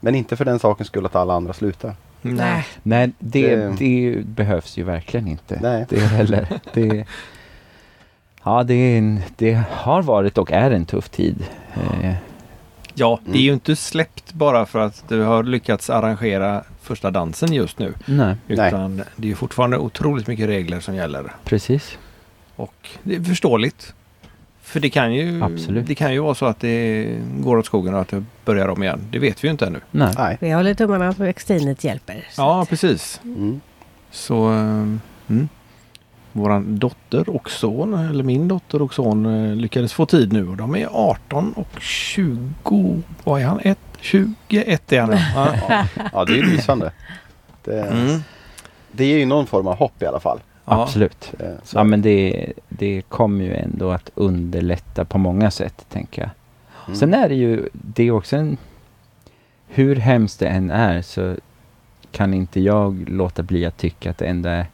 men 0.00 0.14
inte 0.14 0.36
för 0.36 0.44
den 0.44 0.58
sakens 0.58 0.88
skull 0.88 1.06
att 1.06 1.16
alla 1.16 1.34
andra 1.34 1.52
slutar. 1.52 1.94
Nej. 2.22 2.66
Nej, 2.82 3.10
det, 3.18 3.56
Det- 3.56 3.74
det 3.78 4.26
behövs 4.26 4.76
ju 4.78 4.82
verkligen 4.82 5.28
inte. 5.28 5.58
Nej. 5.62 5.86
Det 5.88 5.96
är 5.96 6.06
heller, 6.06 6.48
det, 6.72 7.04
ja, 8.44 8.62
det, 8.62 8.74
är 8.74 8.98
en, 8.98 9.20
det 9.36 9.62
har 9.70 10.02
varit 10.02 10.38
och 10.38 10.52
är 10.52 10.70
en 10.70 10.84
tuff 10.86 11.08
tid. 11.08 11.44
Eh, 11.74 12.14
Ja, 12.98 13.18
det 13.24 13.30
är 13.30 13.34
Mm. 13.34 13.42
ju 13.44 13.52
inte 13.52 13.76
släppt 13.76 14.32
bara 14.32 14.66
för 14.66 14.78
att 14.78 15.04
du 15.08 15.22
har 15.22 15.42
lyckats 15.42 15.90
arrangera 15.90 16.64
första 16.82 17.10
dansen 17.10 17.52
just 17.52 17.78
nu. 17.78 17.94
nej, 18.06 18.36
Utan 18.48 19.02
det 19.16 19.30
är 19.30 19.34
fortfarande 19.34 19.78
otroligt 19.78 20.26
mycket 20.26 20.48
regler 20.48 20.80
som 20.80 20.94
gäller. 20.94 21.32
precis. 21.44 21.98
Och 22.56 22.88
det 23.02 23.16
är 23.16 23.20
förståeligt. 23.22 23.94
För 24.66 24.80
det 24.80 24.90
kan 24.90 25.14
ju, 25.14 25.42
Absolut. 25.42 25.86
det 25.86 25.94
kan 25.94 26.12
ju 26.12 26.18
vara 26.20 26.34
så 26.34 26.46
att 26.46 26.60
det 26.60 27.08
går 27.40 27.56
åt 27.56 27.66
skogen 27.66 27.94
och 27.94 28.00
att 28.00 28.08
det 28.08 28.24
börjar 28.44 28.68
om 28.68 28.82
igen. 28.82 29.00
Det 29.10 29.18
vet 29.18 29.44
vi 29.44 29.48
ju 29.48 29.52
inte 29.52 29.66
ännu. 29.66 29.80
Nej. 29.90 30.14
Nej. 30.18 30.36
Vi 30.40 30.50
håller 30.52 30.74
tummarna 30.74 31.12
på 31.12 31.24
Extinet 31.24 31.84
hjälper. 31.84 32.26
Så 32.30 32.42
Ja, 32.42 32.66
precis. 32.68 33.20
Mm. 33.24 33.60
Så 34.10 34.52
eh, 34.52 34.58
mm. 35.28 35.48
våran 36.32 36.78
dotter 36.78 37.28
och 37.28 37.50
son, 37.50 37.94
eller 37.94 38.24
min 38.24 38.48
dotter 38.48 38.82
och 38.82 38.94
son 38.94 39.26
eh, 39.50 39.56
lyckades 39.56 39.92
få 39.92 40.06
tid 40.06 40.32
nu 40.32 40.48
och 40.48 40.56
de 40.56 40.76
är 40.76 40.88
18 40.92 41.52
och 41.52 41.80
20. 41.80 43.02
Vad 43.24 43.40
är 43.40 43.44
han? 43.46 43.60
Ett, 43.60 43.78
21 44.00 44.92
är 44.92 45.00
han. 45.00 45.10
Ja. 45.34 45.54
Ja. 45.68 45.84
ja, 46.12 46.24
det 46.24 46.32
är 46.32 46.36
ju 46.36 46.42
lysande. 46.42 46.92
Det, 47.64 47.80
Mm. 47.82 48.20
det 48.92 49.04
ger 49.06 49.18
ju 49.18 49.26
någon 49.26 49.46
form 49.46 49.66
av 49.66 49.76
hopp 49.76 50.02
i 50.02 50.06
alla 50.06 50.20
fall. 50.20 50.40
Ja. 50.66 50.82
Absolut. 50.82 51.32
Det, 51.38 51.58
så. 51.62 51.78
Ja, 51.78 51.84
men 51.84 52.02
det, 52.02 52.52
det 52.68 53.02
kommer 53.08 53.44
ju 53.44 53.54
ändå 53.54 53.90
att 53.90 54.10
underlätta 54.14 55.04
på 55.04 55.18
många 55.18 55.50
sätt, 55.50 55.86
tänker 55.88 56.22
jag. 56.22 56.30
Mm. 56.86 56.98
Sen 56.98 57.14
är 57.14 57.28
det 57.28 57.34
ju, 57.34 57.68
det 57.72 58.02
är 58.02 58.10
också 58.10 58.36
en... 58.36 58.56
Hur 59.68 59.96
hemskt 59.96 60.38
det 60.38 60.48
än 60.48 60.70
är 60.70 61.02
så 61.02 61.36
kan 62.12 62.34
inte 62.34 62.60
jag 62.60 63.08
låta 63.08 63.42
bli 63.42 63.64
att 63.64 63.76
tycka 63.76 64.10
att 64.10 64.18
det 64.18 64.26
ändå 64.26 64.48
är 64.48 64.66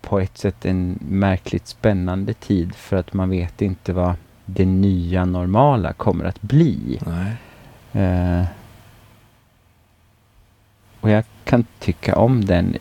på 0.00 0.20
ett 0.20 0.38
sätt 0.38 0.64
en 0.64 0.98
märkligt 1.08 1.66
spännande 1.66 2.34
tid 2.34 2.74
för 2.74 2.96
att 2.96 3.12
man 3.12 3.30
vet 3.30 3.62
inte 3.62 3.92
vad 3.92 4.14
det 4.44 4.66
nya 4.66 5.24
normala 5.24 5.92
kommer 5.92 6.24
att 6.24 6.42
bli. 6.42 7.00
Nej. 7.06 7.36
Eh, 7.92 8.44
och 11.00 11.10
jag 11.10 11.24
kan 11.44 11.64
tycka 11.78 12.16
om 12.16 12.44
den 12.44 12.76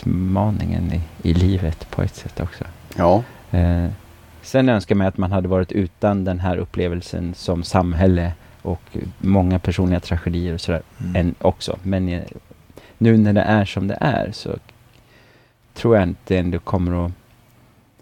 utmaningen 0.00 0.92
i, 0.92 1.00
i 1.30 1.34
livet 1.34 1.90
på 1.90 2.02
ett 2.02 2.14
sätt 2.14 2.40
också. 2.40 2.64
Ja, 2.96 3.22
Eh, 3.52 3.86
sen 4.42 4.68
önskar 4.68 4.94
mig 4.94 5.06
att 5.06 5.18
man 5.18 5.32
hade 5.32 5.48
varit 5.48 5.72
utan 5.72 6.24
den 6.24 6.40
här 6.40 6.56
upplevelsen 6.56 7.34
som 7.34 7.62
samhälle 7.62 8.32
och 8.62 8.82
många 9.18 9.58
personliga 9.58 10.00
tragedier 10.00 10.54
och 10.54 10.60
sådär 10.60 10.82
Mm. 11.00 11.16
än 11.16 11.34
också. 11.38 11.78
Men 11.82 12.08
eh, 12.08 12.22
nu 12.98 13.16
när 13.16 13.32
det 13.32 13.40
är 13.40 13.64
som 13.64 13.88
det 13.88 13.98
är 14.00 14.30
så 14.32 14.50
tror 15.74 15.96
jag 15.96 16.14
det 16.26 16.38
ändå 16.38 16.58
kommer 16.58 17.06
att 17.06 17.12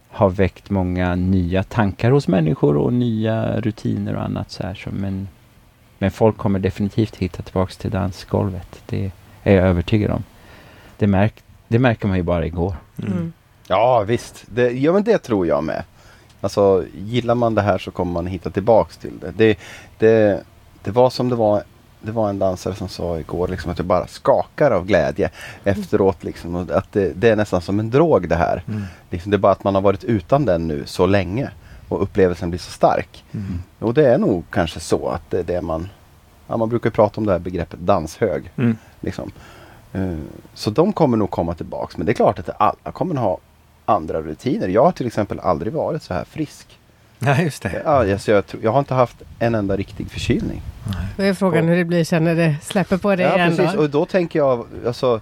ha 0.08 0.28
väckt 0.28 0.70
många 0.70 1.14
nya 1.14 1.62
tankar 1.62 2.10
hos 2.10 2.28
människor 2.28 2.76
och 2.76 2.92
nya 2.92 3.60
rutiner 3.60 4.16
och 4.16 4.22
annat 4.22 4.50
så 4.50 4.62
här. 4.62 4.74
Så, 4.74 4.90
men, 4.92 5.28
men 5.98 6.10
folk 6.10 6.36
kommer 6.36 6.58
definitivt 6.58 7.16
hitta 7.16 7.42
tillbaks 7.42 7.76
till 7.76 7.90
dansgolvet. 7.90 8.82
Det 8.86 9.10
är 9.42 9.54
jag 9.54 9.64
övertygad 9.64 10.10
om. 10.10 10.24
Det, 10.98 11.06
märk, 11.06 11.34
det 11.68 11.78
märker 11.78 12.08
man 12.08 12.16
ju 12.16 12.22
bara 12.22 12.46
igår. 12.46 12.74
Mm. 13.02 13.32
ja 13.68 14.04
visst. 14.06 14.44
Det, 14.46 14.70
ja, 14.70 14.92
men 14.92 15.02
det 15.02 15.18
tror 15.18 15.46
jag 15.46 15.64
med. 15.64 15.82
Alltså, 16.40 16.84
gillar 16.94 17.34
man 17.34 17.54
det 17.54 17.62
här 17.62 17.78
så 17.78 17.90
kommer 17.90 18.12
man 18.12 18.26
hitta 18.26 18.50
tillbaks 18.50 18.96
till 18.96 19.18
det. 19.20 19.32
Det, 19.36 19.58
det, 19.98 20.42
det 20.82 20.90
var 20.90 21.10
som 21.10 21.28
det 21.28 21.36
var 21.36 21.62
det 22.00 22.12
var 22.12 22.30
en 22.30 22.38
dansare 22.38 22.74
som 22.74 22.88
sa 22.88 23.18
igår 23.18 23.48
liksom 23.48 23.70
att 23.70 23.78
jag 23.78 23.86
bara 23.86 24.06
skakar 24.06 24.70
av 24.70 24.86
glädje 24.86 25.30
efteråt. 25.64 26.24
Liksom, 26.24 26.54
och 26.54 26.70
att 26.70 26.92
det, 26.92 27.12
det 27.16 27.28
är 27.28 27.36
nästan 27.36 27.60
som 27.60 27.80
en 27.80 27.90
drog 27.90 28.28
det 28.28 28.36
här. 28.36 28.62
Mm. 28.68 28.82
Liksom, 29.10 29.30
det 29.30 29.36
är 29.36 29.38
bara 29.38 29.52
att 29.52 29.64
man 29.64 29.74
har 29.74 29.82
varit 29.82 30.04
utan 30.04 30.44
den 30.44 30.68
nu 30.68 30.86
så 30.86 31.06
länge 31.06 31.50
och 31.88 32.02
upplevelsen 32.02 32.50
blir 32.50 32.60
så 32.60 32.70
stark. 32.70 33.24
Mm. 33.32 33.62
Och 33.78 33.94
det 33.94 34.08
är 34.08 34.18
nog 34.18 34.44
kanske 34.50 34.80
så 34.80 35.08
att 35.08 35.30
det 35.30 35.38
är 35.38 35.44
det 35.44 35.62
man... 35.62 35.88
Ja, 36.46 36.56
man 36.56 36.68
brukar 36.68 36.90
prata 36.90 37.20
om 37.20 37.26
det 37.26 37.32
här 37.32 37.38
begreppet 37.38 37.80
danshög. 37.80 38.50
Mm. 38.56 38.76
Liksom. 39.00 39.30
Eh, 39.92 40.14
Så 40.54 40.70
de 40.70 40.92
kommer 40.92 41.16
nog 41.16 41.30
komma 41.30 41.54
tillbaks. 41.54 41.96
Men 41.96 42.06
det 42.06 42.12
är 42.12 42.14
klart 42.14 42.38
att 42.38 42.50
alla 42.60 42.92
kommer 42.92 43.14
ha 43.14 43.38
andra 43.84 44.20
rutiner. 44.22 44.68
Jag 44.68 44.84
har 44.84 44.92
till 44.92 45.06
exempel 45.06 45.40
aldrig 45.40 45.72
varit 45.72 46.02
så 46.02 46.14
här 46.14 46.24
frisk. 46.24 46.78
Nej, 47.18 47.44
just 47.44 47.62
det. 47.62 47.82
Ja, 47.84 47.90
alltså 48.12 48.30
jag, 48.32 48.46
tror- 48.46 48.62
jag 48.62 48.70
har 48.72 48.78
inte 48.78 48.94
haft 48.94 49.16
en 49.38 49.54
enda 49.54 49.76
riktig 49.76 50.10
förkylning. 50.10 50.62
Då 51.16 51.22
är 51.22 51.34
frågan 51.34 51.68
hur 51.68 51.76
det 51.76 51.84
blir 51.84 52.04
sen 52.04 52.24
när 52.24 52.34
det 52.34 52.56
släpper 52.62 52.96
på 52.96 53.16
det 53.16 53.22
Ja, 53.22 53.36
igen. 53.36 53.56
precis. 53.56 53.74
Då. 53.74 53.80
Och 53.82 53.90
då 53.90 54.04
tänker 54.06 54.38
jag, 54.38 54.66
alltså, 54.86 55.20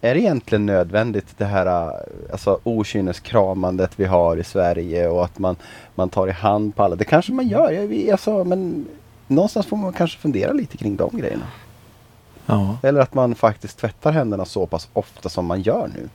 är 0.00 0.14
det 0.14 0.20
egentligen 0.20 0.66
nödvändigt 0.66 1.26
det 1.38 1.44
här 1.44 1.92
alltså, 2.32 2.58
okynneskramandet 2.64 3.90
vi 3.96 4.04
har 4.04 4.36
i 4.36 4.44
Sverige 4.44 5.08
och 5.08 5.24
att 5.24 5.38
man, 5.38 5.56
man 5.94 6.08
tar 6.08 6.28
i 6.28 6.30
hand 6.30 6.76
på 6.76 6.82
alla? 6.82 6.96
Det 6.96 7.04
kanske 7.04 7.32
man 7.32 7.48
gör, 7.48 7.70
jag, 7.72 8.10
alltså, 8.10 8.44
men 8.44 8.86
någonstans 9.26 9.66
får 9.66 9.76
man 9.76 9.92
kanske 9.92 10.18
fundera 10.18 10.52
lite 10.52 10.76
kring 10.76 10.96
de 10.96 11.10
grejerna. 11.18 11.44
Ja, 12.52 12.76
Eller 12.82 13.00
att 13.00 13.14
man 13.14 13.34
faktiskt 13.34 13.78
tvättar 13.78 14.12
händerna 14.12 14.44
så 14.44 14.66
pass 14.66 14.88
ofta 14.92 15.28
som 15.28 15.46
man 15.46 15.62
gör 15.62 15.90
nu. 15.94 16.08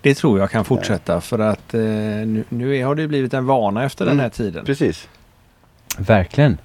det 0.00 0.14
tror 0.14 0.38
jag 0.38 0.50
kan 0.50 0.64
fortsätta 0.64 1.20
för 1.20 1.38
att 1.38 1.74
eh, 1.74 1.80
nu, 1.80 2.44
nu 2.48 2.84
har 2.84 2.94
det 2.94 3.08
blivit 3.08 3.34
en 3.34 3.46
vana 3.46 3.84
efter 3.84 4.06
den 4.06 4.20
här 4.20 4.28
tiden. 4.28 4.64
Precis. 4.64 5.08
Verkligen. 5.98 6.58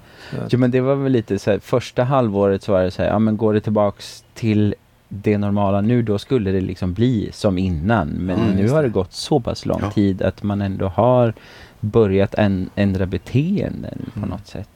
Jo 0.50 0.58
men 0.58 0.70
det 0.70 0.80
var 0.80 0.94
väl 0.94 1.12
lite 1.12 1.38
så 1.38 1.50
här, 1.50 1.58
första 1.58 2.04
halvåret 2.04 2.62
så 2.62 2.72
var 2.72 2.82
det 2.82 2.90
så 2.90 3.02
här, 3.02 3.08
ja 3.08 3.18
men 3.18 3.36
går 3.36 3.54
det 3.54 3.60
tillbaks 3.60 4.24
till 4.34 4.74
det 5.08 5.38
normala 5.38 5.80
nu 5.80 6.02
då 6.02 6.18
skulle 6.18 6.50
det 6.52 6.60
liksom 6.60 6.92
bli 6.92 7.30
som 7.32 7.58
innan. 7.58 8.08
Men 8.08 8.40
Mm, 8.40 8.50
nu 8.56 8.68
har 8.68 8.82
det. 8.82 8.88
det 8.88 8.92
gått 8.92 9.12
så 9.12 9.40
pass 9.40 9.66
lång 9.66 9.80
Ja. 9.82 9.90
tid 9.90 10.22
att 10.22 10.42
man 10.42 10.60
ändå 10.62 10.88
har 10.88 11.34
börjat 11.80 12.34
en, 12.34 12.70
ändra 12.74 13.06
beteenden 13.06 14.10
på 14.14 14.18
Mm. 14.18 14.30
något 14.30 14.46
sätt. 14.46 14.68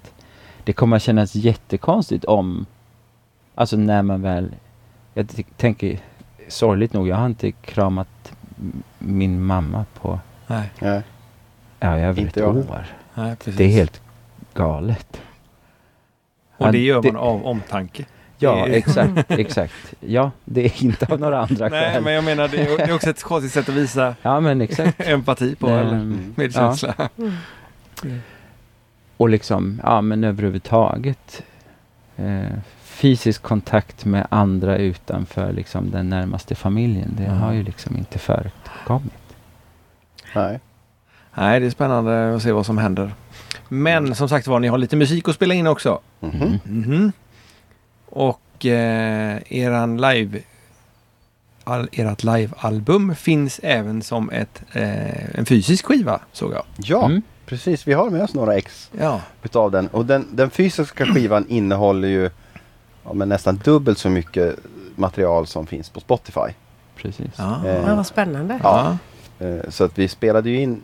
Det 0.65 0.73
kommer 0.73 0.97
att 0.97 1.03
kännas 1.03 1.35
jättekonstigt 1.35 2.25
om, 2.25 2.67
alltså 3.55 3.77
när 3.77 4.03
man 4.03 4.23
väl, 4.23 4.55
jag 5.15 5.29
tänker 5.57 5.99
sorgligt 6.49 6.93
nog, 6.93 7.09
jag 7.09 7.17
har 7.17 7.27
inte 7.27 7.53
kramat 7.53 8.33
min 8.99 9.45
mamma 9.45 9.85
på, 10.01 10.19
Nej, 10.47 10.71
Nej. 10.81 11.03
ja 11.81 11.99
över 11.99 12.21
Inte 12.23 12.41
ett 12.41 12.47
jag. 12.47 12.57
år. 12.57 12.87
nej 13.15 13.37
precis. 13.37 13.57
Det 13.57 13.65
är 13.65 13.69
helt 13.69 14.03
galet. 14.55 15.21
Och 16.57 16.73
det 16.73 16.79
gör 16.79 17.03
det- 17.03 17.13
man 17.13 17.23
av 17.23 17.47
omtanke. 17.47 18.05
Ja, 18.39 18.67
exakt, 18.67 19.13
exakt. 19.31 19.95
Ja, 20.01 20.31
det 20.45 20.65
är 20.65 20.85
inte 20.85 21.07
av 21.13 21.21
några 21.21 21.41
andra 21.41 21.69
Nej, 21.69 21.93
skäl. 21.93 22.05
men 22.05 22.13
jag 22.13 22.25
menar 22.25 22.49
det 22.49 22.81
är, 22.81 22.95
också 22.95 23.11
ett 23.11 23.23
konstigt 23.23 23.53
sätt 23.53 23.69
att 23.69 23.75
visa 23.75 24.15
Ja, 24.23 24.41
men 24.41 24.61
exakt. 24.61 25.01
empati 25.09 25.55
på. 25.55 25.67
Nej, 25.67 25.79
eller 25.79 25.93
mm. 25.93 26.35
medkänsla. 26.37 26.95
Och 29.17 29.29
liksom, 29.29 29.81
ja 29.85 30.01
men 30.01 30.25
överhuvudtaget 30.25 31.43
eh, 32.17 32.43
fysisk 32.95 33.43
kontakt 33.43 34.05
med 34.05 34.27
andra 34.31 34.77
utanför 34.79 35.53
liksom 35.53 35.91
den 35.91 36.09
närmaste 36.09 36.55
familjen. 36.55 37.15
Det 37.17 37.25
Mm. 37.25 37.37
har 37.39 37.53
ju 37.53 37.63
liksom 37.63 37.97
inte 37.97 38.19
förekommit. 38.19 39.13
Nej. 40.35 40.61
Nej, 41.35 41.61
det 41.61 41.67
är 41.67 41.71
spännande 41.71 42.35
att 42.37 42.43
se 42.43 42.53
vad 42.53 42.67
som 42.67 42.79
händer. 42.79 43.15
Men 43.69 44.15
som 44.15 44.29
sagt 44.29 44.47
var, 44.47 44.61
ni 44.61 44.69
har 44.69 44.79
lite 44.79 44.97
musik 44.97 45.29
att 45.29 45.35
spela 45.35 45.55
in 45.55 45.67
också. 45.67 46.01
Mhm. 46.21 46.59
Mhm. 46.65 47.13
Och 48.07 48.67
eh, 48.67 49.39
eran 49.49 49.97
live 50.01 50.41
all, 51.65 51.89
ert 51.93 52.23
live-album 52.23 53.15
finns 53.17 53.61
även 53.63 54.03
som 54.03 54.31
ett, 54.31 54.63
eh, 54.73 55.39
en 55.39 55.47
fysisk 55.47 55.87
skiva 55.87 56.21
såg 56.33 56.53
jag. 56.53 56.63
Ja, 56.77 57.05
Mm. 57.07 57.23
precis. 57.47 57.89
Vi 57.89 57.93
har 57.93 58.11
med 58.11 58.23
oss 58.23 58.35
några 58.35 58.55
ex 58.57 58.91
Ja, 59.01 59.21
utav 59.43 59.71
den. 59.71 59.89
Och 59.89 60.07
den, 60.07 60.27
den 60.33 60.51
fysiska 60.51 61.07
skivan 61.07 61.47
innehåller 61.49 62.09
ju 62.09 62.31
ja, 63.05 63.13
men 63.13 63.29
nästan 63.29 63.57
dubbelt 63.65 63.99
så 63.99 64.11
mycket 64.11 64.57
material 64.97 65.47
som 65.47 65.67
finns 65.67 65.91
på 65.91 66.01
Spotify. 66.01 66.41
Precis. 66.97 67.27
ja. 67.37 67.67
Eh, 67.67 67.75
Ja, 67.89 67.95
vad 67.95 68.07
spännande. 68.07 68.61
ja. 68.63 68.97
Eh, 69.39 69.71
Så 69.71 69.85
att 69.85 69.99
vi 69.99 70.09
spelade 70.09 70.51
ju 70.51 70.61
in, 70.61 70.83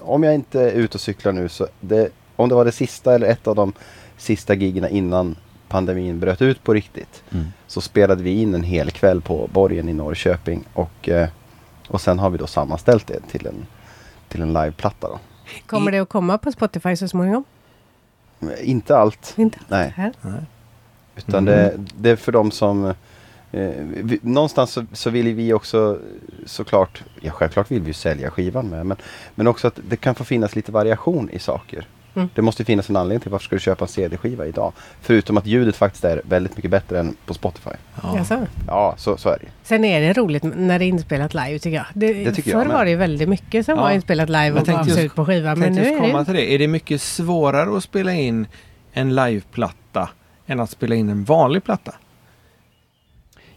om 0.00 0.22
jag 0.22 0.34
inte 0.34 0.60
är 0.62 0.70
ute 0.72 0.94
och 0.94 1.00
cyklar 1.00 1.32
nu, 1.32 1.48
så 1.48 1.66
det, 1.80 2.08
om 2.36 2.48
det 2.48 2.54
var 2.54 2.64
det 2.64 2.72
sista 2.72 3.14
eller 3.14 3.26
ett 3.26 3.46
av 3.46 3.54
de 3.56 3.72
sista 4.16 4.54
giggerna 4.54 4.88
innan 4.88 5.36
pandemin 5.68 6.20
bröt 6.20 6.42
ut 6.42 6.62
på 6.64 6.74
riktigt. 6.74 7.22
Mm. 7.32 7.46
Så 7.66 7.80
spelade 7.80 8.22
vi 8.22 8.30
in 8.42 8.54
en 8.54 8.62
hel 8.62 8.90
kväll 8.90 9.20
på 9.20 9.48
Borgen 9.52 9.88
i 9.88 9.92
Norrköping 9.92 10.64
och, 10.74 11.08
eh, 11.08 11.28
och 11.88 12.00
sen 12.00 12.18
har 12.18 12.30
vi 12.30 12.38
då 12.38 12.46
sammanställt 12.46 13.06
det 13.06 13.20
till 13.20 13.46
en, 13.46 13.66
till 14.28 14.42
en 14.42 14.52
liveplatta 14.52 15.08
då. 15.08 15.18
Kommer 15.66 15.92
det 15.92 15.98
att 15.98 16.08
komma 16.08 16.38
på 16.38 16.52
Spotify 16.52 16.96
så 16.96 17.08
småningom? 17.08 17.44
Inte 18.60 18.96
allt, 18.98 19.34
Inte 19.36 19.58
nej. 19.68 19.92
här. 19.96 20.12
Utan 21.16 21.44
det, 21.44 21.74
det 21.98 22.10
är 22.10 22.16
för 22.16 22.32
de 22.32 22.50
som 22.50 22.84
eh, 22.84 23.70
vi, 24.02 24.18
Någonstans 24.22 24.70
så, 24.70 24.84
så 24.92 25.10
vill 25.10 25.34
vi 25.34 25.52
också 25.52 25.98
såklart, 26.46 27.02
ja 27.20 27.32
självklart 27.32 27.70
vill 27.70 27.80
vi 27.80 27.86
ju 27.86 27.92
sälja 27.92 28.30
skivan 28.30 28.68
med 28.68 28.86
men, 28.86 28.96
men 29.34 29.46
också 29.46 29.66
att 29.68 29.78
det 29.88 29.96
kan 29.96 30.14
få 30.14 30.24
finnas 30.24 30.56
lite 30.56 30.72
variation 30.72 31.30
i 31.30 31.38
saker. 31.38 31.86
Mm. 32.14 32.28
Det 32.34 32.42
måste 32.42 32.64
finnas 32.64 32.90
en 32.90 32.96
anledning 32.96 33.20
till 33.20 33.30
varför 33.30 33.44
ska 33.44 33.56
du 33.56 33.60
köpa 33.60 33.84
en 33.84 33.88
CD-skiva 33.88 34.46
idag. 34.46 34.72
Förutom 35.00 35.36
att 35.36 35.46
ljudet 35.46 35.76
faktiskt 35.76 36.04
är 36.04 36.20
väldigt 36.24 36.56
mycket 36.56 36.70
bättre 36.70 37.00
än 37.00 37.16
på 37.26 37.34
Spotify. 37.34 37.70
Ja. 38.02 38.26
Ja, 38.66 38.94
så, 38.98 39.16
så 39.16 39.28
är 39.28 39.38
det 39.38 39.46
Sen 39.62 39.84
är 39.84 40.00
det 40.00 40.12
roligt 40.12 40.42
när 40.42 40.78
det 40.78 40.84
är 40.84 40.86
inspelat 40.86 41.34
live 41.34 41.58
tycker 41.58 41.76
jag. 41.76 41.86
Det, 41.94 42.12
Det 42.12 42.34
tycker 42.34 42.50
jag 42.50 42.60
förr 42.60 42.66
med. 42.68 42.76
var 42.76 42.84
det 42.84 42.90
ju 42.90 42.96
väldigt 42.96 43.28
mycket 43.28 43.64
som 43.66 43.76
Ja. 43.76 43.82
var 43.82 43.90
inspelat 43.90 44.28
live 44.28 44.50
Men 44.50 44.58
och 44.58 44.66
gavs 44.66 44.98
ut 44.98 45.14
på 45.14 45.24
skiva. 45.24 45.48
Jag 45.48 45.58
Men 45.58 45.72
nu 45.72 45.80
är 45.80 46.18
det... 46.18 46.24
till 46.24 46.34
det. 46.34 46.54
Är 46.54 46.58
det 46.58 46.68
mycket 46.68 47.02
svårare 47.02 47.76
att 47.76 47.84
spela 47.84 48.12
in 48.12 48.46
en 48.92 49.14
liveplatta 49.14 49.76
än 50.46 50.60
att 50.60 50.70
spela 50.70 50.94
in 50.94 51.08
en 51.08 51.24
vanlig 51.24 51.64
platta? 51.64 51.94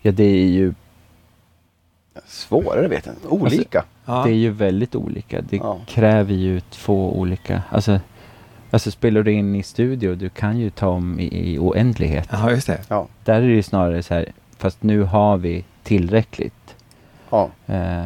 Ja, 0.01 0.11
det 0.11 0.23
är 0.23 0.47
ju, 0.47 0.73
Svårare 2.25 2.87
vet 2.87 3.05
jag 3.05 3.15
inte. 3.15 3.27
Olika. 3.27 3.85
Ja. 4.05 4.23
det 4.25 4.29
är 4.31 4.35
ju 4.35 4.49
väldigt 4.49 4.95
olika. 4.95 5.41
Det 5.41 5.57
Ja. 5.57 5.79
kräver 5.87 6.33
ju 6.33 6.59
två 6.59 7.19
olika, 7.19 7.63
alltså, 7.69 7.99
alltså 8.71 8.91
spelar 8.91 9.23
du 9.23 9.31
in 9.31 9.55
i 9.55 9.63
studio, 9.63 10.15
du 10.15 10.29
kan 10.29 10.57
ju 10.59 10.69
ta 10.69 10.87
om 10.87 11.19
i, 11.19 11.53
i 11.53 11.59
oändlighet. 11.59 12.27
Ja, 12.31 12.51
just 12.51 12.67
det. 12.67 12.81
Ja. 12.87 13.07
Där 13.23 13.41
är 13.41 13.47
det 13.47 13.53
ju 13.53 13.63
snarare 13.63 14.03
så 14.03 14.13
här, 14.13 14.31
fast 14.57 14.83
nu 14.83 15.03
har 15.03 15.37
vi 15.37 15.65
tillräckligt. 15.83 16.75
ja. 17.29 17.49
Eh, 17.67 18.05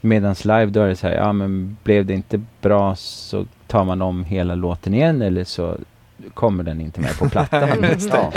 medans 0.00 0.44
live 0.44 0.66
då 0.66 0.80
är 0.80 0.88
det 0.88 0.96
så 0.96 1.06
här, 1.08 1.14
ja 1.14 1.32
men 1.32 1.76
blev 1.82 2.06
det 2.06 2.14
inte 2.14 2.40
bra 2.60 2.94
så 2.96 3.46
tar 3.66 3.84
man 3.84 4.02
om 4.02 4.24
hela 4.24 4.54
låten 4.54 4.94
igen 4.94 5.22
eller 5.22 5.44
så 5.44 5.76
kommer 6.34 6.64
den 6.64 6.80
inte 6.80 7.00
med 7.00 7.18
på 7.18 7.28
plattan. 7.28 7.68
ja. 8.10 8.32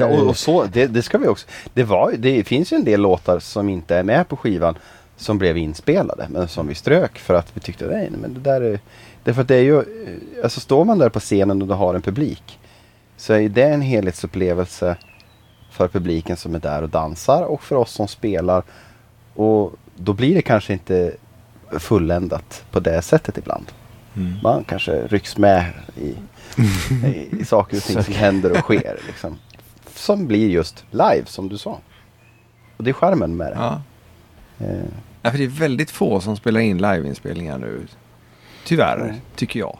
Ja, 0.00 0.06
och, 0.06 0.28
och 0.28 0.36
så, 0.36 0.64
det, 0.64 0.86
det 0.86 1.02
ska 1.02 1.18
vi 1.18 1.28
också. 1.28 1.46
Det, 1.74 1.84
var, 1.84 2.12
det 2.18 2.44
finns 2.44 2.72
ju 2.72 2.76
en 2.76 2.84
del 2.84 3.00
låtar 3.00 3.38
som 3.38 3.68
inte 3.68 3.96
är 3.96 4.02
med 4.02 4.28
på 4.28 4.36
skivan 4.36 4.78
som 5.16 5.38
blev 5.38 5.56
inspelade 5.56 6.26
men 6.30 6.48
som 6.48 6.66
vi 6.66 6.74
strök 6.74 7.18
för 7.18 7.34
att 7.34 7.56
vi 7.56 7.60
tyckte 7.60 7.86
nej, 7.86 8.10
men 8.20 8.34
det 8.34 8.40
där 8.40 8.60
är... 8.60 8.80
Därför 9.24 9.42
att 9.42 9.48
det 9.48 9.56
är 9.56 9.62
ju, 9.62 9.78
eh, 9.78 9.84
alltså 10.42 10.60
står 10.60 10.84
man 10.84 10.98
där 10.98 11.08
på 11.08 11.20
scenen 11.20 11.62
och 11.62 11.68
du 11.68 11.74
har 11.74 11.94
en 11.94 12.02
publik 12.02 12.58
så 13.16 13.32
är 13.32 13.48
det 13.48 13.62
en 13.62 13.80
helhetsupplevelse 13.82 14.96
för 15.70 15.88
publiken 15.88 16.36
som 16.36 16.54
är 16.54 16.58
där 16.58 16.82
och 16.82 16.88
dansar 16.88 17.42
och 17.42 17.62
för 17.62 17.76
oss 17.76 17.92
som 17.92 18.08
spelar. 18.08 18.62
Och 19.34 19.72
då 19.96 20.12
blir 20.12 20.34
det 20.34 20.42
kanske 20.42 20.72
inte 20.72 21.12
fulländat 21.70 22.64
på 22.70 22.80
det 22.80 23.02
sättet 23.02 23.38
ibland. 23.38 23.66
Mm. 24.18 24.34
Man 24.42 24.64
kanske 24.64 24.92
rycks 25.06 25.38
med 25.38 25.64
i, 25.96 26.14
i, 27.06 27.28
i 27.40 27.44
saker 27.44 27.76
och 27.76 27.82
ting 27.82 28.02
som 28.02 28.14
händer 28.14 28.50
och 28.50 28.56
sker. 28.58 28.98
Liksom. 29.06 29.38
Som 29.94 30.26
blir 30.26 30.48
just 30.48 30.84
live 30.90 31.24
som 31.26 31.48
du 31.48 31.58
sa. 31.58 31.78
Och 32.76 32.84
det 32.84 32.90
är 32.90 32.94
charmen 32.94 33.36
med 33.36 33.46
det. 33.52 33.56
Ja. 33.58 33.82
Eh, 34.66 34.84
Ja, 35.22 35.30
för 35.30 35.38
det 35.38 35.44
är 35.44 35.48
väldigt 35.48 35.90
få 35.90 36.20
som 36.20 36.36
spelar 36.36 36.60
in 36.60 36.76
liveinspelningar 36.78 37.58
nu. 37.58 37.86
Tyvärr, 38.64 39.00
Mm. 39.00 39.14
tycker 39.36 39.60
jag. 39.60 39.78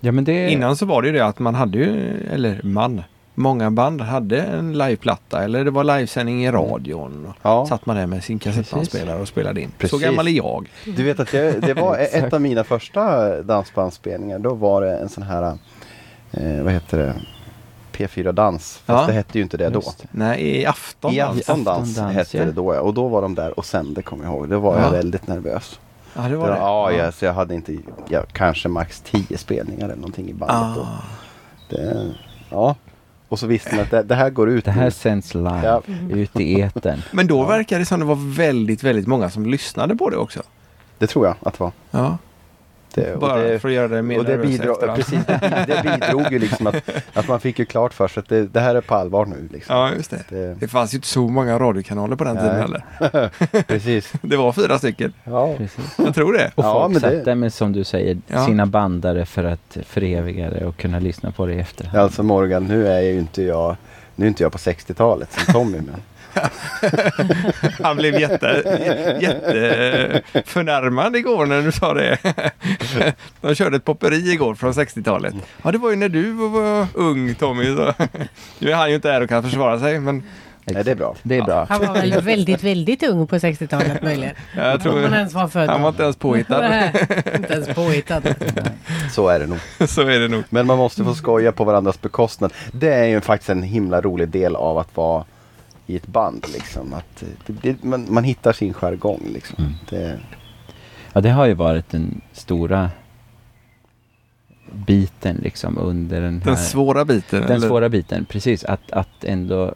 Ja 0.00 0.12
men 0.12 0.24
det... 0.24 0.50
Innan 0.50 0.76
så 0.76 0.86
var 0.86 1.02
det 1.02 1.08
ju 1.08 1.14
det 1.14 1.26
att 1.26 1.38
man 1.38 1.54
hade 1.54 1.78
ju, 1.78 2.10
eller 2.32 2.60
man, 2.64 3.02
många 3.38 3.70
band 3.70 4.00
hade 4.00 4.42
en 4.42 4.78
liveplatta 4.78 5.44
eller 5.44 5.64
det 5.64 5.70
var 5.70 5.84
livesändning 5.84 6.44
i 6.44 6.50
radion. 6.50 7.26
Och 7.28 7.34
ja. 7.42 7.66
Satt 7.66 7.86
man 7.86 7.96
där 7.96 8.06
med 8.06 8.24
sin 8.24 8.38
kassettbandspelare 8.38 9.20
och 9.20 9.28
spelade 9.28 9.60
in. 9.60 9.70
Precis. 9.78 9.90
Så 10.00 10.06
gammal 10.06 10.28
är 10.28 10.32
jag. 10.32 10.70
Du 10.84 11.04
vet 11.04 11.20
att 11.20 11.30
det, 11.32 11.60
det 11.60 11.74
var 11.74 11.96
ett 12.12 12.32
av 12.32 12.40
mina 12.40 12.64
första 12.64 13.30
dansbandsspelningar. 13.42 14.38
Då 14.38 14.54
var 14.54 14.82
det 14.82 14.96
en 14.98 15.08
sån 15.08 15.22
här, 15.22 15.58
eh, 16.32 16.62
vad 16.62 16.72
heter 16.72 16.98
det, 16.98 17.14
P4 17.92 18.32
Dans. 18.32 18.82
Fast 18.86 19.00
Ja. 19.00 19.06
det 19.06 19.12
hette 19.12 19.38
ju 19.38 19.42
inte 19.42 19.56
det 19.56 19.68
då. 19.68 19.74
Just. 19.78 20.04
Nej, 20.10 20.60
i 20.60 20.66
afton. 20.66 21.12
I 21.14 21.20
aftondans 21.20 21.48
Aftondans, 21.98 22.14
hette 22.16 22.38
ja. 22.38 22.44
det 22.44 22.52
då 22.52 22.74
ja. 22.74 22.80
Och 22.80 22.94
då 22.94 23.08
var 23.08 23.22
de 23.22 23.34
där 23.34 23.58
och 23.58 23.64
sände 23.64 24.02
kommer 24.02 24.24
jag 24.24 24.32
ihåg. 24.34 24.48
Då 24.48 24.58
var 24.58 24.76
Ja. 24.76 24.82
jag 24.82 24.90
väldigt 24.90 25.26
nervös. 25.26 25.80
Ja, 26.16 26.22
det 26.22 26.28
Det 26.28 26.36
var 26.36 26.46
var, 26.48 26.54
det. 26.54 26.60
ja, 26.60 26.92
ja. 26.92 27.12
så 27.12 27.24
jag 27.24 27.32
hade 27.32 27.54
inte, 27.54 27.78
ja, 28.08 28.22
kanske 28.32 28.68
max 28.68 29.00
10 29.00 29.38
spelningar 29.38 29.84
eller 29.84 29.96
någonting 29.96 30.28
i 30.30 30.34
bandet. 30.34 30.84
Ah. 30.84 31.02
Det, 31.70 32.10
ja. 32.50 32.76
Och 33.28 33.38
så 33.38 33.46
visste 33.46 33.74
man 33.74 33.84
att 33.84 33.90
det, 33.90 34.02
det 34.02 34.14
här 34.14 34.30
går 34.30 34.50
ut 34.50 34.64
Det 34.64 34.70
här 34.70 34.84
nu. 34.84 34.90
sänds 34.90 35.34
live 35.34 35.60
Ja. 35.64 35.82
ut 36.10 36.40
i 36.40 36.60
etern. 36.60 37.02
Men 37.12 37.26
då 37.26 37.44
verkar 37.44 37.78
det 37.78 37.84
som 37.84 38.00
det 38.00 38.06
var 38.06 38.34
väldigt, 38.36 38.82
väldigt 38.84 39.06
många 39.06 39.30
som 39.30 39.46
lyssnade 39.46 39.96
på 39.96 40.10
det 40.10 40.16
också. 40.16 40.42
Det 40.98 41.06
tror 41.06 41.26
jag 41.26 41.34
att 41.42 41.52
det 41.54 41.60
var. 41.60 41.72
Ja, 41.90 42.18
Det, 43.00 43.14
och 43.14 43.20
bara 43.20 43.42
det, 43.42 43.58
för 43.58 43.68
att 43.68 43.74
göra 43.74 43.88
det 43.88 44.02
mer 44.02 44.18
och 44.18 44.24
det, 44.24 44.38
bidrog, 44.38 44.80
precis, 44.80 45.26
det, 45.26 45.64
det 45.66 45.98
bidrog 46.00 46.32
ju 46.32 46.38
liksom 46.38 46.66
att, 46.66 46.90
att 47.14 47.28
man 47.28 47.40
fick 47.40 47.58
ju 47.58 47.64
klart 47.64 47.94
för 47.94 48.08
sig 48.08 48.20
att 48.20 48.28
det, 48.28 48.46
det 48.46 48.60
här 48.60 48.74
är 48.74 48.80
på 48.80 48.94
allvar 48.94 49.26
nu. 49.26 49.48
Liksom. 49.52 49.76
Ja, 49.76 49.90
just 49.96 50.10
det. 50.10 50.24
Det, 50.28 50.54
Det 50.60 50.68
fanns 50.68 50.94
ju 50.94 50.96
inte 50.96 51.08
så 51.08 51.28
många 51.28 51.58
radiokanaler 51.58 52.16
på 52.16 52.24
den 52.24 52.34
Nej. 52.34 52.44
tiden 52.44 52.60
heller. 52.60 52.82
precis. 53.66 54.12
Det 54.22 54.36
var 54.36 54.52
fyra 54.52 54.78
stycken. 54.78 55.12
Ja. 55.24 55.54
Precis. 55.56 55.94
Jag 55.98 56.14
tror 56.14 56.32
det. 56.32 56.50
Och 56.54 56.64
Ja, 56.64 56.72
folk 56.80 56.92
men 56.92 57.02
det- 57.02 57.16
satt 57.16 57.24
där 57.24 57.34
med, 57.34 57.52
som 57.52 57.72
du 57.72 57.84
säger, 57.84 58.18
Ja. 58.26 58.46
sina 58.46 58.66
bandare 58.66 59.26
för 59.26 59.44
att 59.44 59.76
föreviga 59.86 60.50
det 60.50 60.64
och 60.66 60.76
kunna 60.76 60.98
lyssna 60.98 61.30
på 61.32 61.46
det 61.46 61.54
i 61.54 61.58
efterhand. 61.60 61.98
Alltså 61.98 62.22
Morgan, 62.22 62.64
nu 62.64 62.88
är 62.88 63.00
ju 63.00 63.18
inte 63.18 63.42
jag, 63.42 63.76
nu 64.16 64.24
är 64.26 64.28
inte 64.28 64.42
jag 64.42 64.52
på 64.52 64.58
60-talet 64.58 65.32
som 65.32 65.52
Tommy. 65.54 65.76
Men, 65.76 65.96
Han 67.82 67.96
blev 67.96 68.20
jätte, 68.20 68.46
jätte 69.20 70.22
förnärmad 70.44 71.16
igår 71.16 71.46
när 71.46 71.62
du 71.62 71.72
sa 71.72 71.94
det. 71.94 72.18
De 73.40 73.54
körde 73.54 73.76
ett 73.76 73.84
popperi 73.84 74.32
igår 74.32 74.54
från 74.54 74.72
60-talet. 74.72 75.34
Ja, 75.62 75.72
det 75.72 75.78
var 75.78 75.90
ju 75.90 75.96
när 75.96 76.08
du 76.08 76.32
var 76.32 76.86
ung 76.94 77.34
Tommy. 77.34 77.76
Så. 77.76 77.92
Nu 78.58 78.70
är 78.70 78.74
han 78.74 78.88
ju 78.88 78.94
inte 78.94 79.10
här 79.10 79.20
och 79.20 79.28
kan 79.28 79.42
försvara 79.42 79.80
sig, 79.80 80.00
men 80.00 80.22
Nej, 80.74 80.84
det 80.84 80.90
är 80.90 80.94
bra. 80.94 81.14
Det 81.22 81.36
är 81.36 81.42
bra. 81.42 81.66
Han 81.68 81.86
var 81.86 81.94
väl 81.94 82.22
väldigt, 82.22 82.62
väldigt 82.62 83.02
ung 83.02 83.26
på 83.26 83.36
60-talet 83.36 84.02
möjligen. 84.02 84.34
Jag 84.56 84.82
tror 84.82 85.00
man 85.00 85.14
ens 85.14 85.34
var 85.34 85.48
född. 85.48 85.70
han 85.70 85.82
var 85.82 85.88
inte 85.88 86.02
ens 86.02 86.16
påhittad. 86.16 86.60
Nej, 86.60 86.92
inte 87.34 87.52
ens 87.52 87.68
påhittad. 87.68 88.22
Så 89.10 89.28
är 89.28 89.38
det 89.38 89.46
nog. 89.46 89.58
Så 89.88 90.00
är 90.00 90.18
det 90.18 90.28
nog. 90.28 90.44
Men 90.50 90.66
man 90.66 90.78
måste 90.78 91.04
få 91.04 91.14
skoja 91.14 91.52
på 91.52 91.64
varandras 91.64 92.00
bekostnad. 92.00 92.52
Det 92.72 92.94
är 92.94 93.04
ju 93.04 93.20
faktiskt 93.20 93.50
en 93.50 93.62
himla 93.62 94.00
rolig 94.00 94.28
del 94.28 94.56
av 94.56 94.78
att 94.78 94.96
vara 94.96 95.24
i 95.88 95.96
ett 95.96 96.06
band. 96.06 96.46
Liksom. 96.52 96.94
Att 96.94 97.24
det, 97.46 97.52
det, 97.62 97.84
man, 97.84 98.06
man 98.10 98.24
hittar 98.24 98.52
sin 98.52 98.74
jargong. 98.74 99.22
Liksom. 99.32 99.56
Mm. 99.58 99.72
Det, 99.90 100.18
Ja, 101.12 101.20
det 101.20 101.30
har 101.30 101.46
ju 101.46 101.54
varit 101.54 101.90
den 101.90 102.20
stora 102.32 102.90
biten 104.72 105.36
liksom 105.36 105.78
under 105.78 106.20
den 106.20 106.42
här... 106.42 106.44
Den 106.44 106.56
svåra 106.56 107.04
biten. 107.04 107.40
Den 107.40 107.50
eller? 107.50 107.68
svåra 107.68 107.88
biten, 107.88 108.24
precis. 108.24 108.64
Att, 108.64 108.90
att 108.90 109.24
ändå 109.24 109.74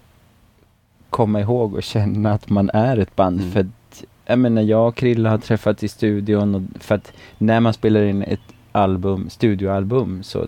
komma 1.10 1.40
ihåg 1.40 1.74
och 1.74 1.82
känna 1.82 2.32
att 2.32 2.50
man 2.50 2.70
är 2.74 2.96
ett 2.96 3.16
band. 3.16 3.40
Mm. 3.40 3.52
För 3.52 3.60
att, 3.60 4.04
jag 4.24 4.38
menar, 4.38 4.62
jag 4.62 4.88
och 4.88 4.94
Krille 4.94 5.28
har 5.28 5.38
träffats 5.38 5.82
i 5.82 5.88
studion 5.88 6.54
och 6.54 6.82
för 6.82 6.94
att 6.94 7.12
när 7.38 7.60
man 7.60 7.72
spelar 7.72 8.02
in 8.02 8.22
ett 8.22 8.40
album, 8.72 9.30
studioalbum 9.30 10.22
så 10.22 10.42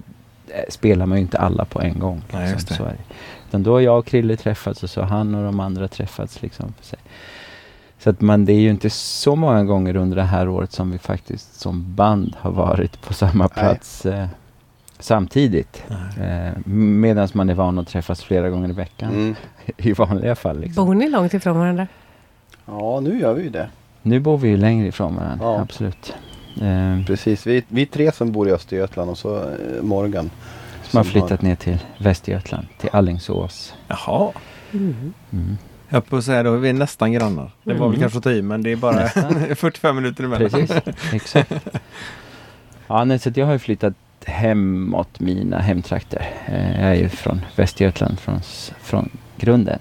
eh, 0.48 0.64
spelar 0.68 1.06
man 1.06 1.18
ju 1.18 1.22
inte 1.22 1.38
alla 1.38 1.64
på 1.64 1.80
en 1.80 1.98
gång. 1.98 2.22
Nej, 2.32 2.52
just 2.52 2.68
Utan 3.54 3.62
då 3.62 3.72
har 3.72 3.80
jag 3.80 3.98
och 3.98 4.06
Krille 4.06 4.36
träffats 4.36 4.82
och 4.82 4.90
så 4.90 5.00
har 5.00 5.08
han 5.08 5.34
och 5.34 5.44
de 5.44 5.60
andra 5.60 5.88
träffats 5.88 6.42
liksom. 6.42 6.74
För 6.78 6.84
sig. 6.84 6.98
Så 7.98 8.10
att 8.10 8.20
man, 8.20 8.44
det 8.44 8.52
är 8.52 8.60
ju 8.60 8.70
inte 8.70 8.90
så 8.90 9.36
många 9.36 9.64
gånger 9.64 9.96
under 9.96 10.16
det 10.16 10.22
här 10.22 10.48
året 10.48 10.72
som 10.72 10.90
vi 10.90 10.98
faktiskt 10.98 11.60
som 11.60 11.94
band 11.94 12.36
har 12.38 12.50
varit 12.50 13.02
på 13.02 13.14
samma 13.14 13.48
plats 13.48 14.06
eh, 14.06 14.26
samtidigt. 14.98 15.84
Eh, 16.20 16.58
Medan 16.66 17.28
man 17.32 17.50
är 17.50 17.54
van 17.54 17.78
att 17.78 17.88
träffas 17.88 18.22
flera 18.22 18.50
gånger 18.50 18.68
i 18.68 18.72
veckan 18.72 19.12
mm. 19.12 19.34
i 19.76 19.92
vanliga 19.92 20.34
fall. 20.34 20.60
Liksom. 20.60 20.86
Bor 20.86 20.94
ni 20.94 21.08
långt 21.10 21.34
ifrån 21.34 21.58
varandra? 21.58 21.86
Ja, 22.66 23.00
nu 23.00 23.20
gör 23.20 23.34
vi 23.34 23.42
ju 23.42 23.50
det. 23.50 23.68
Nu 24.02 24.20
bor 24.20 24.38
vi 24.38 24.48
ju 24.48 24.56
längre 24.56 24.86
ifrån 24.86 25.16
varandra, 25.16 25.44
Ja. 25.44 25.60
absolut. 25.60 26.14
Eh, 26.60 27.06
Precis. 27.06 27.46
Vi, 27.46 27.64
vi 27.68 27.82
är 27.82 27.86
tre 27.86 28.12
som 28.12 28.32
bor 28.32 28.48
i 28.48 28.52
Östergötland 28.52 29.10
och 29.10 29.18
så 29.18 29.36
eh, 29.36 29.82
Morgan. 29.82 30.30
Som 30.88 30.96
har 30.96 31.04
flyttat 31.04 31.42
ner 31.42 31.54
till 31.56 31.78
Västergötland, 31.98 32.66
till 32.78 32.90
Allingsås. 32.92 33.74
Jaha. 33.88 34.32
Mm. 34.72 35.14
Mm. 35.32 35.56
Jag 35.88 35.92
höll 35.94 36.02
på 36.02 36.16
att 36.16 36.24
säga 36.24 36.42
då, 36.42 36.56
vi 36.56 36.68
är 36.68 36.72
nästan 36.72 37.12
grannar. 37.12 37.50
Det 37.62 37.74
var 37.74 37.88
väl 37.88 37.96
Mm. 37.96 38.00
kanske 38.00 38.18
att 38.18 38.24
ta 38.24 38.30
i, 38.30 38.42
men 38.42 38.62
det 38.62 38.72
är 38.72 38.76
bara 38.76 38.92
Nästan. 38.96 39.34
45 39.56 39.96
minuter 39.96 40.24
emellan. 40.24 40.50
Precis, 40.50 40.76
exakt. 41.12 41.52
Ja, 42.86 43.04
nej, 43.04 43.18
så 43.18 43.30
jag 43.34 43.46
har 43.46 43.52
ju 43.52 43.58
flyttat 43.58 43.94
hemåt 44.26 45.20
mina 45.20 45.58
hemtrakter. 45.58 46.30
Eh, 46.46 46.80
jag 46.80 46.90
är 46.90 46.94
ju 46.94 47.08
från 47.08 47.40
Västergötland 47.56 48.20
från, 48.20 48.40
från 48.82 49.10
grunden. 49.36 49.78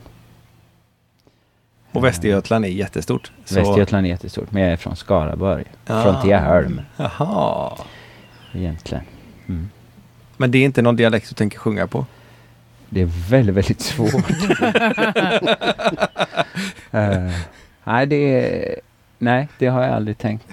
Och 1.91 2.04
Västergötland 2.04 2.66
är 2.66 2.70
jättestort. 2.70 3.32
Så... 3.45 3.56
Västergötland 3.56 4.06
är 4.06 4.10
jättestort, 4.10 4.51
men 4.51 4.64
jag 4.64 4.72
är 4.72 4.78
från 4.78 4.95
Skaraborg. 4.95 5.64
Ah. 5.88 6.04
Från 6.04 6.22
Tiaholm 6.22 6.82
Jaha. 6.97 7.78
egentligen. 8.54 9.04
Mm. 9.47 9.70
Men 10.43 10.51
det 10.51 10.57
är 10.57 10.65
inte 10.65 10.81
någon 10.81 10.95
dialekt 10.95 11.29
du 11.29 11.35
tänker 11.35 11.59
sjunga 11.59 11.87
på? 11.87 12.05
Det 12.89 13.01
är 13.01 13.09
väldigt, 13.29 13.55
väldigt 13.55 13.81
svårt. 13.81 14.13
Eh, 16.91 17.31
nej, 17.83 18.05
det 18.05 18.15
är, 18.15 18.75
nej, 19.17 19.47
det 19.59 19.67
har 19.67 19.83
jag 19.83 19.93
aldrig 19.93 20.17
tänkt 20.17 20.47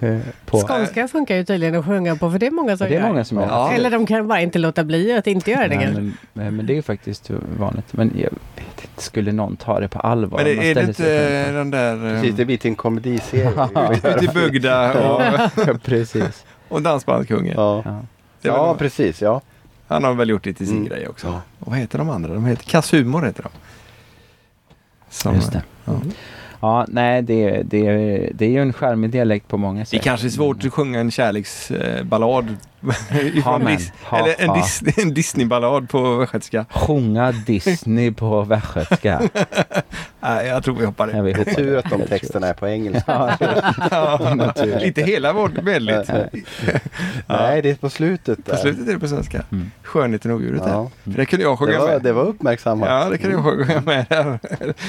eh, 0.00 0.18
på. 0.46 0.58
Skånska 0.60 1.08
funkar 1.08 1.36
ju 1.36 1.44
tydligen 1.44 1.74
att 1.74 1.84
sjunga 1.86 2.16
på 2.16 2.30
för 2.30 2.38
det 2.38 2.46
är 2.46 2.50
många 2.50 2.76
som 2.76 2.86
Det 2.88 2.94
är 2.94 3.00
gör. 3.00 3.08
många 3.08 3.24
som 3.24 3.38
gör 3.38 3.46
Ja. 3.46 3.72
Eller 3.72 3.90
de 3.90 4.06
kan 4.06 4.28
bara 4.28 4.40
inte 4.40 4.58
låta 4.58 4.84
bli 4.84 5.12
att 5.16 5.26
inte 5.26 5.50
göra 5.50 5.68
det 5.68 5.76
Nej, 5.76 5.92
men, 5.92 6.16
men 6.32 6.56
men 6.56 6.66
det 6.66 6.72
är 6.72 6.74
ju 6.74 6.82
faktiskt 6.82 7.30
vanligt. 7.58 7.92
Men 7.92 8.12
jag 8.14 8.30
vet 8.56 8.84
inte, 8.84 9.02
skulle 9.02 9.32
någon 9.32 9.56
ta 9.56 9.80
det 9.80 9.88
på 9.88 9.98
allvar? 9.98 10.44
Men 10.44 10.56
man 10.56 10.64
är, 10.64 10.74
det 10.74 10.80
inte 10.82 11.52
den 11.52 11.70
där... 11.70 12.14
Precis, 12.20 12.36
det 12.36 12.44
blir 12.44 12.56
till 12.56 12.70
en 12.70 12.74
komediserie. 12.76 13.68
Ute 13.92 14.24
i 14.24 14.28
Bugda 14.28 14.92
och, 15.10 15.22
Ja, 15.66 15.74
precis. 15.84 16.44
och 16.68 16.82
Dansbandskungen. 16.82 17.54
Ja. 17.56 17.82
Ja. 17.84 18.00
Det 18.42 18.48
ja, 18.48 18.74
precis. 18.78 19.22
Ja. 19.22 19.40
Han 19.88 20.04
har 20.04 20.14
väl 20.14 20.28
gjort 20.28 20.44
det 20.44 20.52
till 20.52 20.66
sin 20.66 20.76
Mm. 20.76 20.88
grej 20.88 21.08
också. 21.08 21.26
Ja. 21.26 21.40
Och 21.58 21.70
vad 21.70 21.78
heter 21.78 21.98
de 21.98 22.10
andra? 22.10 22.34
De 22.34 22.46
heter 22.46 22.64
Kass 22.64 22.92
Humor 22.94 23.22
heter 23.22 23.42
de. 23.42 23.48
Som, 25.10 25.34
Just 25.34 25.52
det. 25.52 25.62
Ja. 25.84 26.00
Ja, 26.60 26.86
nej, 26.88 27.22
det, 27.22 27.62
det, 27.62 27.82
det 28.34 28.44
är 28.44 28.50
ju 28.50 28.62
en 28.62 28.72
charmig 28.72 29.10
dialekt 29.10 29.48
på 29.48 29.56
många 29.56 29.80
Det 29.80 29.86
sätt. 29.86 30.02
kanske 30.02 30.26
är 30.26 30.30
svårt 30.30 30.64
att 30.64 30.72
sjunga 30.72 31.00
en 31.00 31.10
kärleksballad. 31.10 32.56
ifrån. 33.34 33.62
Dis- 33.68 33.90
eller 34.12 34.34
en. 34.42 34.50
Dis- 34.50 35.00
en 35.02 35.14
Disney-ballad 35.14 35.88
på 35.88 36.16
västgötska. 36.16 36.66
Sjunga 36.70 37.32
Disney 37.32 38.12
på 38.12 38.42
västgötska. 38.42 39.20
Nej, 40.20 40.46
jag 40.46 40.64
tror 40.64 40.74
vi 40.74 40.84
hoppar 40.86 41.08
Jag 41.08 41.24
det. 41.24 41.30
är 41.30 41.38
inte. 41.38 41.54
tur 41.54 41.76
att 41.78 41.90
de 41.90 42.02
texterna 42.06 42.46
är 42.46 42.54
på 42.54 42.68
engelska. 42.68 43.36
Ja, 43.40 43.74
Ja, 44.56 44.80
inte 44.82 45.02
hela 45.02 45.32
vårt 45.32 45.62
medlet. 45.62 46.08
Nej, 47.26 47.62
det 47.62 47.70
är 47.70 47.74
på 47.74 47.90
slutet 47.90 48.46
där. 48.46 48.52
På 48.52 48.58
slutet 48.58 48.88
är 48.88 48.92
det 48.92 48.98
på 48.98 49.08
svenska. 49.08 49.42
Mm. 49.52 49.70
Skönheten 49.82 50.30
och 50.30 50.36
odjuret. 50.36 50.62
Ja. 50.66 50.90
För 51.04 51.10
det 51.10 51.26
kunde 51.26 51.44
jag 51.44 51.58
sjunga 51.58 51.72
Det, 51.72 51.78
var, 51.78 51.88
med. 51.88 52.02
det 52.02 52.12
var 52.12 52.22
uppmärksammat. 52.24 52.88
Ja, 52.88 53.08
det 53.10 53.18
kan 53.18 53.30
jag 53.30 53.44
sjunga 53.44 53.80
med 53.80 54.06
där. 54.08 54.38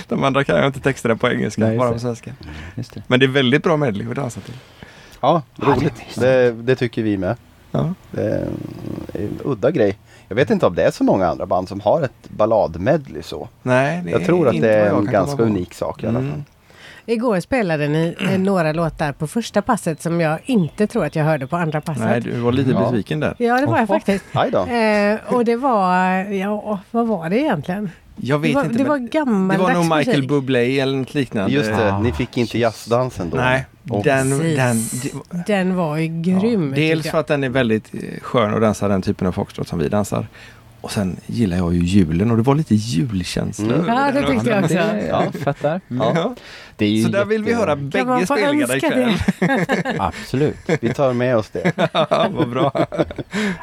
De 0.07 0.23
andra 0.23 0.43
kan 0.43 0.55
jag 0.57 0.65
inte 0.65 0.79
texterna 0.79 1.15
på 1.15 1.29
engelska, 1.29 1.61
Nej, 1.61 1.77
bara 1.77 1.91
på 1.93 1.99
svenska. 1.99 2.31
Just 2.75 2.93
det. 2.93 3.03
Men 3.07 3.19
det 3.19 3.25
är 3.25 3.27
väldigt 3.27 3.63
bra 3.63 3.77
medley 3.77 4.09
att 4.09 4.15
dansa 4.15 4.39
till. 4.41 4.53
Ja, 5.21 5.41
Ja, 5.55 5.65
det 5.65 5.71
roligt. 5.71 5.93
Det, 6.15 6.51
det 6.51 6.75
tycker 6.75 7.03
vi 7.03 7.17
med. 7.17 7.35
Ja. 7.71 7.93
Det 8.11 8.21
är 8.23 8.47
en 9.13 9.39
udda 9.45 9.71
grej. 9.71 9.97
Jag 10.27 10.35
vet 10.35 10.49
inte 10.49 10.65
om 10.65 10.75
det 10.75 10.83
är 10.83 10.91
så 10.91 11.03
många 11.03 11.27
andra 11.27 11.45
band 11.45 11.69
som 11.69 11.79
har 11.79 12.01
ett 12.01 12.29
balladmedley 12.29 13.23
så. 13.23 13.49
Nej, 13.63 14.01
det 14.05 14.11
Jag 14.11 14.25
tror 14.25 14.47
att 14.47 14.53
inte 14.53 14.67
det 14.67 14.73
är 14.73 14.95
en 14.95 15.05
ganska 15.05 15.43
unik 15.43 15.73
sak 15.73 16.03
i 16.03 16.07
alla 16.07 16.19
fall. 16.19 16.27
Mm. 16.27 16.43
Igår 17.05 17.39
spelade 17.39 17.87
ni 17.87 18.15
eh, 18.31 18.39
några 18.39 18.71
låtar 18.71 19.11
på 19.11 19.27
första 19.27 19.61
passet 19.61 20.01
som 20.01 20.21
jag 20.21 20.39
inte 20.45 20.87
tror 20.87 21.05
att 21.05 21.15
jag 21.15 21.23
hörde 21.25 21.47
på 21.47 21.55
andra 21.57 21.81
passet. 21.81 22.03
Nej, 22.03 22.21
du 22.21 22.39
var 22.39 22.51
lite 22.51 22.71
Ja. 22.71 22.79
besviken 22.79 23.19
där. 23.19 23.35
Ja, 23.37 23.59
det 23.59 23.65
var 23.65 23.77
jag 23.79 23.87
faktiskt. 23.87 24.25
Eh, 24.35 25.33
och 25.35 25.45
det 25.45 25.55
var, 25.55 26.13
ja, 26.33 26.79
vad 26.91 27.07
var 27.07 27.29
det 27.29 27.39
egentligen? 27.39 27.89
Jag 28.23 28.39
vet 28.39 28.51
det 28.51 28.55
var, 28.55 28.65
inte. 28.65 28.77
det 28.77 28.83
var 28.83 28.99
det 28.99 29.07
gammaldags 29.09 29.61
var 29.61 29.73
nog 29.73 29.97
Michael 29.97 30.17
musik. 30.17 30.29
Bublé 30.29 30.79
eller 30.79 30.97
något 30.97 31.13
liknande. 31.13 31.51
Just 31.51 31.69
det, 31.69 31.99
ni 31.99 32.11
fick 32.11 32.37
inte 32.37 32.57
jazzdansen 32.57 33.29
då. 33.29 33.37
Nej, 33.37 33.65
Och- 33.89 34.03
den, 34.03 34.29
den, 34.39 34.77
Den 35.47 35.75
var 35.75 35.97
ju 35.97 36.07
grym. 36.21 36.69
Ja, 36.69 36.75
dels 36.75 37.09
för 37.09 37.17
att 37.17 37.27
den 37.27 37.43
är 37.43 37.49
väldigt 37.49 37.93
eh, 37.93 37.99
skön 38.21 38.53
att 38.53 38.61
dansa 38.61 38.87
den 38.87 39.01
typen 39.01 39.27
av 39.27 39.31
foxtrot 39.31 39.67
som 39.67 39.79
vi 39.79 39.89
dansar. 39.89 40.27
Och 40.81 40.91
sen 40.91 41.17
gillar 41.27 41.57
jag 41.57 41.73
ju 41.73 41.79
julen 41.83 42.31
och 42.31 42.37
det 42.37 42.43
var 42.43 42.55
lite 42.55 42.75
julkänsla. 42.75 43.75
Mm. 43.75 43.87
Ja, 43.87 44.11
det 44.11 44.21
den. 44.21 44.31
tyckte 44.31 44.49
jag 44.49 44.63
också. 44.63 44.73
Det, 44.75 45.05
Ja. 45.09 45.23
fattar. 45.43 45.81
Mm. 45.89 46.07
Ja. 46.15 46.35
Det 46.75 46.85
är 46.85 46.89
ju 46.89 47.03
Så 47.03 47.09
där 47.09 47.25
vill 47.25 47.43
vi 47.43 47.53
höra 47.53 47.75
bägge 47.75 48.25
spelningarna 48.25 48.75
ikväll. 48.75 49.13
Absolut. 49.99 50.57
Vi 50.81 50.93
tar 50.93 51.13
med 51.13 51.37
oss 51.37 51.49
det. 51.49 51.71
Ja, 51.93 52.27
Vad 52.31 52.49
bra. 52.49 52.85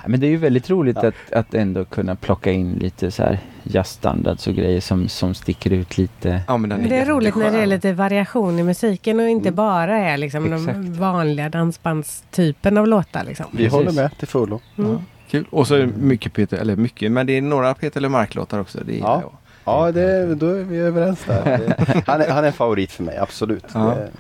Men 0.07 0.21
det 0.21 0.27
är 0.27 0.31
ju 0.31 0.37
väldigt 0.37 0.71
roligt 0.71 0.97
Ja. 1.03 1.09
att, 1.09 1.33
att 1.33 1.55
ändå 1.55 1.85
kunna 1.85 2.15
plocka 2.17 2.53
in 2.53 2.73
lite 2.73 3.11
så 3.11 3.23
här 3.23 3.39
jazzstandards 3.63 4.47
och 4.47 4.55
grejer 4.55 4.81
som, 4.81 5.09
som 5.09 5.35
sticker 5.35 5.71
ut 5.73 5.99
lite. 5.99 6.41
Ja, 6.49 6.57
men 6.57 6.69
Men 6.71 6.89
det 6.89 6.97
är 6.97 7.07
roligt 7.07 7.37
när 7.37 7.51
det 7.53 7.59
är 7.59 7.67
lite 7.67 7.93
variation 7.93 8.59
i 8.59 8.63
musiken 8.63 9.21
och 9.21 9.29
inte 9.29 9.49
Mm. 9.49 9.57
bara 9.57 9.97
är 9.99 10.17
liksom 10.17 10.53
Exakt. 10.53 10.67
de 10.77 10.93
vanliga 10.95 11.49
dansbandstypen 11.49 12.79
av 12.79 12.87
låtar. 12.89 13.25
Liksom. 13.25 13.47
Vi 13.51 13.57
Precis. 13.57 13.73
håller 13.73 13.93
med 13.93 14.19
till 14.19 14.29
fullo. 14.29 14.61
Mm. 14.79 14.99
Kul. 15.31 15.45
Och 15.51 15.67
så 15.67 15.75
är 15.75 15.79
det 15.79 15.87
mycket 15.87 16.33
Peter, 16.33 16.57
eller 16.57 16.77
mycket, 16.77 17.13
men 17.13 17.27
det 17.27 17.33
är 17.33 17.43
några 17.43 17.75
Peter 17.75 18.01
LeMarc-låtar 18.01 18.61
också. 18.61 18.79
Det 18.85 18.93
gillar 18.93 19.09
Ja. 19.09 19.21
jag. 19.23 19.33
Ja, 19.65 19.93
det, 19.93 20.35
då 20.35 20.47
är 20.47 20.63
vi 20.63 20.77
överens 20.79 21.25
där. 21.27 21.45
Det, 21.45 22.03
han, 22.07 22.21
är, 22.21 22.31
han 22.31 22.45
är 22.45 22.49
en 22.49 22.53
favorit 22.53 22.93
för 22.93 23.03
mig, 23.03 23.17
absolut. 23.19 23.65
Ja. 23.75 23.95
Det, 23.95 24.11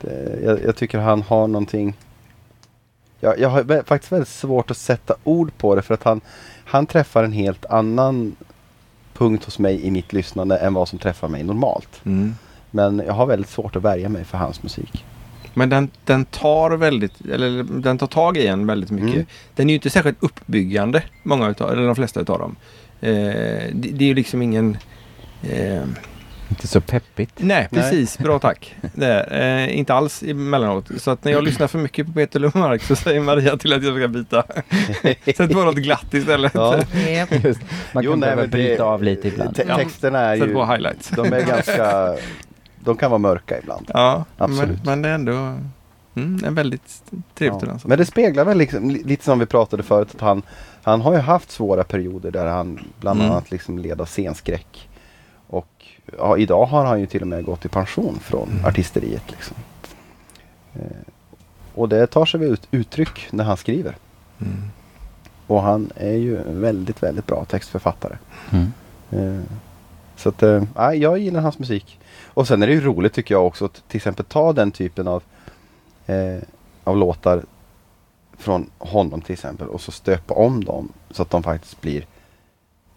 det, 0.00 0.40
jag, 0.44 0.62
jag 0.64 0.76
tycker 0.76 0.98
han 0.98 1.22
har 1.22 1.46
någonting... 1.46 1.96
Jag, 3.20 3.38
jag 3.38 3.48
har 3.48 3.82
faktiskt 3.82 4.12
väldigt 4.12 4.28
svårt 4.28 4.70
att 4.70 4.76
sätta 4.76 5.14
ord 5.24 5.50
på 5.58 5.74
det 5.74 5.82
för 5.82 5.94
att 5.94 6.02
han, 6.02 6.20
han 6.64 6.86
träffar 6.86 7.24
en 7.24 7.32
helt 7.32 7.64
annan 7.66 8.36
punkt 9.14 9.44
hos 9.44 9.58
mig 9.58 9.86
i 9.86 9.90
mitt 9.90 10.12
lyssnande 10.12 10.56
än 10.56 10.74
vad 10.74 10.88
som 10.88 10.98
träffar 10.98 11.28
mig 11.28 11.42
normalt. 11.42 12.00
Mm. 12.04 12.34
Men 12.70 13.02
jag 13.06 13.14
har 13.14 13.26
väldigt 13.26 13.50
svårt 13.50 13.76
att 13.76 13.82
värja 13.82 14.08
mig 14.08 14.24
för 14.24 14.38
hans 14.38 14.62
musik. 14.62 15.04
Men 15.54 15.68
den, 15.68 15.90
den 16.04 16.24
tar 16.24 16.70
väldigt, 16.70 17.12
eller 17.32 17.62
den 17.62 17.98
tar 17.98 18.06
tag 18.06 18.36
i 18.36 18.46
en 18.46 18.66
väldigt 18.66 18.90
mycket. 18.90 19.14
Mm. 19.14 19.26
Den 19.54 19.66
är 19.66 19.70
ju 19.70 19.74
inte 19.74 19.90
särskilt 19.90 20.22
uppbyggande, 20.22 21.02
många 21.22 21.48
utav, 21.48 21.72
eller 21.72 21.86
de 21.86 21.94
flesta 21.94 22.20
utav 22.20 22.38
dem. 22.38 22.56
Eh, 23.00 23.12
det, 23.72 23.88
det 23.92 24.04
är 24.04 24.08
ju 24.08 24.14
liksom 24.14 24.42
ingen... 24.42 24.76
Eh, 25.42 25.82
Inte 26.50 26.68
så 26.68 26.80
peppigt. 26.80 27.32
nej, 27.36 27.68
Nej. 27.70 27.82
precis. 27.82 28.18
Bra 28.18 28.38
tack. 28.38 28.74
Det 28.94 29.06
är, 29.06 29.66
eh, 29.68 29.78
inte 29.78 29.94
alls 29.94 30.22
emellanåt. 30.22 30.90
Så 30.98 31.10
att 31.10 31.24
när 31.24 31.32
jag 31.32 31.44
lyssnar 31.44 31.66
för 31.66 31.78
mycket 31.78 32.06
på 32.06 32.12
Peter 32.12 32.40
Lemark 32.40 32.82
så 32.82 32.96
säger 32.96 33.20
Maria 33.20 33.56
till 33.56 33.72
att 33.72 33.84
jag 33.84 33.96
ska 33.96 34.08
byta. 34.08 34.44
Sätt 35.36 35.52
på 35.52 35.64
något 35.64 35.76
glatt 35.76 36.14
istället. 36.14 36.52
Ja. 36.54 36.78
Just, 37.44 37.60
man 37.92 38.04
Jo, 38.04 38.12
kan 38.12 38.20
nej, 38.20 38.30
behöva 38.30 38.46
bryta 38.46 38.84
av 38.84 39.02
lite 39.02 39.28
ibland. 39.28 39.56
Texterna 39.56 40.20
är 40.20 40.38
Sätt 40.38 40.48
ju... 40.48 40.52
på 40.52 40.66
highlights. 40.66 41.08
De 41.08 41.32
är 41.32 41.40
ganska... 41.40 42.14
De 42.84 42.96
kan 42.96 43.10
vara 43.10 43.18
mörka 43.18 43.58
ibland. 43.58 43.90
Ja, 43.94 44.24
Absolut. 44.38 44.68
Men, 44.68 44.78
men 44.84 45.02
det 45.02 45.08
är 45.08 45.14
ändå 45.14 45.32
mm, 46.14 46.44
en 46.44 46.54
väldigt 46.54 47.02
trevligt 47.34 47.62
Ja. 47.62 47.68
dansa. 47.68 47.88
Men 47.88 47.98
det 47.98 48.06
speglar 48.06 48.44
väl 48.44 48.58
liksom, 48.58 48.90
li- 48.90 49.02
lite 49.04 49.24
som 49.24 49.38
vi 49.38 49.46
pratade 49.46 49.82
förut 49.82 50.14
att 50.14 50.20
han, 50.20 50.42
han 50.82 51.00
har 51.00 51.12
ju 51.12 51.18
haft 51.18 51.50
svåra 51.50 51.84
perioder 51.84 52.30
där 52.30 52.46
han 52.46 52.78
bland 53.00 53.20
Mm. 53.20 53.32
annat 53.32 53.50
liksom 53.50 53.78
led 53.78 54.00
av 54.00 54.06
scenskräck. 54.06 54.88
Och 55.46 55.86
ja, 56.18 56.36
idag 56.38 56.66
har 56.66 56.84
han 56.84 57.00
ju 57.00 57.06
till 57.06 57.20
och 57.22 57.28
med 57.28 57.44
gått 57.44 57.64
i 57.64 57.68
pension 57.68 58.18
från 58.22 58.48
Mm. 58.50 58.64
artisteriet. 58.64 59.30
Liksom. 59.30 59.56
Eh, 60.74 60.80
och 61.74 61.88
det 61.88 62.06
tar 62.06 62.26
sig 62.26 62.44
ut, 62.44 62.68
uttryck 62.70 63.28
när 63.32 63.44
han 63.44 63.56
skriver. 63.56 63.96
Mm. 64.40 64.62
Och 65.46 65.62
han 65.62 65.90
är 65.96 66.12
ju 66.16 66.38
en 66.38 66.60
väldigt, 66.60 67.02
väldigt 67.02 67.26
bra 67.26 67.44
textförfattare. 67.44 68.18
Mm. 68.52 68.66
Eh, 69.10 69.42
så 70.16 70.28
att, 70.28 70.42
eh, 70.42 70.62
ja, 70.76 70.94
jag 70.94 71.18
gillar 71.18 71.40
hans 71.40 71.58
musik. 71.58 71.98
Och 72.34 72.48
sen 72.48 72.62
är 72.62 72.66
det 72.66 72.72
ju 72.72 72.80
roligt 72.80 73.12
tycker 73.12 73.34
jag 73.34 73.46
också 73.46 73.64
att 73.64 73.82
till 73.88 73.96
exempel 73.96 74.24
ta 74.24 74.52
den 74.52 74.70
typen 74.70 75.08
av, 75.08 75.22
eh, 76.06 76.38
av 76.84 76.96
låtar 76.96 77.42
från 78.38 78.70
honom 78.78 79.20
till 79.20 79.32
exempel 79.32 79.68
och 79.68 79.80
så 79.80 79.92
stöpa 79.92 80.34
om 80.34 80.64
dem 80.64 80.88
så 81.10 81.22
att 81.22 81.30
de 81.30 81.42
faktiskt 81.42 81.80
blir 81.80 82.06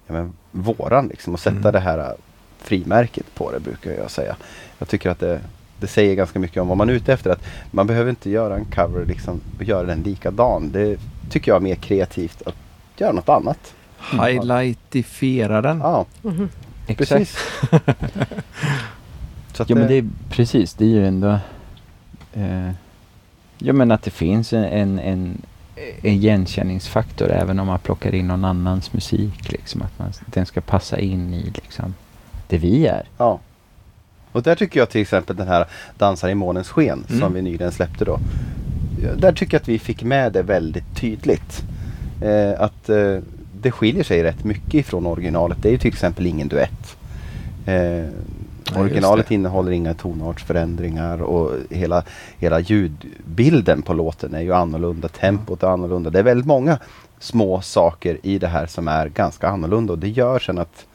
ja, 0.07 0.13
men, 0.13 0.33
våran 0.51 1.07
liksom 1.07 1.33
och 1.33 1.39
sätta 1.39 1.57
Mm. 1.57 1.71
det 1.71 1.79
här 1.79 2.15
frimärket 2.57 3.25
på 3.35 3.51
det 3.51 3.59
brukar 3.59 3.91
jag 3.91 4.11
säga. 4.11 4.35
Jag 4.79 4.87
tycker 4.87 5.09
att 5.09 5.19
det, 5.19 5.41
det 5.79 5.87
säger 5.87 6.15
ganska 6.15 6.39
mycket 6.39 6.61
om 6.61 6.67
vad 6.67 6.77
man 6.77 6.89
är 6.89 6.93
ute 6.93 7.13
efter. 7.13 7.29
Att 7.29 7.43
man 7.71 7.87
behöver 7.87 8.09
inte 8.09 8.29
göra 8.29 8.55
en 8.55 8.65
cover 8.65 9.05
liksom, 9.05 9.41
och 9.57 9.63
göra 9.63 9.83
den 9.87 10.01
likadan. 10.03 10.71
Det 10.71 10.99
tycker 11.29 11.51
jag 11.51 11.55
är 11.55 11.61
mer 11.61 11.75
kreativt 11.75 12.41
att 12.45 12.55
göra 12.97 13.11
något 13.11 13.29
annat. 13.29 13.73
Highlightifiera 14.11 15.61
den. 15.61 15.79
Ja, 15.79 16.05
Mhm. 16.21 16.49
Exakt. 16.87 17.09
precis. 17.09 17.37
Så 19.57 19.63
att 19.63 19.69
Ja 19.69 19.75
men 19.75 19.87
det- 19.87 19.93
det 19.93 19.97
är 20.07 20.09
precis, 20.29 20.73
det 20.73 20.85
är 20.85 20.89
ju 20.89 21.07
ändå 21.07 21.39
eh, 22.33 22.69
Ja 23.57 23.73
men 23.73 23.91
att 23.91 24.03
det 24.03 24.11
finns 24.11 24.53
en, 24.53 24.63
en, 24.63 24.99
en 24.99 25.41
igenkänningsfaktor 26.03 27.31
även 27.31 27.59
om 27.59 27.67
man 27.67 27.79
plockar 27.79 28.15
in 28.15 28.27
någon 28.27 28.45
annans 28.45 28.93
musik. 28.93 29.51
Liksom, 29.51 29.81
att 29.81 29.99
man, 29.99 30.11
den 30.25 30.45
ska 30.45 30.61
passa 30.61 30.99
in 30.99 31.33
i 31.33 31.43
liksom, 31.55 31.93
det 32.47 32.57
vi 32.57 32.87
är. 32.87 33.03
Ja. 33.17 33.39
Och 34.31 34.43
där 34.43 34.55
tycker 34.55 34.79
jag 34.79 34.89
till 34.89 35.01
exempel 35.01 35.35
den 35.35 35.47
här 35.47 35.65
Dansar 35.97 36.29
i 36.29 36.35
månens 36.35 36.69
sken 36.69 37.05
Mm. 37.09 37.21
som 37.21 37.33
vi 37.33 37.41
nyligen 37.41 37.71
släppte 37.71 38.05
då. 38.05 38.19
Där 39.17 39.31
tycker 39.33 39.53
jag 39.53 39.61
att 39.61 39.67
vi 39.69 39.79
fick 39.79 40.03
med 40.03 40.33
det 40.33 40.41
väldigt 40.43 40.95
tydligt. 40.95 41.63
Eh, 42.21 42.61
att 42.61 42.89
eh, 42.89 43.17
det 43.61 43.71
skiljer 43.71 44.03
sig 44.03 44.23
rätt 44.23 44.43
mycket 44.43 44.73
ifrån 44.73 45.05
originalet. 45.05 45.57
Det 45.61 45.69
är 45.69 45.71
ju 45.71 45.77
till 45.77 45.87
exempel 45.93 46.25
ingen 46.27 46.47
duett. 46.47 46.97
Eh, 47.65 48.07
just 48.67 48.79
originalet 48.79 49.31
innehåller 49.31 49.71
inga 49.71 49.93
tonartsförändringar 49.93 51.21
och 51.21 51.51
hela, 51.69 52.03
hela 52.37 52.59
ljudbilden 52.59 53.81
på 53.81 53.93
låten 53.93 54.33
är 54.33 54.41
ju 54.41 54.53
annorlunda. 54.53 55.07
Tempot 55.07 55.63
är 55.63 55.67
annorlunda. 55.67 56.09
Det 56.09 56.19
är 56.19 56.23
väldigt 56.23 56.47
många 56.47 56.79
små 57.19 57.61
saker 57.61 58.17
i 58.23 58.39
det 58.39 58.47
här 58.47 58.65
som 58.65 58.87
är 58.87 59.09
ganska 59.09 59.47
annorlunda 59.47 59.93
och 59.93 59.99
det 59.99 60.09
gör 60.09 60.39
sen 60.39 60.57
att 60.57 60.85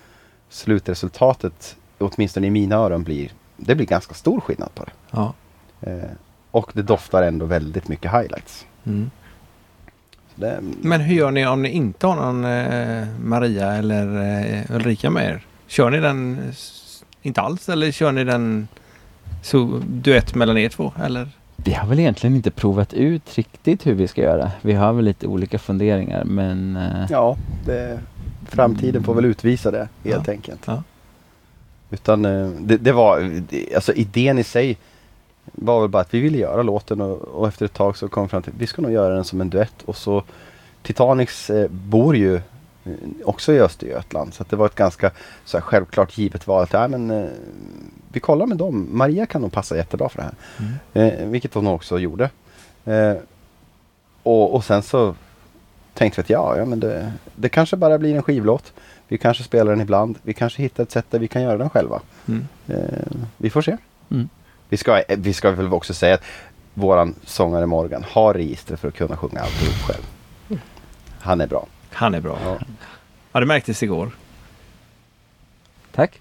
slutresultatet, 0.50 1.76
åtminstone 1.98 2.46
i 2.46 2.50
mina 2.50 2.76
öron, 2.76 3.02
blir 3.02 3.30
det 3.56 3.74
blir 3.74 3.86
ganska 3.86 4.14
stor 4.14 4.40
skillnad 4.40 4.74
på 4.74 4.84
det. 4.84 4.92
Ja. 5.10 5.34
Eh, 5.80 6.10
och 6.50 6.70
det 6.74 6.82
doftar 6.82 7.22
ändå 7.22 7.46
väldigt 7.46 7.88
mycket 7.88 8.12
highlights. 8.12 8.66
Mm. 8.84 9.10
Det, 10.34 10.58
Men 10.80 11.00
hur 11.00 11.14
gör 11.14 11.30
ni 11.30 11.46
om 11.46 11.62
ni 11.62 11.68
inte 11.68 12.06
har 12.06 12.16
någon 12.16 12.44
eh, 12.44 13.06
Maria 13.20 13.72
eller 13.72 14.06
eh, 14.16 14.76
Ulrika 14.76 15.10
med 15.10 15.24
er? 15.24 15.46
Kör 15.66 15.90
ni 15.90 16.00
den 16.00 16.38
eh, 16.38 16.54
inte 17.22 17.40
alls 17.40 17.68
eller 17.68 17.90
kör 17.90 18.12
ni 18.12 18.24
den 18.24 18.68
så, 19.42 19.80
duett 19.86 20.34
mellan 20.34 20.58
er 20.58 20.68
två? 20.68 20.92
Eller? 21.04 21.28
Vi 21.56 21.72
har 21.72 21.88
väl 21.88 21.98
egentligen 21.98 22.36
inte 22.36 22.50
provat 22.50 22.92
ut 22.94 23.38
riktigt 23.38 23.86
hur 23.86 23.94
vi 23.94 24.08
ska 24.08 24.20
göra. 24.22 24.50
Vi 24.62 24.72
har 24.72 24.92
väl 24.92 25.04
lite 25.04 25.26
olika 25.26 25.58
funderingar 25.58 26.24
men 26.24 26.76
eh, 26.76 27.06
ja, 27.10 27.36
det, 27.66 28.00
framtiden 28.48 29.04
får 29.04 29.14
väl 29.14 29.24
utvisa 29.24 29.70
det 29.70 29.88
helt 30.04 30.26
Ja. 30.26 30.32
enkelt. 30.32 30.60
Ja. 30.64 30.82
Utan 31.90 32.24
eh, 32.24 32.48
det, 32.60 32.76
det 32.76 32.92
var, 32.92 33.30
alltså 33.74 33.92
idén 33.92 34.38
i 34.38 34.44
sig 34.44 34.76
var 35.44 35.80
väl 35.80 35.90
bara 35.90 36.02
att 36.02 36.14
vi 36.14 36.20
ville 36.20 36.38
göra 36.38 36.62
låten 36.62 37.00
och, 37.00 37.18
och 37.22 37.48
efter 37.48 37.64
ett 37.66 37.72
tag 37.74 37.96
så 37.96 38.08
kom 38.08 38.22
vi 38.22 38.28
fram 38.28 38.42
till 38.42 38.52
att 38.52 38.60
vi 38.60 38.66
ska 38.66 38.82
nog 38.82 38.92
göra 38.92 39.14
den 39.14 39.24
som 39.24 39.40
en 39.40 39.50
duett 39.50 39.82
och 39.84 39.96
så 39.96 40.22
Titanics 40.82 41.50
eh, 41.50 41.68
bor 41.70 42.16
ju 42.16 42.40
också 43.24 43.52
i 43.52 43.60
Östergötland 43.60 44.34
så 44.34 44.44
det 44.48 44.56
var 44.56 44.66
ett 44.66 44.74
ganska 44.74 45.10
så 45.44 45.56
här, 45.56 45.62
självklart 45.62 46.18
givet 46.18 46.46
val 46.46 46.62
att 46.62 46.72
ja, 46.72 46.88
men, 46.88 47.10
eh, 47.10 47.28
vi 48.12 48.20
kollar 48.20 48.46
med 48.46 48.56
dem. 48.56 48.88
Maria 48.90 49.26
kan 49.26 49.42
nog 49.42 49.52
passa 49.52 49.76
jättebra 49.76 50.08
för 50.08 50.18
det 50.18 50.24
här. 50.24 50.34
Mm. 50.94 51.20
Eh, 51.20 51.26
vilket 51.28 51.54
hon 51.54 51.66
också 51.66 51.98
gjorde. 51.98 52.30
Eh, 52.84 53.14
och, 54.22 54.54
och 54.54 54.64
sen 54.64 54.82
så 54.82 55.14
tänkte 55.94 56.20
vi 56.20 56.22
att 56.22 56.30
ja, 56.30 56.56
ja 56.58 56.64
men 56.64 56.80
det, 56.80 57.12
det 57.36 57.48
kanske 57.48 57.76
bara 57.76 57.98
blir 57.98 58.16
en 58.16 58.22
skivlåt. 58.22 58.72
Vi 59.08 59.18
kanske 59.18 59.44
spelar 59.44 59.72
den 59.72 59.80
ibland. 59.80 60.18
Vi 60.22 60.34
kanske 60.34 60.62
hittar 60.62 60.82
ett 60.82 60.90
sätt 60.90 61.06
där 61.10 61.18
vi 61.18 61.28
kan 61.28 61.42
göra 61.42 61.58
den 61.58 61.70
själva. 61.70 62.00
Mm. 62.28 62.46
Eh, 62.66 63.16
vi 63.36 63.50
får 63.50 63.62
se. 63.62 63.76
Mm. 64.10 64.28
Vi, 64.68 64.76
ska, 64.76 64.98
eh, 64.98 65.18
vi 65.18 65.32
ska 65.32 65.50
väl 65.50 65.72
också 65.72 65.94
säga 65.94 66.14
att 66.14 66.22
våran 66.74 67.14
sångare 67.24 67.66
Morgan 67.66 68.04
har 68.08 68.34
register 68.34 68.76
för 68.76 68.88
att 68.88 68.94
kunna 68.94 69.16
sjunga 69.16 69.40
alltihop 69.40 69.74
själv. 69.74 70.02
Han 71.20 71.40
är 71.40 71.46
bra. 71.46 71.66
Han 71.92 72.14
är 72.14 72.20
bra. 72.20 72.38
Ja. 72.44 72.58
Ja, 73.32 73.40
det 73.40 73.46
märktes 73.46 73.82
igår. 73.82 74.10
tack. 75.94 76.18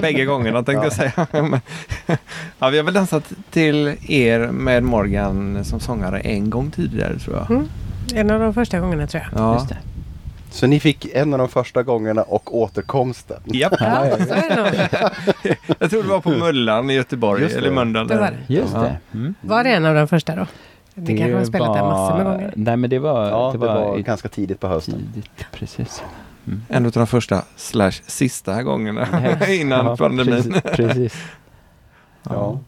Bägge 0.00 0.24
gångerna 0.24 0.62
tänkte 0.62 0.86
jag 0.86 0.92
säga. 0.92 1.26
Ja, 2.58 2.68
vi 2.68 2.76
har 2.76 2.84
väl 2.84 2.94
dansat 2.94 3.32
till 3.50 3.96
er 4.08 4.38
med 4.46 4.82
Morgan 4.82 5.64
som 5.64 5.80
sångare 5.80 6.20
en 6.20 6.50
gång 6.50 6.70
tidigare 6.70 7.18
tror 7.18 7.36
jag. 7.36 7.50
Mm. 7.50 7.68
En 8.14 8.30
av 8.30 8.40
de 8.40 8.54
första 8.54 8.80
gångerna 8.80 9.06
tror 9.06 9.22
jag. 9.32 9.40
Ja. 9.40 9.54
Just 9.54 9.68
det. 9.68 9.76
Så 10.50 10.66
ni 10.66 10.80
fick 10.80 11.04
en 11.14 11.32
av 11.32 11.38
de 11.38 11.48
första 11.48 11.82
gångerna 11.82 12.22
och 12.22 12.56
återkomsten. 12.58 13.40
Japp. 13.44 13.72
Ja, 13.80 14.16
så 14.26 14.34
är 14.34 14.70
det. 14.70 15.56
Jag 15.78 15.90
tror 15.90 16.02
det 16.02 16.08
var 16.08 16.20
på 16.20 16.30
Mullan 16.30 16.90
i 16.90 16.94
Göteborg. 16.94 17.42
Just 17.42 17.54
det. 17.54 17.60
Eller 17.60 17.70
Mölndal. 17.70 18.06
Det 18.08 18.16
var 18.18 18.30
det. 18.48 18.54
Just 18.54 18.72
Ja. 18.74 18.80
det. 18.80 18.96
Mm. 19.14 19.34
Var 19.40 19.64
det 19.64 19.70
en 19.70 19.84
av 19.86 19.94
de 19.94 20.08
första 20.08 20.36
då? 20.36 20.46
Ni 20.98 21.18
kanske 21.18 21.36
har 21.36 21.44
spelat 21.44 21.68
var- 21.68 21.76
den 21.76 21.84
massor 21.86 22.16
med 22.16 22.24
gånger? 22.26 22.52
Nej 22.56 22.76
men 22.76 22.90
det 22.90 22.98
var, 22.98 23.28
Ja, 23.28 23.48
det 23.52 23.58
var, 23.58 23.98
i- 23.98 24.02
ganska 24.02 24.28
tidigt 24.28 24.60
på 24.60 24.68
hösten. 24.68 24.94
tidigt. 25.12 25.46
Precis. 25.52 26.02
Mm. 26.46 26.62
En 26.68 26.86
av 26.86 26.92
de 26.92 27.06
första 27.06 27.42
slash 27.56 27.90
sista 28.06 28.62
gångerna 28.62 29.08
innan 29.48 29.86
Ja, 29.86 29.96
pandemin. 29.96 30.34
Precis. 30.42 30.62
precis. 30.62 31.14
Ja. 32.30 32.58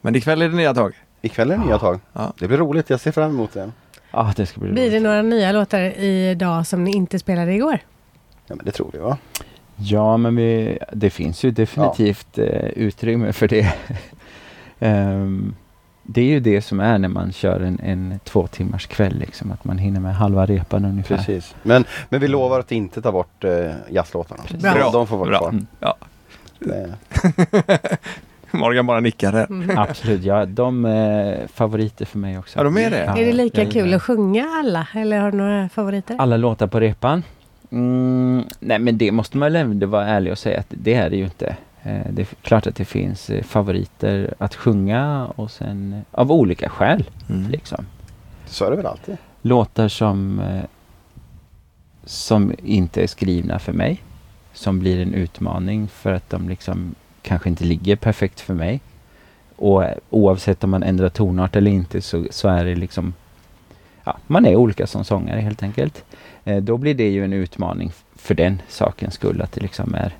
Men 0.00 0.16
ikväll 0.16 0.42
är 0.42 0.48
det 0.48 0.56
nya 0.56 0.74
tag. 0.74 0.92
Ikväll 1.22 1.50
är 1.50 1.56
det 1.58 1.64
nya 1.64 1.78
tag. 1.78 2.00
Ja. 2.12 2.32
Det 2.38 2.48
blir 2.48 2.58
roligt. 2.58 2.90
Jag 2.90 3.00
ser 3.00 3.12
fram 3.12 3.30
emot 3.30 3.52
det. 3.52 3.70
Ja, 4.10 4.32
det 4.36 4.46
ska 4.46 4.60
bli 4.60 4.72
Blir 4.72 4.82
det 4.84 4.90
roligt. 4.90 5.02
några 5.02 5.22
nya 5.22 5.52
låtar 5.52 5.80
idag 6.00 6.66
som 6.66 6.84
ni 6.84 6.92
inte 6.92 7.18
spelade 7.18 7.52
igår? 7.54 7.78
Ja, 8.46 8.54
men 8.54 8.64
det 8.64 8.72
tror 8.72 8.90
vi 8.92 8.98
va? 8.98 9.18
Ja, 9.76 10.16
men 10.16 10.36
vi, 10.36 10.78
det 10.92 11.10
finns 11.10 11.44
ju 11.44 11.50
definitivt 11.50 12.38
eh, 12.38 12.44
utrymme 12.66 13.32
för 13.32 13.48
det. 13.48 13.74
Ehm, 14.80 15.54
det 16.08 16.20
är 16.20 16.24
ju 16.24 16.40
det 16.40 16.62
som 16.62 16.80
är 16.80 16.98
när 16.98 17.08
man 17.08 17.32
kör 17.32 17.60
en, 17.60 17.80
en 17.82 18.20
två 18.24 18.46
timmars 18.46 18.86
kväll, 18.86 19.18
liksom, 19.18 19.52
att 19.52 19.64
man 19.64 19.78
hinner 19.78 20.00
med 20.00 20.14
halva 20.14 20.46
repan 20.46 20.84
ungefär. 20.84 21.16
Precis. 21.16 21.54
Men, 21.62 21.84
men 22.08 22.20
vi 22.20 22.28
lovar 22.28 22.60
att 22.60 22.72
inte 22.72 23.02
ta 23.02 23.12
bort 23.12 23.44
eh, 23.44 23.70
jazzlåtarna. 23.90 24.42
Bra. 24.58 24.74
De, 24.74 24.92
de 24.92 25.06
får 25.06 25.16
vara 25.16 25.28
Bra. 25.28 25.38
kvar. 25.38 25.48
Mm. 25.48 25.66
Ja. 25.80 25.96
Det, 26.58 26.94
Morgan 28.50 28.86
bara 28.86 29.00
nickar 29.00 29.32
här. 29.32 29.46
Mm. 29.46 29.78
Absolut, 29.78 30.22
ja, 30.22 30.46
de 30.46 30.84
är 30.84 31.46
favoriter 31.54 32.04
för 32.04 32.18
mig 32.18 32.38
också. 32.38 32.58
Ja, 32.58 32.64
de 32.64 32.78
är 32.78 32.90
det? 32.90 33.04
Ja, 33.04 33.18
är 33.18 33.26
det 33.26 33.32
lika 33.32 33.62
jag 33.62 33.72
kul 33.72 33.94
att 33.94 34.02
sjunga 34.02 34.48
alla? 34.48 34.86
Eller 34.94 35.18
har 35.18 35.30
du 35.30 35.36
några 35.36 35.68
favoriter? 35.68 36.16
Alla 36.18 36.36
låtar 36.36 36.66
på 36.66 36.80
repan? 36.80 37.22
Mm, 37.70 38.44
nej 38.60 38.78
men 38.78 38.98
det 38.98 39.12
måste 39.12 39.36
man 39.36 39.52
väl 39.52 39.56
ändå 39.56 39.86
vara 39.86 40.06
ärlig 40.06 40.32
och 40.32 40.38
säga 40.38 40.60
att 40.60 40.66
det 40.68 40.94
är 40.94 41.10
det 41.10 41.16
ju 41.16 41.24
inte. 41.24 41.56
Eh, 41.86 42.06
det 42.10 42.22
är 42.22 42.28
klart 42.42 42.66
att 42.66 42.74
det 42.74 42.84
finns 42.84 43.30
eh, 43.30 43.42
favoriter 43.42 44.34
att 44.38 44.54
sjunga 44.54 45.26
och 45.36 45.50
sen 45.50 45.92
eh, 45.92 46.20
av 46.20 46.32
olika 46.32 46.68
skäl. 46.68 47.10
Mm. 47.28 47.50
Liksom. 47.50 47.86
så 48.46 48.64
är 48.64 48.70
det 48.70 48.76
väl 48.76 48.86
alltid. 48.86 49.16
Låtar 49.42 49.88
som, 49.88 50.42
som 52.04 52.52
inte 52.62 53.02
är 53.02 53.06
skrivna 53.06 53.58
för 53.58 53.72
mig. 53.72 54.02
Som 54.52 54.78
blir 54.78 55.02
en 55.02 55.14
utmaning 55.14 55.88
för 55.88 56.12
att 56.12 56.30
de 56.30 56.48
liksom 56.48 56.94
kanske 57.22 57.48
inte 57.48 57.64
ligger 57.64 57.96
perfekt 57.96 58.40
för 58.40 58.54
mig. 58.54 58.80
Och 59.56 59.84
oavsett 60.10 60.64
om 60.64 60.70
man 60.70 60.82
ändrar 60.82 61.08
tonart 61.08 61.56
eller 61.56 61.70
inte 61.70 62.02
så, 62.02 62.26
så 62.30 62.48
är 62.48 62.64
det 62.64 62.74
liksom 62.74 63.14
Ja, 64.04 64.18
man 64.26 64.46
är 64.46 64.56
olika 64.56 64.86
som 64.86 65.04
sångare 65.04 65.40
helt 65.40 65.62
enkelt. 65.62 66.04
Då 66.62 66.76
blir 66.76 66.94
det 66.94 67.08
ju 67.08 67.24
en 67.24 67.32
utmaning 67.32 67.92
för 68.16 68.34
den 68.34 68.62
sakens 68.68 69.14
skull 69.14 69.42
att 69.42 69.52
det 69.52 69.60
liksom 69.60 69.94
är 69.94 70.14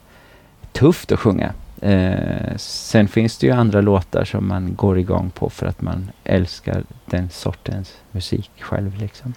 tufft 0.78 1.12
att 1.12 1.18
sjunga. 1.20 1.52
Eh, 1.80 2.56
sen 2.56 3.08
finns 3.08 3.38
det 3.38 3.46
ju 3.46 3.52
andra 3.52 3.80
låtar 3.80 4.24
som 4.24 4.48
man 4.48 4.74
går 4.74 4.98
igång 4.98 5.30
på 5.30 5.50
för 5.50 5.66
att 5.66 5.82
man 5.82 6.10
älskar 6.24 6.84
den 7.06 7.30
sortens 7.30 7.94
musik 8.12 8.50
själv. 8.60 8.96
Liksom. 8.98 9.32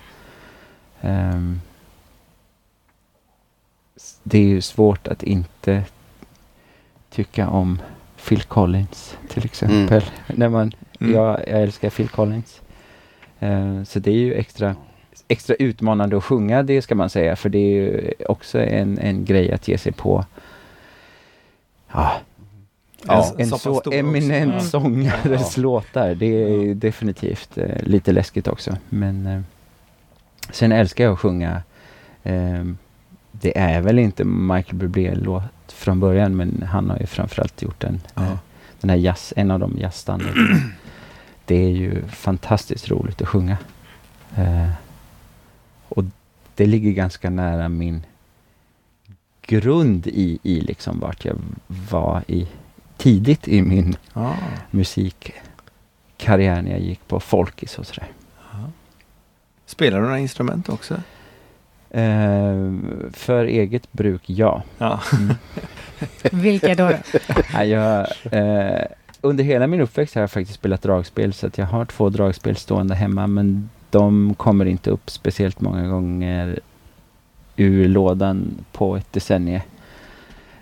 S- 3.95 4.19
det 4.23 4.37
är 4.37 4.43
ju 4.47 4.61
svårt 4.61 5.07
att 5.07 5.23
inte 5.23 5.83
tycka 7.09 7.49
om 7.49 7.79
Phil 8.27 8.41
Collins 8.43 9.17
till 9.29 9.45
exempel. 9.45 10.03
När 10.27 10.49
man, 10.49 10.71
Mm. 11.01 11.13
jag, 11.15 11.39
jag 11.47 11.61
älskar 11.61 11.89
Phil 11.89 12.09
Collins. 12.09 12.61
Eh, 13.39 13.83
så 13.83 13.99
det 13.99 14.11
är 14.11 14.15
ju 14.15 14.33
extra, 14.33 14.75
extra 15.27 15.55
utmanande 15.55 16.17
att 16.17 16.23
sjunga 16.23 16.63
det 16.63 16.81
ska 16.81 16.95
man 16.95 17.09
säga. 17.09 17.35
För 17.35 17.49
det 17.49 17.57
är 17.57 17.71
ju 17.81 18.13
också 18.29 18.59
en, 18.61 18.97
en 18.99 19.25
grej 19.25 19.51
att 19.51 19.67
ge 19.67 19.77
sig 19.77 19.91
på 19.91 20.25
Ja, 21.93 22.11
Ja. 23.07 23.33
en 23.37 23.47
Så 23.49 23.57
så 23.57 23.77
också. 23.77 23.91
eminent 23.93 24.51
Mm. 24.53 24.61
sångares 24.65 25.57
Ja. 25.57 25.61
låtar, 25.63 26.15
det 26.15 26.25
är 26.25 26.73
definitivt 26.75 27.57
eh, 27.57 27.83
lite 27.83 28.11
läskigt 28.11 28.47
också. 28.47 28.77
Men 28.89 29.25
eh, 29.25 29.41
sen 30.51 30.71
älskar 30.71 31.03
jag 31.03 31.13
att 31.13 31.19
sjunga. 31.19 31.61
Eh, 32.23 32.63
det 33.31 33.57
är 33.59 33.81
väl 33.81 33.99
inte 33.99 34.23
Michael 34.25 34.75
Bublé-låt 34.75 35.43
från 35.67 35.99
början, 35.99 36.35
men 36.37 36.63
han 36.71 36.89
har 36.89 36.97
ju 36.99 37.05
framförallt 37.05 37.61
gjort 37.61 37.79
den. 37.79 38.01
Ja. 38.15 38.23
Eh, 38.23 38.37
den 38.81 38.89
här 38.89 38.97
jazz, 38.97 39.33
en 39.35 39.51
av 39.51 39.59
de 39.59 39.77
jazzstandarderna. 39.79 40.59
det 41.45 41.55
är 41.55 41.69
ju 41.69 42.07
fantastiskt 42.07 42.89
roligt 42.91 43.21
att 43.21 43.27
sjunga. 43.27 43.57
Eh, 44.37 44.69
och 45.89 46.03
det 46.55 46.65
ligger 46.65 46.91
ganska 46.91 47.29
nära 47.29 47.69
min 47.69 48.03
grund 49.49 50.07
i, 50.07 50.39
i 50.43 50.61
liksom 50.61 50.99
vart 50.99 51.25
jag 51.25 51.35
var 51.91 52.23
i 52.27 52.47
tidigt 52.97 53.47
i 53.47 53.61
min 53.61 53.95
Ja. 54.13 54.35
musikkarriär 54.71 56.61
när 56.61 56.71
jag 56.71 56.79
gick 56.79 57.07
på 57.07 57.19
folkis 57.19 57.77
och 57.79 57.85
sådär. 57.87 58.07
Spelar 59.65 59.97
du 59.97 60.03
några 60.03 60.19
instrument 60.19 60.69
också? 60.69 60.93
Eh, 61.89 62.73
för 63.13 63.45
eget 63.45 63.91
bruk, 63.91 64.21
ja. 64.25 64.63
Ja. 64.77 64.99
Mm. 65.13 65.35
Vilka 66.41 66.75
då? 66.75 66.87
då? 66.87 66.95
Ja, 67.53 67.63
jag, 67.63 68.07
eh, 68.31 68.85
under 69.21 69.43
hela 69.43 69.67
min 69.67 69.81
uppväxt 69.81 70.15
har 70.15 70.21
jag 70.21 70.31
faktiskt 70.31 70.59
spelat 70.59 70.81
dragspel 70.81 71.33
så 71.33 71.47
att 71.47 71.57
jag 71.57 71.65
har 71.65 71.85
två 71.85 72.09
dragspel 72.09 72.55
stående 72.55 72.95
hemma 72.95 73.27
men 73.27 73.69
de 73.89 74.35
kommer 74.35 74.65
inte 74.65 74.89
upp 74.89 75.09
speciellt 75.09 75.61
många 75.61 75.87
gånger 75.87 76.59
ur 77.59 77.87
lådan 77.87 78.65
på 78.71 78.95
ett 78.95 79.13
decennium. 79.13 79.61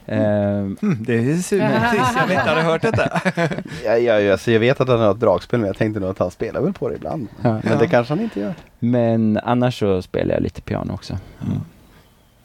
Eh, 0.06 0.18
Mm, 0.18 0.76
det 0.82 1.14
är. 1.16 1.36
Sist 1.36 1.52
jag 2.18 2.30
inte 2.32 2.42
hade 2.50 2.62
hört 2.62 2.82
detta. 2.82 3.22
Ja, 3.86 3.98
ja, 3.98 4.20
ja, 4.20 4.38
så 4.38 4.52
jag 4.52 4.60
vet 4.60 4.82
att 4.82 4.88
han 4.88 5.00
har 5.00 5.12
ett 5.12 5.20
dragspel 5.20 5.60
men 5.60 5.68
jag 5.68 5.78
tänkte 5.78 6.00
nog 6.00 6.10
att 6.10 6.20
han 6.20 6.32
spelar 6.32 6.62
väl 6.62 6.74
på 6.74 6.90
det 6.90 6.96
ibland. 6.96 7.28
Ja. 7.42 7.60
Men 7.64 7.78
det 7.80 7.88
kanske 7.88 8.14
han 8.14 8.24
inte 8.24 8.40
gör. 8.40 8.54
men 8.80 9.40
annars 9.44 9.80
så 9.80 10.02
spelar 10.02 10.34
jag 10.34 10.44
lite 10.44 10.62
piano 10.62 10.94
också. 10.94 11.14
Mm. 11.42 11.58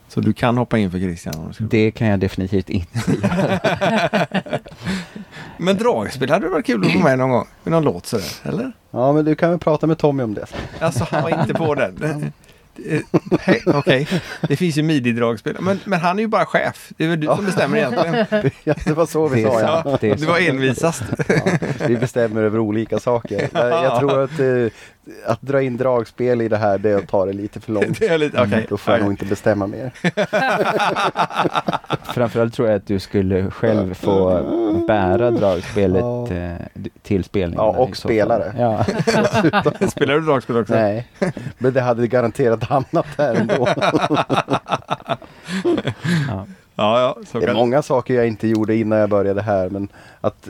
Så 0.07 0.19
du 0.21 0.33
kan 0.33 0.57
hoppa 0.57 0.77
in 0.77 0.91
för 0.91 0.99
Christian? 0.99 1.33
om 1.37 1.47
du 1.47 1.53
skulle- 1.53 1.69
Det 1.69 1.91
kan 1.91 2.07
jag 2.07 2.19
definitivt 2.19 2.69
inte 2.69 2.99
göra. 3.23 3.59
Men 5.57 5.77
dragspel 5.77 6.29
hade 6.29 6.47
varit 6.49 6.65
kul 6.65 6.85
att 6.85 6.91
få 6.93 6.99
med 6.99 7.17
någon 7.17 7.29
gång. 7.29 7.47
Med 7.63 7.71
någon 7.71 7.83
låt 7.83 8.05
sådär, 8.05 8.25
eller? 8.43 8.71
Ja 8.91 9.13
men 9.13 9.25
du 9.25 9.35
kan 9.35 9.49
väl 9.49 9.59
prata 9.59 9.87
med 9.87 9.97
Tommy 9.97 10.23
om 10.23 10.33
det. 10.33 10.45
Alltså 10.79 11.07
han 11.11 11.23
var 11.23 11.41
inte 11.41 11.53
på 11.53 11.75
den. 11.75 12.31
Eh, 12.89 13.01
hej, 13.41 13.63
Okej, 13.65 14.07
det 14.47 14.55
finns 14.55 14.77
ju 14.77 14.81
midi-dragspel. 14.81 15.57
Men, 15.59 15.79
men 15.85 15.99
han 15.99 16.19
är 16.19 16.23
ju 16.23 16.27
bara 16.27 16.45
chef. 16.45 16.91
Det 16.97 17.03
är 17.03 17.07
väl 17.09 17.19
du 17.19 17.27
som 17.27 17.45
bestämmer 17.45 17.77
egentligen. 17.77 18.25
Ja, 18.63 18.73
det 18.85 18.93
var 18.93 19.05
så 19.05 19.27
vi 19.27 19.43
sa 19.43 19.61
ja. 19.61 19.97
Det 20.01 20.25
var 20.25 20.49
envisast. 20.49 21.03
ja. 21.27 21.35
Vi 21.87 21.97
bestämmer 21.97 22.41
över 22.43 22.59
olika 22.59 22.99
saker. 22.99 23.49
Jag, 23.53 23.69
jag 23.83 23.99
tror 23.99 24.23
att 24.23 24.39
eh, 24.39 24.45
att 25.25 25.41
dra 25.41 25.61
in 25.61 25.77
dragspel 25.77 26.41
i 26.41 26.47
det 26.47 26.57
här 26.57 26.77
det 26.77 26.89
är 26.89 26.97
att 26.97 27.07
ta 27.07 27.25
det 27.25 27.33
lite 27.33 27.59
för 27.59 27.71
långt. 27.71 27.93
Det 27.99 28.07
är 28.07 28.17
lite, 28.17 28.41
okej. 28.41 28.65
Då 28.69 28.77
får 28.77 28.93
jag 28.93 29.01
nog 29.03 29.11
inte 29.11 29.25
bestämma 29.25 29.67
mer. 29.67 29.91
Framförallt 32.13 32.53
tror 32.53 32.67
jag 32.67 32.77
att 32.77 32.87
du 32.87 32.99
skulle 32.99 33.51
själv 33.51 33.93
få 33.93 34.39
bära 34.87 35.31
dragspelet 35.31 36.01
Ja. 36.03 36.27
eh, 36.33 36.55
till 37.01 37.23
spelningen. 37.23 37.65
Ja, 37.65 37.77
och 37.77 37.97
spela 37.97 38.39
det. 38.39 38.53
Ja. 38.57 38.83
Spelar 39.89 40.13
du 40.13 40.21
dragspel 40.21 40.57
också? 40.57 40.73
Nej, 40.73 41.07
men 41.57 41.73
det 41.73 41.81
hade 41.81 42.07
garanterat 42.07 42.63
hamnat 42.63 43.05
där 43.17 43.35
ändå. 43.35 43.67
ja. 46.27 46.45
Ja, 46.75 46.99
ja. 47.01 47.17
Så 47.31 47.39
Det 47.39 47.45
är 47.45 47.47
kan... 47.47 47.55
många 47.55 47.81
saker 47.81 48.13
jag 48.13 48.27
inte 48.27 48.47
gjorde 48.47 48.75
innan 48.75 48.99
jag 48.99 49.09
började 49.09 49.41
här 49.41 49.69
men 49.69 49.87
att, 50.21 50.47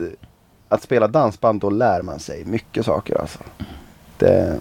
att 0.68 0.82
spela 0.82 1.08
dansband 1.08 1.60
då 1.60 1.70
lär 1.70 2.02
man 2.02 2.18
sig 2.18 2.44
mycket 2.44 2.84
saker 2.86 3.20
alltså. 3.20 3.38
Det 4.18 4.28
är 4.28 4.58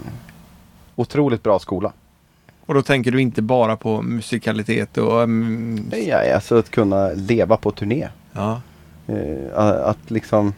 otroligt 0.95 1.43
bra 1.43 1.59
skola. 1.59 1.93
Och 2.65 2.73
då 2.73 2.81
tänker 2.81 3.11
du 3.11 3.21
inte 3.21 3.41
bara 3.41 3.75
på 3.77 4.01
musikalitet 4.01 4.97
och... 4.97 5.23
mm, 5.23 5.91
Ja, 6.07 6.35
alltså 6.35 6.57
att 6.57 6.69
kunna 6.69 7.09
leva 7.09 7.57
på 7.57 7.71
turné. 7.71 8.07
ja. 8.33 8.61
Eh, 9.07 9.57
att 9.85 10.11
liksom 10.11 10.53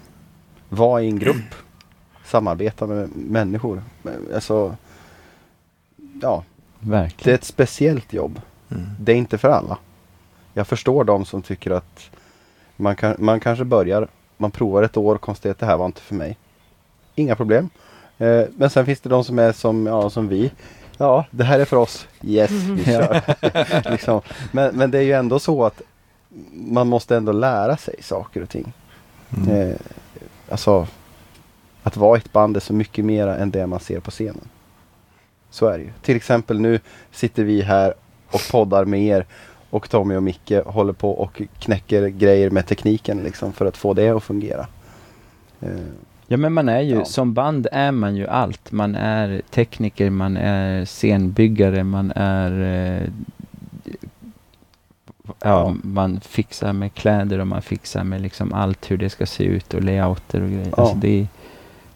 vara 0.70 1.02
i 1.02 1.08
en 1.08 1.20
grupp. 1.20 1.56
Samarbeta 2.26 2.88
med 2.88 3.10
människor. 3.16 3.84
Alltså, 4.34 4.76
ja, 6.22 6.44
det 6.80 6.88
är 6.88 6.92
Verkligen. 6.92 7.36
ett 7.36 7.44
speciellt 7.44 8.14
jobb. 8.14 8.42
Mm. 8.72 8.84
Det 9.00 9.12
är 9.12 9.16
inte 9.16 9.38
för 9.38 9.50
alla. 9.50 9.78
Jag 10.54 10.68
förstår 10.68 11.04
de 11.04 11.26
som 11.26 11.42
tycker 11.42 11.72
att 11.72 12.10
man, 12.76 12.96
kan, 12.96 13.16
man 13.20 13.40
kanske 13.40 13.66
börjar, 13.66 14.08
man 14.38 14.52
provar 14.52 14.84
ett 14.84 14.98
år 14.98 15.16
och 15.16 15.22
konstaterar 15.22 15.52
att 15.52 15.60
det 15.60 15.66
här 15.66 15.78
var 15.78 15.86
inte 15.86 16.02
för 16.02 16.16
mig. 16.16 16.38
Inga 17.16 17.36
problem. 17.36 17.70
Eh, 18.18 18.44
men 18.56 18.70
sen 18.70 18.86
finns 18.86 19.00
det 19.00 19.10
de 19.10 19.24
som 19.24 19.40
är 19.40 19.52
som, 19.52 19.86
ja, 19.86 20.10
som 20.10 20.28
vi. 20.28 20.52
Ja, 20.98 21.26
det 21.32 21.44
här 21.44 21.60
är 21.60 21.66
för 21.66 21.78
oss. 21.78 22.08
Yes, 22.22 22.52
vi 22.52 22.86
kör. 22.86 23.22
liksom. 23.92 24.22
men, 24.52 24.76
men 24.76 24.92
det 24.92 24.98
är 24.98 25.04
ju 25.04 25.14
ändå 25.14 25.40
så 25.40 25.66
att 25.66 25.82
man 26.52 26.88
måste 26.88 27.18
ändå 27.18 27.32
lära 27.32 27.78
sig 27.78 27.96
saker 28.02 28.44
och 28.44 28.50
ting. 28.50 28.74
Mm. 29.38 29.70
Eh, 29.70 29.76
alltså, 30.50 30.88
att 31.84 31.98
vara 31.98 32.18
ett 32.18 32.32
band 32.32 32.56
är 32.56 32.62
så 32.62 32.74
mycket 32.74 33.06
mer 33.06 33.28
än 33.28 33.52
det 33.52 33.68
man 33.68 33.80
ser 33.80 34.00
på 34.00 34.12
scenen. 34.12 34.48
Så 35.50 35.68
är 35.68 35.78
det 35.78 35.84
ju. 35.84 35.92
Till 36.02 36.16
exempel 36.16 36.60
nu 36.60 36.80
sitter 37.12 37.44
vi 37.44 37.62
här 37.62 37.94
och 38.32 38.42
poddar 38.52 38.86
med 38.86 39.04
er 39.04 39.26
och 39.70 39.90
Tommy 39.90 40.16
och 40.16 40.24
Micke 40.24 40.52
håller 40.66 40.94
på 40.94 41.12
och 41.12 41.42
knäcker 41.60 42.08
grejer 42.08 42.50
med 42.50 42.68
tekniken 42.68 43.18
liksom 43.18 43.54
för 43.54 43.66
att 43.66 43.78
få 43.78 43.94
det 43.94 44.10
att 44.10 44.24
fungera. 44.24 44.68
Eh, 45.62 45.70
Ja 46.28 46.38
men 46.38 46.54
man 46.54 46.70
är 46.70 46.82
ju, 46.82 46.96
Ja. 46.96 47.06
som 47.06 47.34
band 47.34 47.68
är 47.72 47.92
man 47.92 48.16
ju 48.16 48.28
allt. 48.28 48.72
Man 48.72 48.96
är 48.96 49.42
tekniker, 49.50 50.10
man 50.10 50.38
är 50.38 50.86
scenbyggare, 50.86 51.84
man 51.84 52.12
är 52.16 52.52
eh, 52.62 53.10
ja, 55.26 55.34
Ja. 55.40 55.76
man 55.84 56.20
fixar 56.20 56.74
med 56.74 56.94
kläder 56.94 57.40
och 57.40 57.48
man 57.48 57.62
fixar 57.62 58.04
med 58.04 58.22
liksom 58.22 58.54
allt 58.54 58.92
hur 58.92 58.98
det 58.98 59.10
ska 59.10 59.26
se 59.26 59.44
ut 59.44 59.74
och 59.74 59.84
layouter 59.84 60.42
och 60.42 60.50
grejer. 60.50 60.74
Ja. 60.78 60.82
Alltså 60.84 60.96
det, 60.98 61.20
är- 61.22 61.28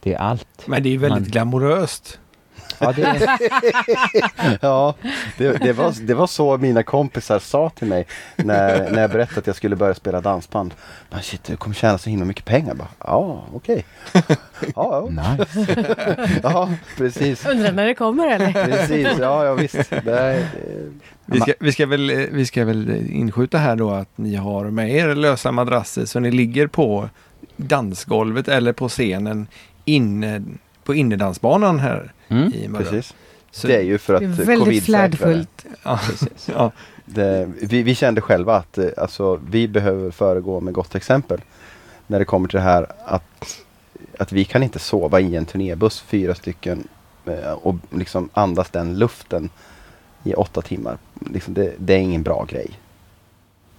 det 0.04 0.14
är 0.14 0.18
allt. 0.18 0.48
Men 0.68 0.84
det 0.84 0.90
är 0.90 0.92
ju 0.92 0.98
väldigt 0.98 1.22
Man- 1.22 1.32
glamoröst. 1.32 2.20
Ja, 2.80 2.92
det 2.92 3.40
ja, 4.62 4.96
det, 5.38 5.58
det, 5.58 5.74
var, 5.74 5.94
det 6.08 6.14
var 6.14 6.28
så 6.28 6.58
mina 6.58 6.84
kompisar 6.84 7.40
sa 7.40 7.70
till 7.70 7.88
mig 7.88 8.06
när, 8.36 8.92
när 8.92 9.02
jag 9.02 9.12
berättade 9.12 9.40
att 9.40 9.48
jag 9.48 9.56
skulle 9.56 9.76
börja 9.76 9.94
spela 9.94 10.22
dansband. 10.22 10.74
Men 11.10 11.22
shit, 11.22 11.44
du 11.44 11.58
kommer 11.58 11.76
tjäna 11.76 11.98
så 11.98 12.10
himla 12.10 12.26
mycket 12.26 12.46
pengar. 12.46 12.74
Bara, 12.74 12.88
ja, 13.00 13.46
okej. 13.54 13.86
Ja, 14.14 14.22
ja, 14.76 15.10
nice. 15.10 15.86
ja, 16.44 16.70
precis. 16.98 17.46
Undrar 17.46 17.72
när 17.72 17.86
det 17.86 17.96
kommer 17.96 18.28
eller? 18.28 18.66
Precis, 18.66 19.08
ja, 19.20 19.46
ja 19.46 19.54
visst. 19.54 19.90
Det 19.90 20.20
är, 20.20 20.40
eh, 20.40 20.46
Vi 21.26 21.40
ska, 21.40 21.54
vi, 21.60 21.72
ska 21.72 21.86
väl, 21.86 22.10
eh, 22.10 22.18
vi 22.32 22.46
ska 22.46 22.66
väl 22.66 23.08
inskjuta 23.12 23.58
här 23.58 23.76
då 23.76 23.92
att 23.92 24.18
ni 24.18 24.36
har 24.36 24.66
med 24.66 24.92
er 24.92 25.16
lösa 25.16 25.52
madrasser 25.52 26.06
så 26.06 26.20
ni 26.20 26.32
ligger 26.32 26.68
på 26.68 27.10
dansgolvet 27.56 28.48
eller 28.48 28.74
på 28.74 28.90
scenen 28.90 29.48
inne 29.86 30.42
på 30.90 30.96
innedansbanan 30.96 31.80
här 31.80 32.12
Mm, 32.28 32.54
i 32.54 32.68
Mörrum. 32.68 32.86
precis. 32.86 33.14
Så, 33.52 33.68
Det 33.68 33.76
är 33.78 33.82
ju 33.82 33.98
för 33.98 34.14
att 34.14 34.20
Det 34.20 34.26
är 34.44 34.46
väldigt 34.46 34.84
flärdfullt. 34.84 35.66
ja, 35.84 36.00
precis. 36.08 36.50
ja, 36.54 36.72
Det, 37.06 37.50
vi, 37.62 37.84
vi 37.84 37.96
kände 37.96 38.22
själva 38.22 38.56
att 38.56 38.78
eh, 38.78 38.86
alltså, 38.98 39.40
vi 39.50 39.68
behöver 39.68 40.12
föregå 40.12 40.60
med 40.60 40.74
gott 40.74 40.96
exempel. 40.96 41.42
När 42.08 42.20
det 42.20 42.26
kommer 42.26 42.48
till 42.48 42.58
det 42.58 42.64
här 42.64 42.88
att, 43.06 43.60
att 44.18 44.32
vi 44.32 44.46
kan 44.46 44.64
inte 44.64 44.80
sova 44.80 45.20
i 45.20 45.36
en 45.36 45.46
turnébuss 45.46 46.02
fyra 46.02 46.36
stycken 46.36 46.88
eh, 47.26 47.52
och 47.52 47.76
liksom 47.90 48.30
andas 48.34 48.70
den 48.70 48.98
luften 48.98 49.50
i 50.24 50.34
åtta 50.34 50.62
timmar. 50.62 50.98
Liksom 51.34 51.54
det, 51.54 51.74
det 51.78 51.94
är 51.94 51.98
ingen 52.00 52.24
bra 52.24 52.46
grej. 52.50 52.70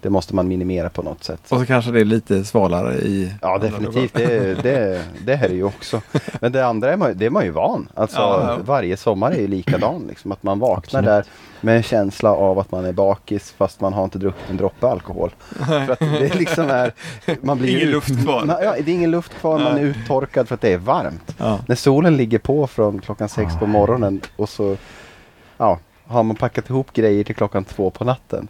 Det 0.03 0.11
måste 0.11 0.35
man 0.35 0.49
minimera 0.49 0.91
på 0.91 1.03
något 1.03 1.25
sätt. 1.25 1.41
och 1.49 1.61
så 1.61 1.67
kanske 1.67 1.91
det 1.91 2.01
är 2.01 2.05
lite 2.05 2.45
svalare 2.45 2.95
i... 2.95 3.35
Ja 3.43 3.59
definitivt, 3.59 4.15
det, 4.15 4.63
det, 4.63 5.05
det 5.25 5.35
här 5.37 5.49
är 5.49 5.55
ju 5.55 5.65
också. 5.65 6.01
Men 6.41 6.53
det 6.53 6.67
andra 6.67 6.93
är 6.93 6.97
man, 6.97 7.13
det 7.17 7.27
är 7.27 7.31
man 7.31 7.45
ju 7.45 7.51
van. 7.51 7.89
Alltså 7.95 8.19
Ja, 8.19 8.45
ja. 8.49 8.59
varje 8.65 8.97
sommar 8.97 9.31
är 9.31 9.41
ju 9.41 9.47
likadan. 9.47 10.05
Liksom, 10.09 10.33
att 10.33 10.43
man 10.43 10.59
vaknar 10.59 11.01
Absolut. 11.01 11.05
där 11.07 11.25
med 11.61 11.77
en 11.77 11.83
känsla 11.83 12.31
av 12.35 12.59
att 12.59 12.73
man 12.73 12.85
är 12.85 12.93
bakis 12.93 13.55
fast 13.59 13.81
man 13.81 13.93
har 13.93 14.05
inte 14.05 14.19
druckit 14.19 14.51
en 14.51 14.57
droppe 14.57 14.87
alkohol. 14.89 15.31
För 15.67 15.91
att 15.93 15.99
det 15.99 16.35
liksom 16.35 16.71
är... 16.71 16.93
Man 17.41 17.59
blir 17.59 17.69
Ingen 17.77 17.89
ut- 17.89 17.95
luft 17.95 18.23
kvar. 18.25 18.45
Man, 18.45 18.57
ja, 18.63 18.75
det 18.85 18.91
är 18.91 18.95
ingen 18.95 19.11
luft 19.11 19.33
kvar, 19.35 19.59
man 19.59 19.77
är 19.77 19.81
uttorkad 19.83 20.49
för 20.49 20.55
att 20.55 20.61
det 20.61 20.73
är 20.73 20.79
varmt. 20.79 21.35
Ja. 21.39 21.59
När 21.69 21.77
solen 21.77 22.17
ligger 22.17 22.39
på 22.39 22.67
från 22.67 23.01
klockan 23.01 23.29
sex 23.29 23.53
på 23.59 23.67
morgonen 23.67 24.21
och 24.37 24.49
så 24.49 24.77
ja, 25.59 25.79
har 26.07 26.23
man 26.23 26.37
packat 26.37 26.71
ihop 26.71 26.93
grejer 26.93 27.25
till 27.25 27.35
klockan 27.35 27.65
två 27.65 27.91
på 27.91 28.05
natten. 28.05 28.49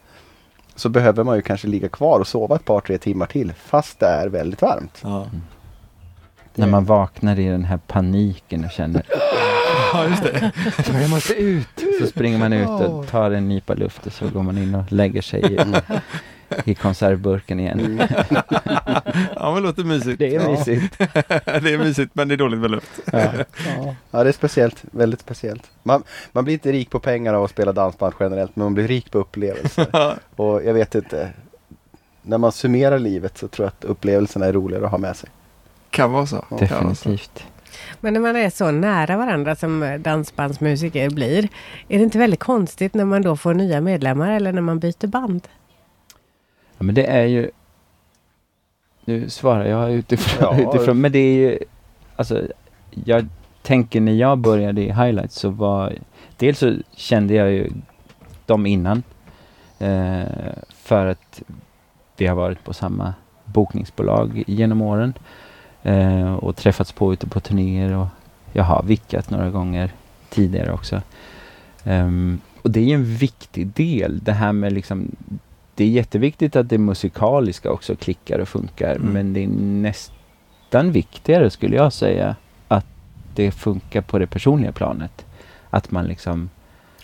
Så 0.80 0.88
behöver 0.88 1.24
man 1.24 1.36
ju 1.36 1.42
kanske 1.42 1.68
ligga 1.68 1.88
kvar 1.88 2.20
och 2.20 2.26
sova 2.26 2.56
ett 2.56 2.64
par 2.64 2.80
tre 2.80 2.98
timmar 2.98 3.26
till 3.26 3.52
fast 3.52 3.98
det 3.98 4.06
är 4.06 4.28
väldigt 4.28 4.62
varmt. 4.62 5.00
Ja. 5.02 5.26
När 6.54 6.66
man 6.66 6.84
vaknar 6.84 7.38
i 7.38 7.48
den 7.48 7.64
här 7.64 7.78
paniken 7.86 8.64
och 8.64 8.70
känner 8.70 9.02
ja, 9.92 10.08
just 10.08 10.22
det. 10.22 10.52
jag 11.00 11.10
måste 11.10 11.34
ut. 11.34 11.68
Så 12.00 12.06
springer 12.06 12.38
man 12.38 12.52
ut 12.52 12.68
och 12.68 13.06
tar 13.06 13.30
en 13.30 13.48
nypa 13.48 13.74
luft 13.74 14.06
och 14.06 14.12
så 14.12 14.28
går 14.28 14.42
man 14.42 14.58
in 14.58 14.74
och 14.74 14.92
lägger 14.92 15.22
sig 15.22 15.54
i, 15.54 15.58
i 16.64 16.74
konservburken 16.74 17.60
igen. 17.60 17.80
Mm. 17.80 17.98
Ja, 19.36 19.54
men 19.54 19.62
det 19.62 19.68
låter 19.68 19.84
mysigt. 19.84 20.18
Det 20.18 20.34
är 20.36 20.40
Ja. 20.40 20.50
mysigt. 20.50 20.98
det 21.44 21.74
är 21.74 21.78
mysigt, 21.78 22.14
men 22.14 22.28
det 22.28 22.34
är 22.34 22.36
dåligt 22.36 22.60
med 22.60 22.70
luft. 22.70 23.00
Ja. 23.12 23.18
Ja. 23.76 23.94
ja, 24.10 24.22
det 24.24 24.30
är 24.30 24.32
speciellt. 24.32 24.84
Väldigt 24.90 25.20
speciellt. 25.20 25.70
Man, 25.82 26.02
man 26.32 26.44
blir 26.44 26.54
inte 26.54 26.72
rik 26.72 26.90
på 26.90 26.98
pengar 27.00 27.34
av 27.34 27.44
att 27.44 27.50
spela 27.50 27.72
dansband 27.72 28.14
generellt, 28.20 28.56
men 28.56 28.64
man 28.64 28.74
blir 28.74 28.88
rik 28.88 29.10
på 29.10 29.18
upplevelser. 29.18 29.86
Och 30.36 30.64
jag 30.64 30.74
vet 30.74 30.94
inte. 30.94 31.30
När 32.22 32.38
man 32.38 32.52
summerar 32.52 32.98
livet 32.98 33.38
så 33.38 33.48
tror 33.48 33.64
jag 33.64 33.68
att 33.68 33.84
upplevelserna 33.84 34.46
är 34.46 34.52
roligare 34.52 34.84
att 34.84 34.90
ha 34.90 34.98
med 34.98 35.16
sig. 35.16 35.30
Kan 35.90 36.12
vara 36.12 36.26
så. 36.26 36.44
Vara 36.48 36.68
så. 36.68 36.74
Definitivt. 36.74 37.44
Men 38.00 38.12
när 38.12 38.20
man 38.20 38.36
är 38.36 38.50
så 38.50 38.70
nära 38.70 39.16
varandra 39.16 39.56
som 39.56 39.98
dansbandsmusiker 40.00 41.10
blir, 41.10 41.48
är 41.88 41.98
det 41.98 42.04
inte 42.04 42.18
väldigt 42.18 42.40
konstigt 42.40 42.94
när 42.94 43.04
man 43.04 43.22
då 43.22 43.36
får 43.36 43.54
nya 43.54 43.80
medlemmar 43.80 44.32
eller 44.32 44.52
när 44.52 44.62
man 44.62 44.78
byter 44.78 45.06
band? 45.06 45.48
Ja, 46.80 46.84
men 46.84 46.94
det 46.94 47.06
är 47.06 47.24
ju... 47.24 47.50
Nu 49.04 49.30
svarar 49.30 49.64
jag 49.64 49.92
utifrån, 49.92 50.58
Ja. 50.58 50.68
utifrån 50.68 51.00
men 51.00 51.12
det 51.12 51.18
är 51.18 51.34
ju... 51.34 51.58
Alltså, 52.16 52.42
jag 53.04 53.26
tänker 53.62 54.00
när 54.00 54.12
jag 54.12 54.38
började 54.38 54.82
i 54.82 54.92
Highlights 54.92 55.34
så 55.34 55.50
var... 55.50 55.92
Dels 56.36 56.58
så 56.58 56.76
kände 56.96 57.34
jag 57.34 57.50
ju 57.52 57.70
dem 58.46 58.66
innan. 58.66 59.02
Eh, 59.78 60.52
för 60.68 61.06
att 61.06 61.42
vi 62.16 62.26
har 62.26 62.34
varit 62.36 62.64
på 62.64 62.72
samma 62.72 63.14
bokningsbolag 63.44 64.44
genom 64.46 64.82
åren. 64.82 65.14
Eh, 65.82 66.34
och 66.34 66.56
träffats 66.56 66.92
på 66.92 67.12
ute 67.12 67.26
på 67.26 67.40
turnéer 67.40 67.96
och 67.96 68.06
jag 68.52 68.64
har 68.64 68.82
vickat 68.82 69.30
några 69.30 69.50
gånger 69.50 69.92
tidigare 70.28 70.72
också. 70.72 71.02
Ehm, 71.84 72.40
och 72.62 72.70
det 72.70 72.80
är 72.80 72.84
ju 72.84 72.94
en 72.94 73.16
viktig 73.16 73.66
del, 73.66 74.18
det 74.18 74.32
här 74.32 74.52
med 74.52 74.72
liksom 74.72 75.16
det 75.74 75.84
är 75.84 75.88
jätteviktigt 75.88 76.56
att 76.56 76.68
det 76.68 76.78
musikaliska 76.78 77.70
också 77.70 77.96
klickar 77.96 78.38
och 78.38 78.48
funkar 78.48 78.96
Mm. 78.96 79.12
men 79.12 79.32
det 79.32 79.44
är 79.44 79.48
nästan 79.82 80.92
viktigare 80.92 81.50
skulle 81.50 81.76
jag 81.76 81.92
säga 81.92 82.36
att 82.68 82.86
det 83.34 83.50
funkar 83.50 84.00
på 84.00 84.18
det 84.18 84.26
personliga 84.26 84.72
planet. 84.72 85.26
Att 85.70 85.90
man 85.90 86.04
liksom 86.06 86.50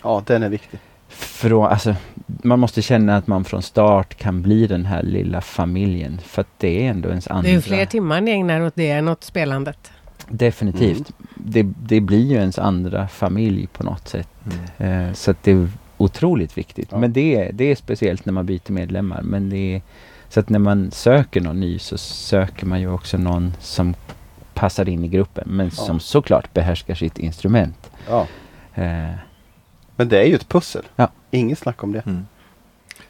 Ja, 0.03 0.23
den 0.25 0.43
är 0.43 0.49
viktig. 0.49 0.79
från, 1.09 1.65
alltså, 1.65 1.95
man 2.27 2.59
måste 2.59 2.81
känna 2.81 3.17
att 3.17 3.27
man 3.27 3.43
från 3.45 3.61
start 3.61 4.15
kan 4.15 4.41
bli 4.41 4.67
den 4.67 4.85
här 4.85 5.03
lilla 5.03 5.41
familjen 5.41 6.17
för 6.23 6.41
att 6.41 6.47
det 6.57 6.85
är 6.85 6.89
ändå 6.89 7.09
ens 7.09 7.27
andra. 7.27 7.41
Det 7.43 7.49
är 7.49 7.53
ju 7.53 7.61
fler 7.61 7.85
timmar 7.85 8.21
ni 8.21 8.31
ägnar 8.31 8.61
åt 8.61 8.75
det 8.75 8.89
än 8.91 9.07
åt 9.07 9.23
spelandet. 9.23 9.91
Definitivt. 10.29 11.11
Det, 11.35 11.63
det 11.63 12.01
blir 12.01 12.25
ju 12.25 12.35
ens 12.35 12.59
andra 12.59 13.07
familj 13.07 13.67
på 13.67 13.83
något 13.83 14.07
sätt. 14.07 14.29
Eh, 14.77 15.13
så 15.13 15.31
att 15.31 15.43
det 15.43 15.51
är 15.51 15.69
otroligt 15.97 16.57
viktigt. 16.57 16.87
Ja. 16.91 16.97
Men 16.97 17.13
det 17.13 17.35
är, 17.35 17.51
det 17.53 17.71
är 17.71 17.75
speciellt 17.75 18.25
när 18.25 18.33
man 18.33 18.45
byter 18.45 18.71
medlemmar. 18.71 19.21
Men 19.21 19.49
det 19.49 19.75
är, 19.75 19.81
så 20.29 20.39
att 20.39 20.49
när 20.49 20.59
man 20.59 20.91
söker 20.91 21.41
någon 21.41 21.59
ny 21.59 21.79
så 21.79 21.97
söker 21.97 22.65
man 22.65 22.81
ju 22.81 22.91
också 22.91 23.17
någon 23.17 23.53
som 23.59 23.95
passar 24.53 24.89
in 24.89 25.03
i 25.03 25.07
gruppen. 25.07 25.43
Men 25.47 25.65
Ja. 25.65 25.71
som 25.71 25.99
såklart 25.99 26.53
behärskar 26.53 26.95
sitt 26.95 27.19
instrument. 27.19 27.91
Ja. 28.09 28.27
Eh, 28.73 29.09
Men 29.95 30.09
det 30.09 30.19
är 30.19 30.25
ju 30.25 30.35
ett 30.35 30.49
pussel. 30.49 30.83
Ja. 30.95 31.09
Inget 31.31 31.59
snack 31.59 31.83
om 31.83 31.91
det. 31.91 32.05
Mm. 32.05 32.25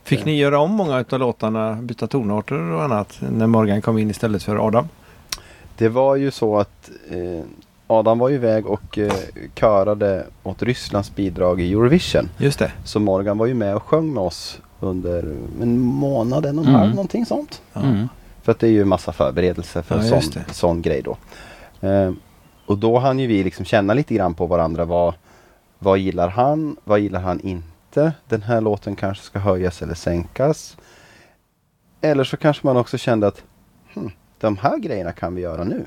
Fick 0.03 0.25
ni 0.25 0.38
göra 0.38 0.59
om 0.59 0.71
många 0.71 1.05
av 1.09 1.19
låtarna, 1.19 1.73
byta 1.81 2.07
tonarter 2.07 2.59
och 2.71 2.83
annat 2.83 3.17
när 3.31 3.47
Morgan 3.47 3.81
kom 3.81 3.97
in 3.97 4.09
istället 4.09 4.43
för 4.43 4.67
Adam? 4.67 4.88
Det 5.77 5.89
var 5.89 6.15
ju 6.15 6.31
så 6.31 6.57
att 6.59 6.89
eh, 7.09 7.45
Adam 7.88 8.19
var 8.19 8.29
ju 8.29 8.35
iväg 8.35 8.65
och 8.67 8.97
eh, 8.97 9.13
körade 9.55 10.25
åt 10.43 10.63
Rysslands 10.63 11.15
bidrag 11.15 11.61
i 11.61 11.71
Eurovision. 11.73 12.29
Just 12.38 12.59
det. 12.59 12.71
Så 12.83 12.99
Morgan 12.99 13.38
var 13.38 13.45
ju 13.45 13.53
med 13.53 13.75
och 13.75 13.83
sjöng 13.83 14.13
med 14.13 14.23
oss 14.23 14.61
under 14.79 15.35
en 15.61 15.79
månad, 15.79 16.45
en 16.45 16.59
och 16.59 16.65
en 16.65 16.69
Mm. 16.69 16.79
halv, 16.81 16.91
någonting 16.91 17.25
sånt. 17.25 17.61
Mm. 17.73 18.07
För 18.43 18.51
att 18.51 18.59
det 18.59 18.67
är 18.67 18.71
ju 18.71 18.85
massa 18.85 19.11
förberedelser 19.13 19.81
för 19.81 19.95
Ja, 19.95 20.01
en 20.15 20.21
sån, 20.21 20.43
sån 20.51 20.81
grej 20.81 21.01
då. 21.01 21.17
Eh, 21.88 22.11
och 22.65 22.77
då 22.77 22.99
hann 22.99 23.19
ju 23.19 23.27
vi 23.27 23.43
liksom 23.43 23.65
känna 23.65 23.93
lite 23.93 24.13
grann 24.13 24.33
på 24.33 24.45
varandra. 24.45 24.85
Vad, 24.85 25.13
vad 25.79 25.97
gillar 25.97 26.27
han? 26.29 26.77
Vad 26.83 26.99
gillar 26.99 27.19
han 27.21 27.39
inte? 27.39 28.11
Den 28.27 28.41
här 28.41 28.61
låten 28.61 28.95
kanske 28.95 29.23
ska 29.23 29.39
höjas 29.39 29.81
eller 29.81 29.93
sänkas. 29.93 30.77
Eller 32.01 32.23
så 32.23 32.38
kanske 32.38 32.67
man 32.67 32.77
också 32.77 32.97
kände 32.97 33.27
att 33.27 33.43
hm, 33.93 34.11
de 34.39 34.57
här 34.57 34.77
grejerna 34.77 35.11
kan 35.11 35.35
vi 35.35 35.41
göra 35.41 35.63
nu. 35.63 35.85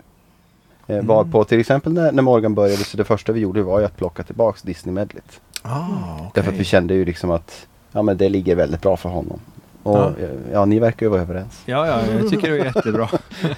Eh, 0.91 0.95
Mm. 0.95 1.07
Varpå 1.07 1.45
till 1.45 1.61
exempel 1.61 1.93
när, 1.93 2.13
när 2.13 2.23
Morgan 2.23 2.55
började 2.55 2.85
så 2.85 2.97
det 2.97 3.05
första 3.05 3.33
vi 3.33 3.41
gjorde 3.41 3.63
var 3.63 3.79
ju 3.79 3.85
att 3.85 3.97
plocka 3.97 4.23
tillbaks 4.23 4.63
Disney 4.63 4.95
Medlet. 4.95 5.41
Ah, 5.63 5.87
okej. 6.17 6.31
Därför 6.35 6.53
att 6.53 6.59
vi 6.59 6.65
kände 6.65 6.95
ju 6.95 7.05
liksom 7.05 7.31
att 7.31 7.67
ja, 7.93 8.03
men 8.03 8.17
det 8.17 8.29
ligger 8.29 8.57
väldigt 8.57 8.81
bra 8.83 8.97
för 8.97 9.09
honom. 9.09 9.41
Och 9.83 9.97
Ja. 9.97 10.13
ja. 10.21 10.27
ja, 10.53 10.65
ni 10.65 10.79
verkar 10.79 11.07
ju 11.07 11.11
vara 11.11 11.21
överens. 11.21 11.63
Ja, 11.67 11.87
ja, 11.87 12.01
jag 12.21 12.31
tycker 12.31 12.51
det 12.51 12.59
är 12.61 12.65
jättebra. 12.65 13.09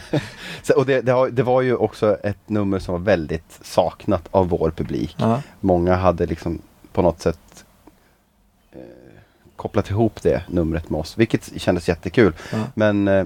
Så, 0.62 0.74
och 0.76 0.87
det, 0.87 1.01
det, 1.01 1.12
har, 1.12 1.28
det 1.30 1.43
var 1.43 1.61
ju 1.62 1.76
också 1.76 2.16
ett 2.22 2.49
nummer 2.49 2.78
som 2.78 2.93
var 2.93 3.01
väldigt 3.01 3.59
saknat 3.62 4.28
av 4.30 4.49
vår 4.49 4.70
publik. 4.70 5.16
Ja. 5.18 5.43
Många 5.61 5.95
hade 5.95 6.26
liksom 6.26 6.59
på 6.93 7.03
något 7.03 7.20
sätt 7.20 7.64
eh, 8.72 8.78
kopplat 9.57 9.91
ihop 9.91 10.22
det 10.22 10.43
numret 10.49 10.91
med 10.91 11.01
oss, 11.01 11.18
vilket 11.18 11.61
kändes 11.61 11.89
jättekul. 11.89 12.33
Ja. 12.53 12.59
Men, 12.74 13.09
eh, 13.09 13.24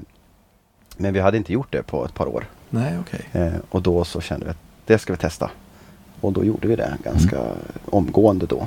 men 0.96 1.12
vi 1.14 1.20
hade 1.20 1.36
inte 1.36 1.52
gjort 1.52 1.72
det 1.72 1.82
på 1.82 2.04
ett 2.04 2.14
par 2.14 2.26
år. 2.26 2.44
Nej, 2.70 2.98
okej. 3.00 3.28
Eh, 3.32 3.52
och 3.70 3.82
då 3.82 4.04
så 4.04 4.20
kände 4.20 4.44
vi 4.44 4.50
att 4.50 4.58
det 4.86 4.98
ska 4.98 5.12
vi 5.12 5.16
testa. 5.18 5.50
Och 6.20 6.32
då 6.32 6.44
gjorde 6.44 6.68
vi 6.68 6.76
det 6.76 6.96
ganska 7.04 7.38
omgående 7.90 8.46
då. 8.46 8.66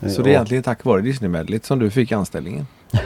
Eh, 0.00 0.08
Så 0.08 0.14
det 0.16 0.20
är 0.20 0.20
och- 0.22 0.28
egentligen 0.28 0.62
tack 0.62 0.84
vare 0.84 1.00
Disney-medlet 1.00 1.64
som 1.64 1.78
du 1.78 1.90
fick 1.90 2.12
anställningen? 2.12 2.66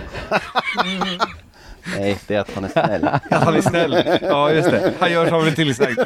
Nej, 1.98 2.18
det 2.26 2.34
är 2.34 2.40
att 2.40 2.54
han 2.54 2.64
är 2.64 2.68
snäll. 2.68 3.04
Att 3.30 3.42
han 3.44 3.54
är 3.56 3.60
snäll. 3.60 4.18
Ja, 4.22 4.52
just 4.52 4.70
det. 4.70 4.92
Han 5.00 5.12
gör 5.12 5.28
som 5.28 5.44
det 5.44 5.52
tillsagt. 5.52 5.98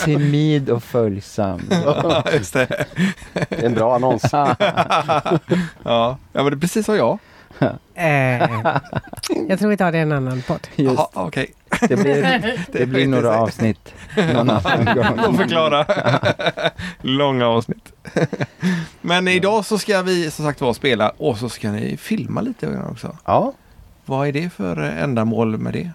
Timid 0.04 0.70
och 0.70 0.82
följsam. 0.82 1.60
Ja, 1.84 2.24
just 2.32 2.52
det. 2.52 2.84
Det 3.32 3.52
är 3.62 3.66
en 3.66 3.74
bra 3.74 3.94
annons. 3.94 4.22
Ja, 4.32 4.56
ja 5.82 6.18
men 6.32 6.44
det 6.44 6.50
är 6.52 6.56
precis 6.56 6.86
som 6.86 6.96
jag. 6.96 7.18
Eh, 7.94 8.50
jag 9.48 9.58
tror 9.58 9.68
vi 9.68 9.76
tar 9.76 9.92
det 9.92 9.98
i 9.98 10.00
en 10.00 10.12
annan 10.12 10.42
podd. 10.42 10.68
Just, 10.76 10.94
Jaha, 10.96 11.08
okej. 11.12 11.52
det 11.88 11.96
blir, 11.96 12.42
det 12.72 12.86
blir 12.86 13.06
några 13.06 13.38
avsnitt 13.40 13.94
någon 14.16 14.50
annan 14.50 14.84
gång. 14.96 15.18
Får 15.24 15.32
förklara. 15.32 15.86
Långa 17.00 17.46
avsnitt. 17.46 17.92
Men 19.00 19.28
idag 19.28 19.64
så 19.64 19.78
ska 19.78 20.02
vi 20.02 20.30
som 20.30 20.44
sagt 20.44 20.60
vara 20.60 20.74
spela 20.74 21.12
och 21.16 21.38
så 21.38 21.48
ska 21.48 21.70
ni 21.70 21.96
filma 21.96 22.40
lite 22.40 22.66
grann 22.66 22.90
också. 22.90 23.16
Ja, 23.24 23.52
Vad 24.04 24.28
är 24.28 24.32
det 24.32 24.50
för 24.50 24.76
ändamål 24.76 25.58
med 25.58 25.72
det? 25.72 25.90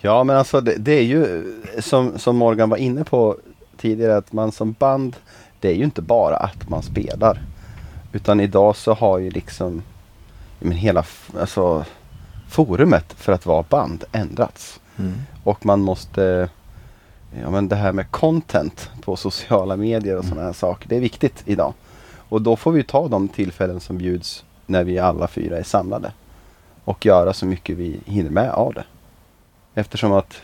Ja 0.00 0.24
men 0.24 0.36
alltså 0.36 0.60
det, 0.60 0.74
det 0.78 0.92
är 0.92 1.02
ju 1.02 1.44
som, 1.78 2.18
som 2.18 2.36
Morgan 2.36 2.70
var 2.70 2.76
inne 2.76 3.04
på 3.04 3.36
tidigare 3.76 4.16
att 4.16 4.32
man 4.32 4.52
som 4.52 4.72
band 4.72 5.16
det 5.60 5.68
är 5.68 5.74
ju 5.74 5.84
inte 5.84 6.02
bara 6.02 6.36
att 6.36 6.68
man 6.68 6.82
spelar. 6.82 7.42
Utan 8.12 8.40
idag 8.40 8.76
så 8.76 8.94
har 8.94 9.18
ju 9.18 9.30
liksom 9.30 9.82
men 10.60 10.72
hela 10.72 11.04
alltså, 11.38 11.84
forumet 12.48 13.12
för 13.12 13.32
att 13.32 13.46
vara 13.46 13.62
band 13.62 14.04
ändrats. 14.12 14.80
Och 15.44 15.66
man 15.66 15.80
måste 15.80 16.48
Ja 17.38 17.50
men 17.50 17.68
det 17.68 17.76
här 17.76 17.92
med 17.92 18.10
content 18.10 18.90
på 19.00 19.16
sociala 19.16 19.76
medier 19.76 20.16
och 20.16 20.24
sådana 20.24 20.42
här 20.42 20.52
saker. 20.52 20.88
Det 20.88 20.96
är 20.96 21.00
viktigt 21.00 21.42
idag. 21.46 21.74
Och 22.12 22.42
då 22.42 22.56
får 22.56 22.72
vi 22.72 22.82
ta 22.82 23.08
de 23.08 23.28
tillfällen 23.28 23.80
som 23.80 23.98
bjuds 23.98 24.44
när 24.66 24.84
vi 24.84 24.98
alla 24.98 25.28
fyra 25.28 25.58
är 25.58 25.62
samlade. 25.62 26.12
Och 26.84 27.06
göra 27.06 27.32
så 27.32 27.46
mycket 27.46 27.76
vi 27.76 28.00
hinner 28.06 28.30
med 28.30 28.50
av 28.50 28.74
det. 28.74 28.84
Eftersom 29.74 30.12
att 30.12 30.42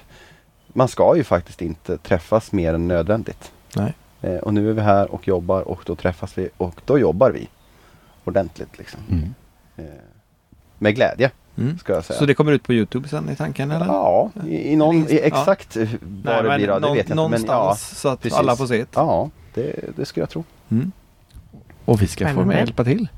man 0.66 0.88
ska 0.88 1.16
ju 1.16 1.24
faktiskt 1.24 1.62
inte 1.62 1.98
träffas 1.98 2.52
mer 2.52 2.74
än 2.74 2.88
nödvändigt. 2.88 3.52
Nej. 3.76 3.94
Eh, 4.20 4.36
och 4.36 4.54
nu 4.54 4.70
är 4.70 4.72
vi 4.72 4.80
här 4.80 5.10
och 5.14 5.28
jobbar 5.28 5.62
och 5.62 5.82
då 5.86 5.94
träffas 5.94 6.38
vi 6.38 6.48
och 6.56 6.80
då 6.84 6.98
jobbar 6.98 7.30
vi 7.30 7.48
ordentligt. 8.24 8.78
Liksom. 8.78 9.00
Mm. 9.10 9.34
Eh, 9.76 9.84
med 10.78 10.94
glädje 10.94 11.30
Mm. 11.58 11.78
ska 11.78 11.92
jag 11.92 12.04
säga. 12.04 12.18
Så 12.18 12.26
det 12.26 12.34
kommer 12.34 12.52
ut 12.52 12.62
på 12.62 12.72
Youtube 12.72 13.08
sen 13.08 13.28
i 13.30 13.36
tanken 13.36 13.70
eller? 13.70 13.86
Ja, 13.86 14.30
i, 14.46 14.72
i 14.72 14.76
någon, 14.76 14.96
i 14.96 15.06
Ja. 15.10 15.18
exakt 15.18 15.76
hur- 15.76 15.98
vad 16.00 16.44
det 16.44 16.48
men 16.48 16.58
blir 16.58 16.68
av, 16.68 16.80
det 16.80 16.86
vet 16.94 17.08
jag 17.08 17.18
inte. 17.18 17.28
Men 17.38 17.44
ja, 17.46 17.76
så 17.78 18.08
att 18.08 18.20
precis. 18.22 18.38
alla 18.38 18.56
får 18.56 18.66
se 18.66 18.76
det. 18.78 18.86
ja 18.94 19.30
det, 19.54 19.96
det 19.96 20.04
skulle 20.06 20.22
jag 20.22 20.30
tro. 20.30 20.44
Mm. 20.68 20.92
Och 21.84 22.02
vi 22.02 22.06
ska 22.06 22.24
få 22.24 22.28
Spännande. 22.30 22.54
med 22.54 22.58
hjälpa 22.66 22.84
till. 22.84 23.08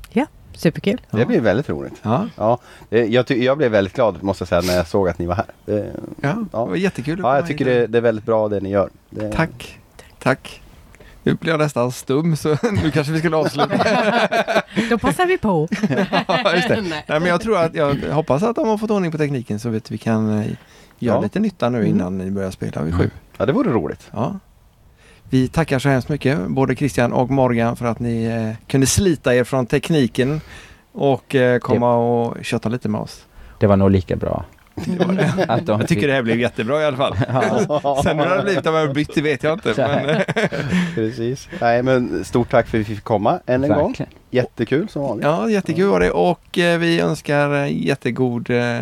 Superkul. 0.53 1.01
Ja. 1.09 1.17
Det 1.17 1.25
blir 1.25 1.41
väldigt 1.41 1.69
roligt. 1.69 1.93
Ja, 2.01 2.27
Ja, 2.37 2.59
det, 2.89 3.05
jag, 3.05 3.27
ty- 3.27 3.43
jag 3.43 3.57
blev 3.57 3.71
väldigt 3.71 3.93
glad 3.93 4.23
måste 4.23 4.41
jag 4.41 4.47
säga 4.49 4.61
när 4.61 4.73
jag 4.77 4.87
såg 4.87 5.09
att 5.09 5.19
ni 5.19 5.25
var 5.25 5.35
här. 5.35 5.45
Det, 5.65 5.93
ja, 6.21 6.35
Ja. 6.51 6.59
det 6.59 6.69
var 6.69 6.75
jättekul. 6.75 7.19
ja, 7.23 7.35
jag 7.35 7.47
tycker 7.47 7.65
det, 7.65 7.87
det 7.87 7.97
är 7.97 8.01
väldigt 8.01 8.25
bra 8.25 8.47
det 8.49 8.59
ni 8.59 8.69
gör. 8.69 8.89
Det, 9.09 9.31
Tack. 9.31 9.79
Tack. 10.19 10.61
Nu 11.29 11.35
blir 11.35 11.51
jag 11.51 11.59
nästan 11.59 11.91
stum 11.91 12.35
så 12.35 12.49
nu 12.83 12.91
kanske 12.91 13.13
vi 13.13 13.19
skulle 13.19 13.35
avsluta. 13.37 13.69
Då 14.89 14.97
passar 14.97 15.25
vi 15.25 15.37
på. 15.37 15.67
Ja, 16.27 16.55
Just 16.55 16.67
det. 16.67 16.81
Nej. 16.81 17.05
Nej, 17.07 17.19
men 17.19 17.25
jag 17.29 17.41
tror 17.41 17.57
att 17.57 17.75
jag 17.75 17.95
hoppas 18.11 18.43
att 18.43 18.55
de 18.55 18.67
har 18.67 18.77
fått 18.77 18.91
ordning 18.91 19.11
på 19.11 19.17
tekniken 19.17 19.59
så 19.59 19.75
att 19.75 19.91
vi 19.91 19.97
kan 19.97 20.29
eh, 20.39 20.45
göra 20.99 21.15
Ja. 21.17 21.21
lite 21.21 21.39
nytta 21.39 21.69
nu 21.69 21.77
Mm. 21.77 21.89
innan 21.89 22.17
ni 22.17 22.31
börjar 22.31 22.51
spela 22.51 22.81
vid 22.81 22.93
sju. 22.93 23.03
Mm. 23.03 23.13
Ja, 23.37 23.45
det 23.45 23.53
vore 23.53 23.69
roligt. 23.71 24.07
Ja. 24.11 24.39
Vi 25.29 25.47
tackar 25.47 25.79
så 25.79 25.89
hemskt 25.89 26.09
mycket 26.09 26.47
både 26.47 26.75
Christian 26.75 27.13
och 27.13 27.29
Morgan 27.29 27.75
för 27.75 27.85
att 27.85 27.99
ni 27.99 28.23
eh, 28.25 28.67
kunde 28.67 28.87
slita 28.87 29.35
er 29.35 29.43
från 29.43 29.65
tekniken 29.65 30.41
och 30.91 31.35
eh, 31.35 31.59
komma 31.59 31.95
och 31.95 32.45
köta 32.45 32.69
lite 32.69 32.89
med 32.89 33.01
oss. 33.01 33.25
Det 33.59 33.67
var 33.67 33.77
nog 33.77 33.91
lika 33.91 34.15
bra. 34.15 34.45
Att 35.47 35.65
de 35.65 35.79
Jag 35.79 35.89
tycker 35.89 36.07
det 36.07 36.13
här 36.13 36.21
blev 36.21 36.39
jättebra 36.39 36.81
i 36.81 36.85
alla 36.85 36.97
fall. 36.97 37.15
Sen 38.03 38.19
hur 38.19 38.25
det 38.25 38.31
hade 38.31 38.43
blivit 38.43 38.65
om 38.65 38.75
jag 38.75 38.93
bytt, 38.93 39.15
det 39.15 39.21
vet 39.21 39.43
jag 39.43 39.53
inte. 39.53 39.73
Men, 39.77 40.21
Precis. 40.95 41.47
Nej 41.61 41.83
men 41.83 42.25
stort 42.25 42.49
tack 42.49 42.67
för 42.67 42.77
att 42.77 42.81
vi 42.81 42.95
fick 42.95 43.03
komma 43.03 43.39
än 43.45 43.63
en 43.63 43.69
gång. 43.69 43.87
Verkligen. 43.87 44.11
Jättekul 44.31 44.89
som 44.89 45.01
vanligt. 45.01 45.25
ja, 45.25 45.49
jättekul 45.49 45.87
var 45.87 45.99
det 45.99 46.11
och 46.11 46.57
eh, 46.57 46.79
vi 46.79 46.99
önskar 46.99 47.53
eh, 47.63 47.85
jättegod 47.87 48.49
eh, 48.49 48.79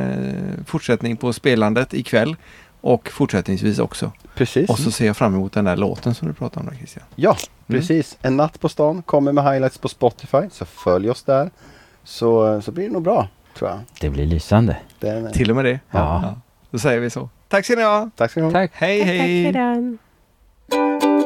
fortsättning 0.65 1.17
på 1.17 1.33
spelandet 1.33 1.93
ikväll. 1.93 2.35
Och 2.81 3.09
fortsättningsvis 3.09 3.79
också. 3.79 4.11
Precis. 4.35 4.69
Och 4.69 4.79
så 4.79 4.91
ser 4.91 5.05
jag 5.05 5.17
fram 5.17 5.35
emot 5.35 5.53
den 5.53 5.65
där 5.65 5.75
låten 5.75 6.15
som 6.15 6.27
du 6.27 6.33
pratade 6.33 6.59
om 6.59 6.69
där 6.69 6.77
Christian. 6.77 7.05
Ja, 7.15 7.37
precis. 7.67 8.17
En 8.21 8.37
natt 8.37 8.59
på 8.59 8.69
stan 8.69 9.01
kommer 9.01 9.31
med 9.31 9.43
highlights 9.43 9.77
på 9.77 9.87
Spotify. 9.87 10.37
Så 10.51 10.65
följ 10.65 11.09
oss 11.09 11.23
där. 11.23 11.49
Så, 12.03 12.61
så 12.61 12.71
blir 12.71 12.87
det 12.87 12.93
nog 12.93 13.03
bra, 13.03 13.27
tror 13.57 13.69
jag. 13.69 13.79
Det 13.99 14.09
blir 14.09 14.25
lysande. 14.25 14.77
Det 14.99 15.09
är. 15.09 15.29
Till 15.29 15.49
och 15.49 15.55
med 15.55 15.65
det. 15.65 15.79
Ja. 15.91 16.21
ja. 16.23 16.35
Då 16.71 16.79
säger 16.79 16.99
vi 16.99 17.09
så. 17.09 17.29
Tack 17.47 17.65
ska 17.65 17.75
ni 17.75 17.83
ha. 17.83 18.09
Tack 18.15 18.31
ska 18.31 18.39
ni 18.39 18.45
ha. 18.45 18.51
Tack. 18.51 18.71
Hej, 18.73 19.01
hej. 19.01 19.53
Tack, 19.53 19.53
tack 19.53 21.16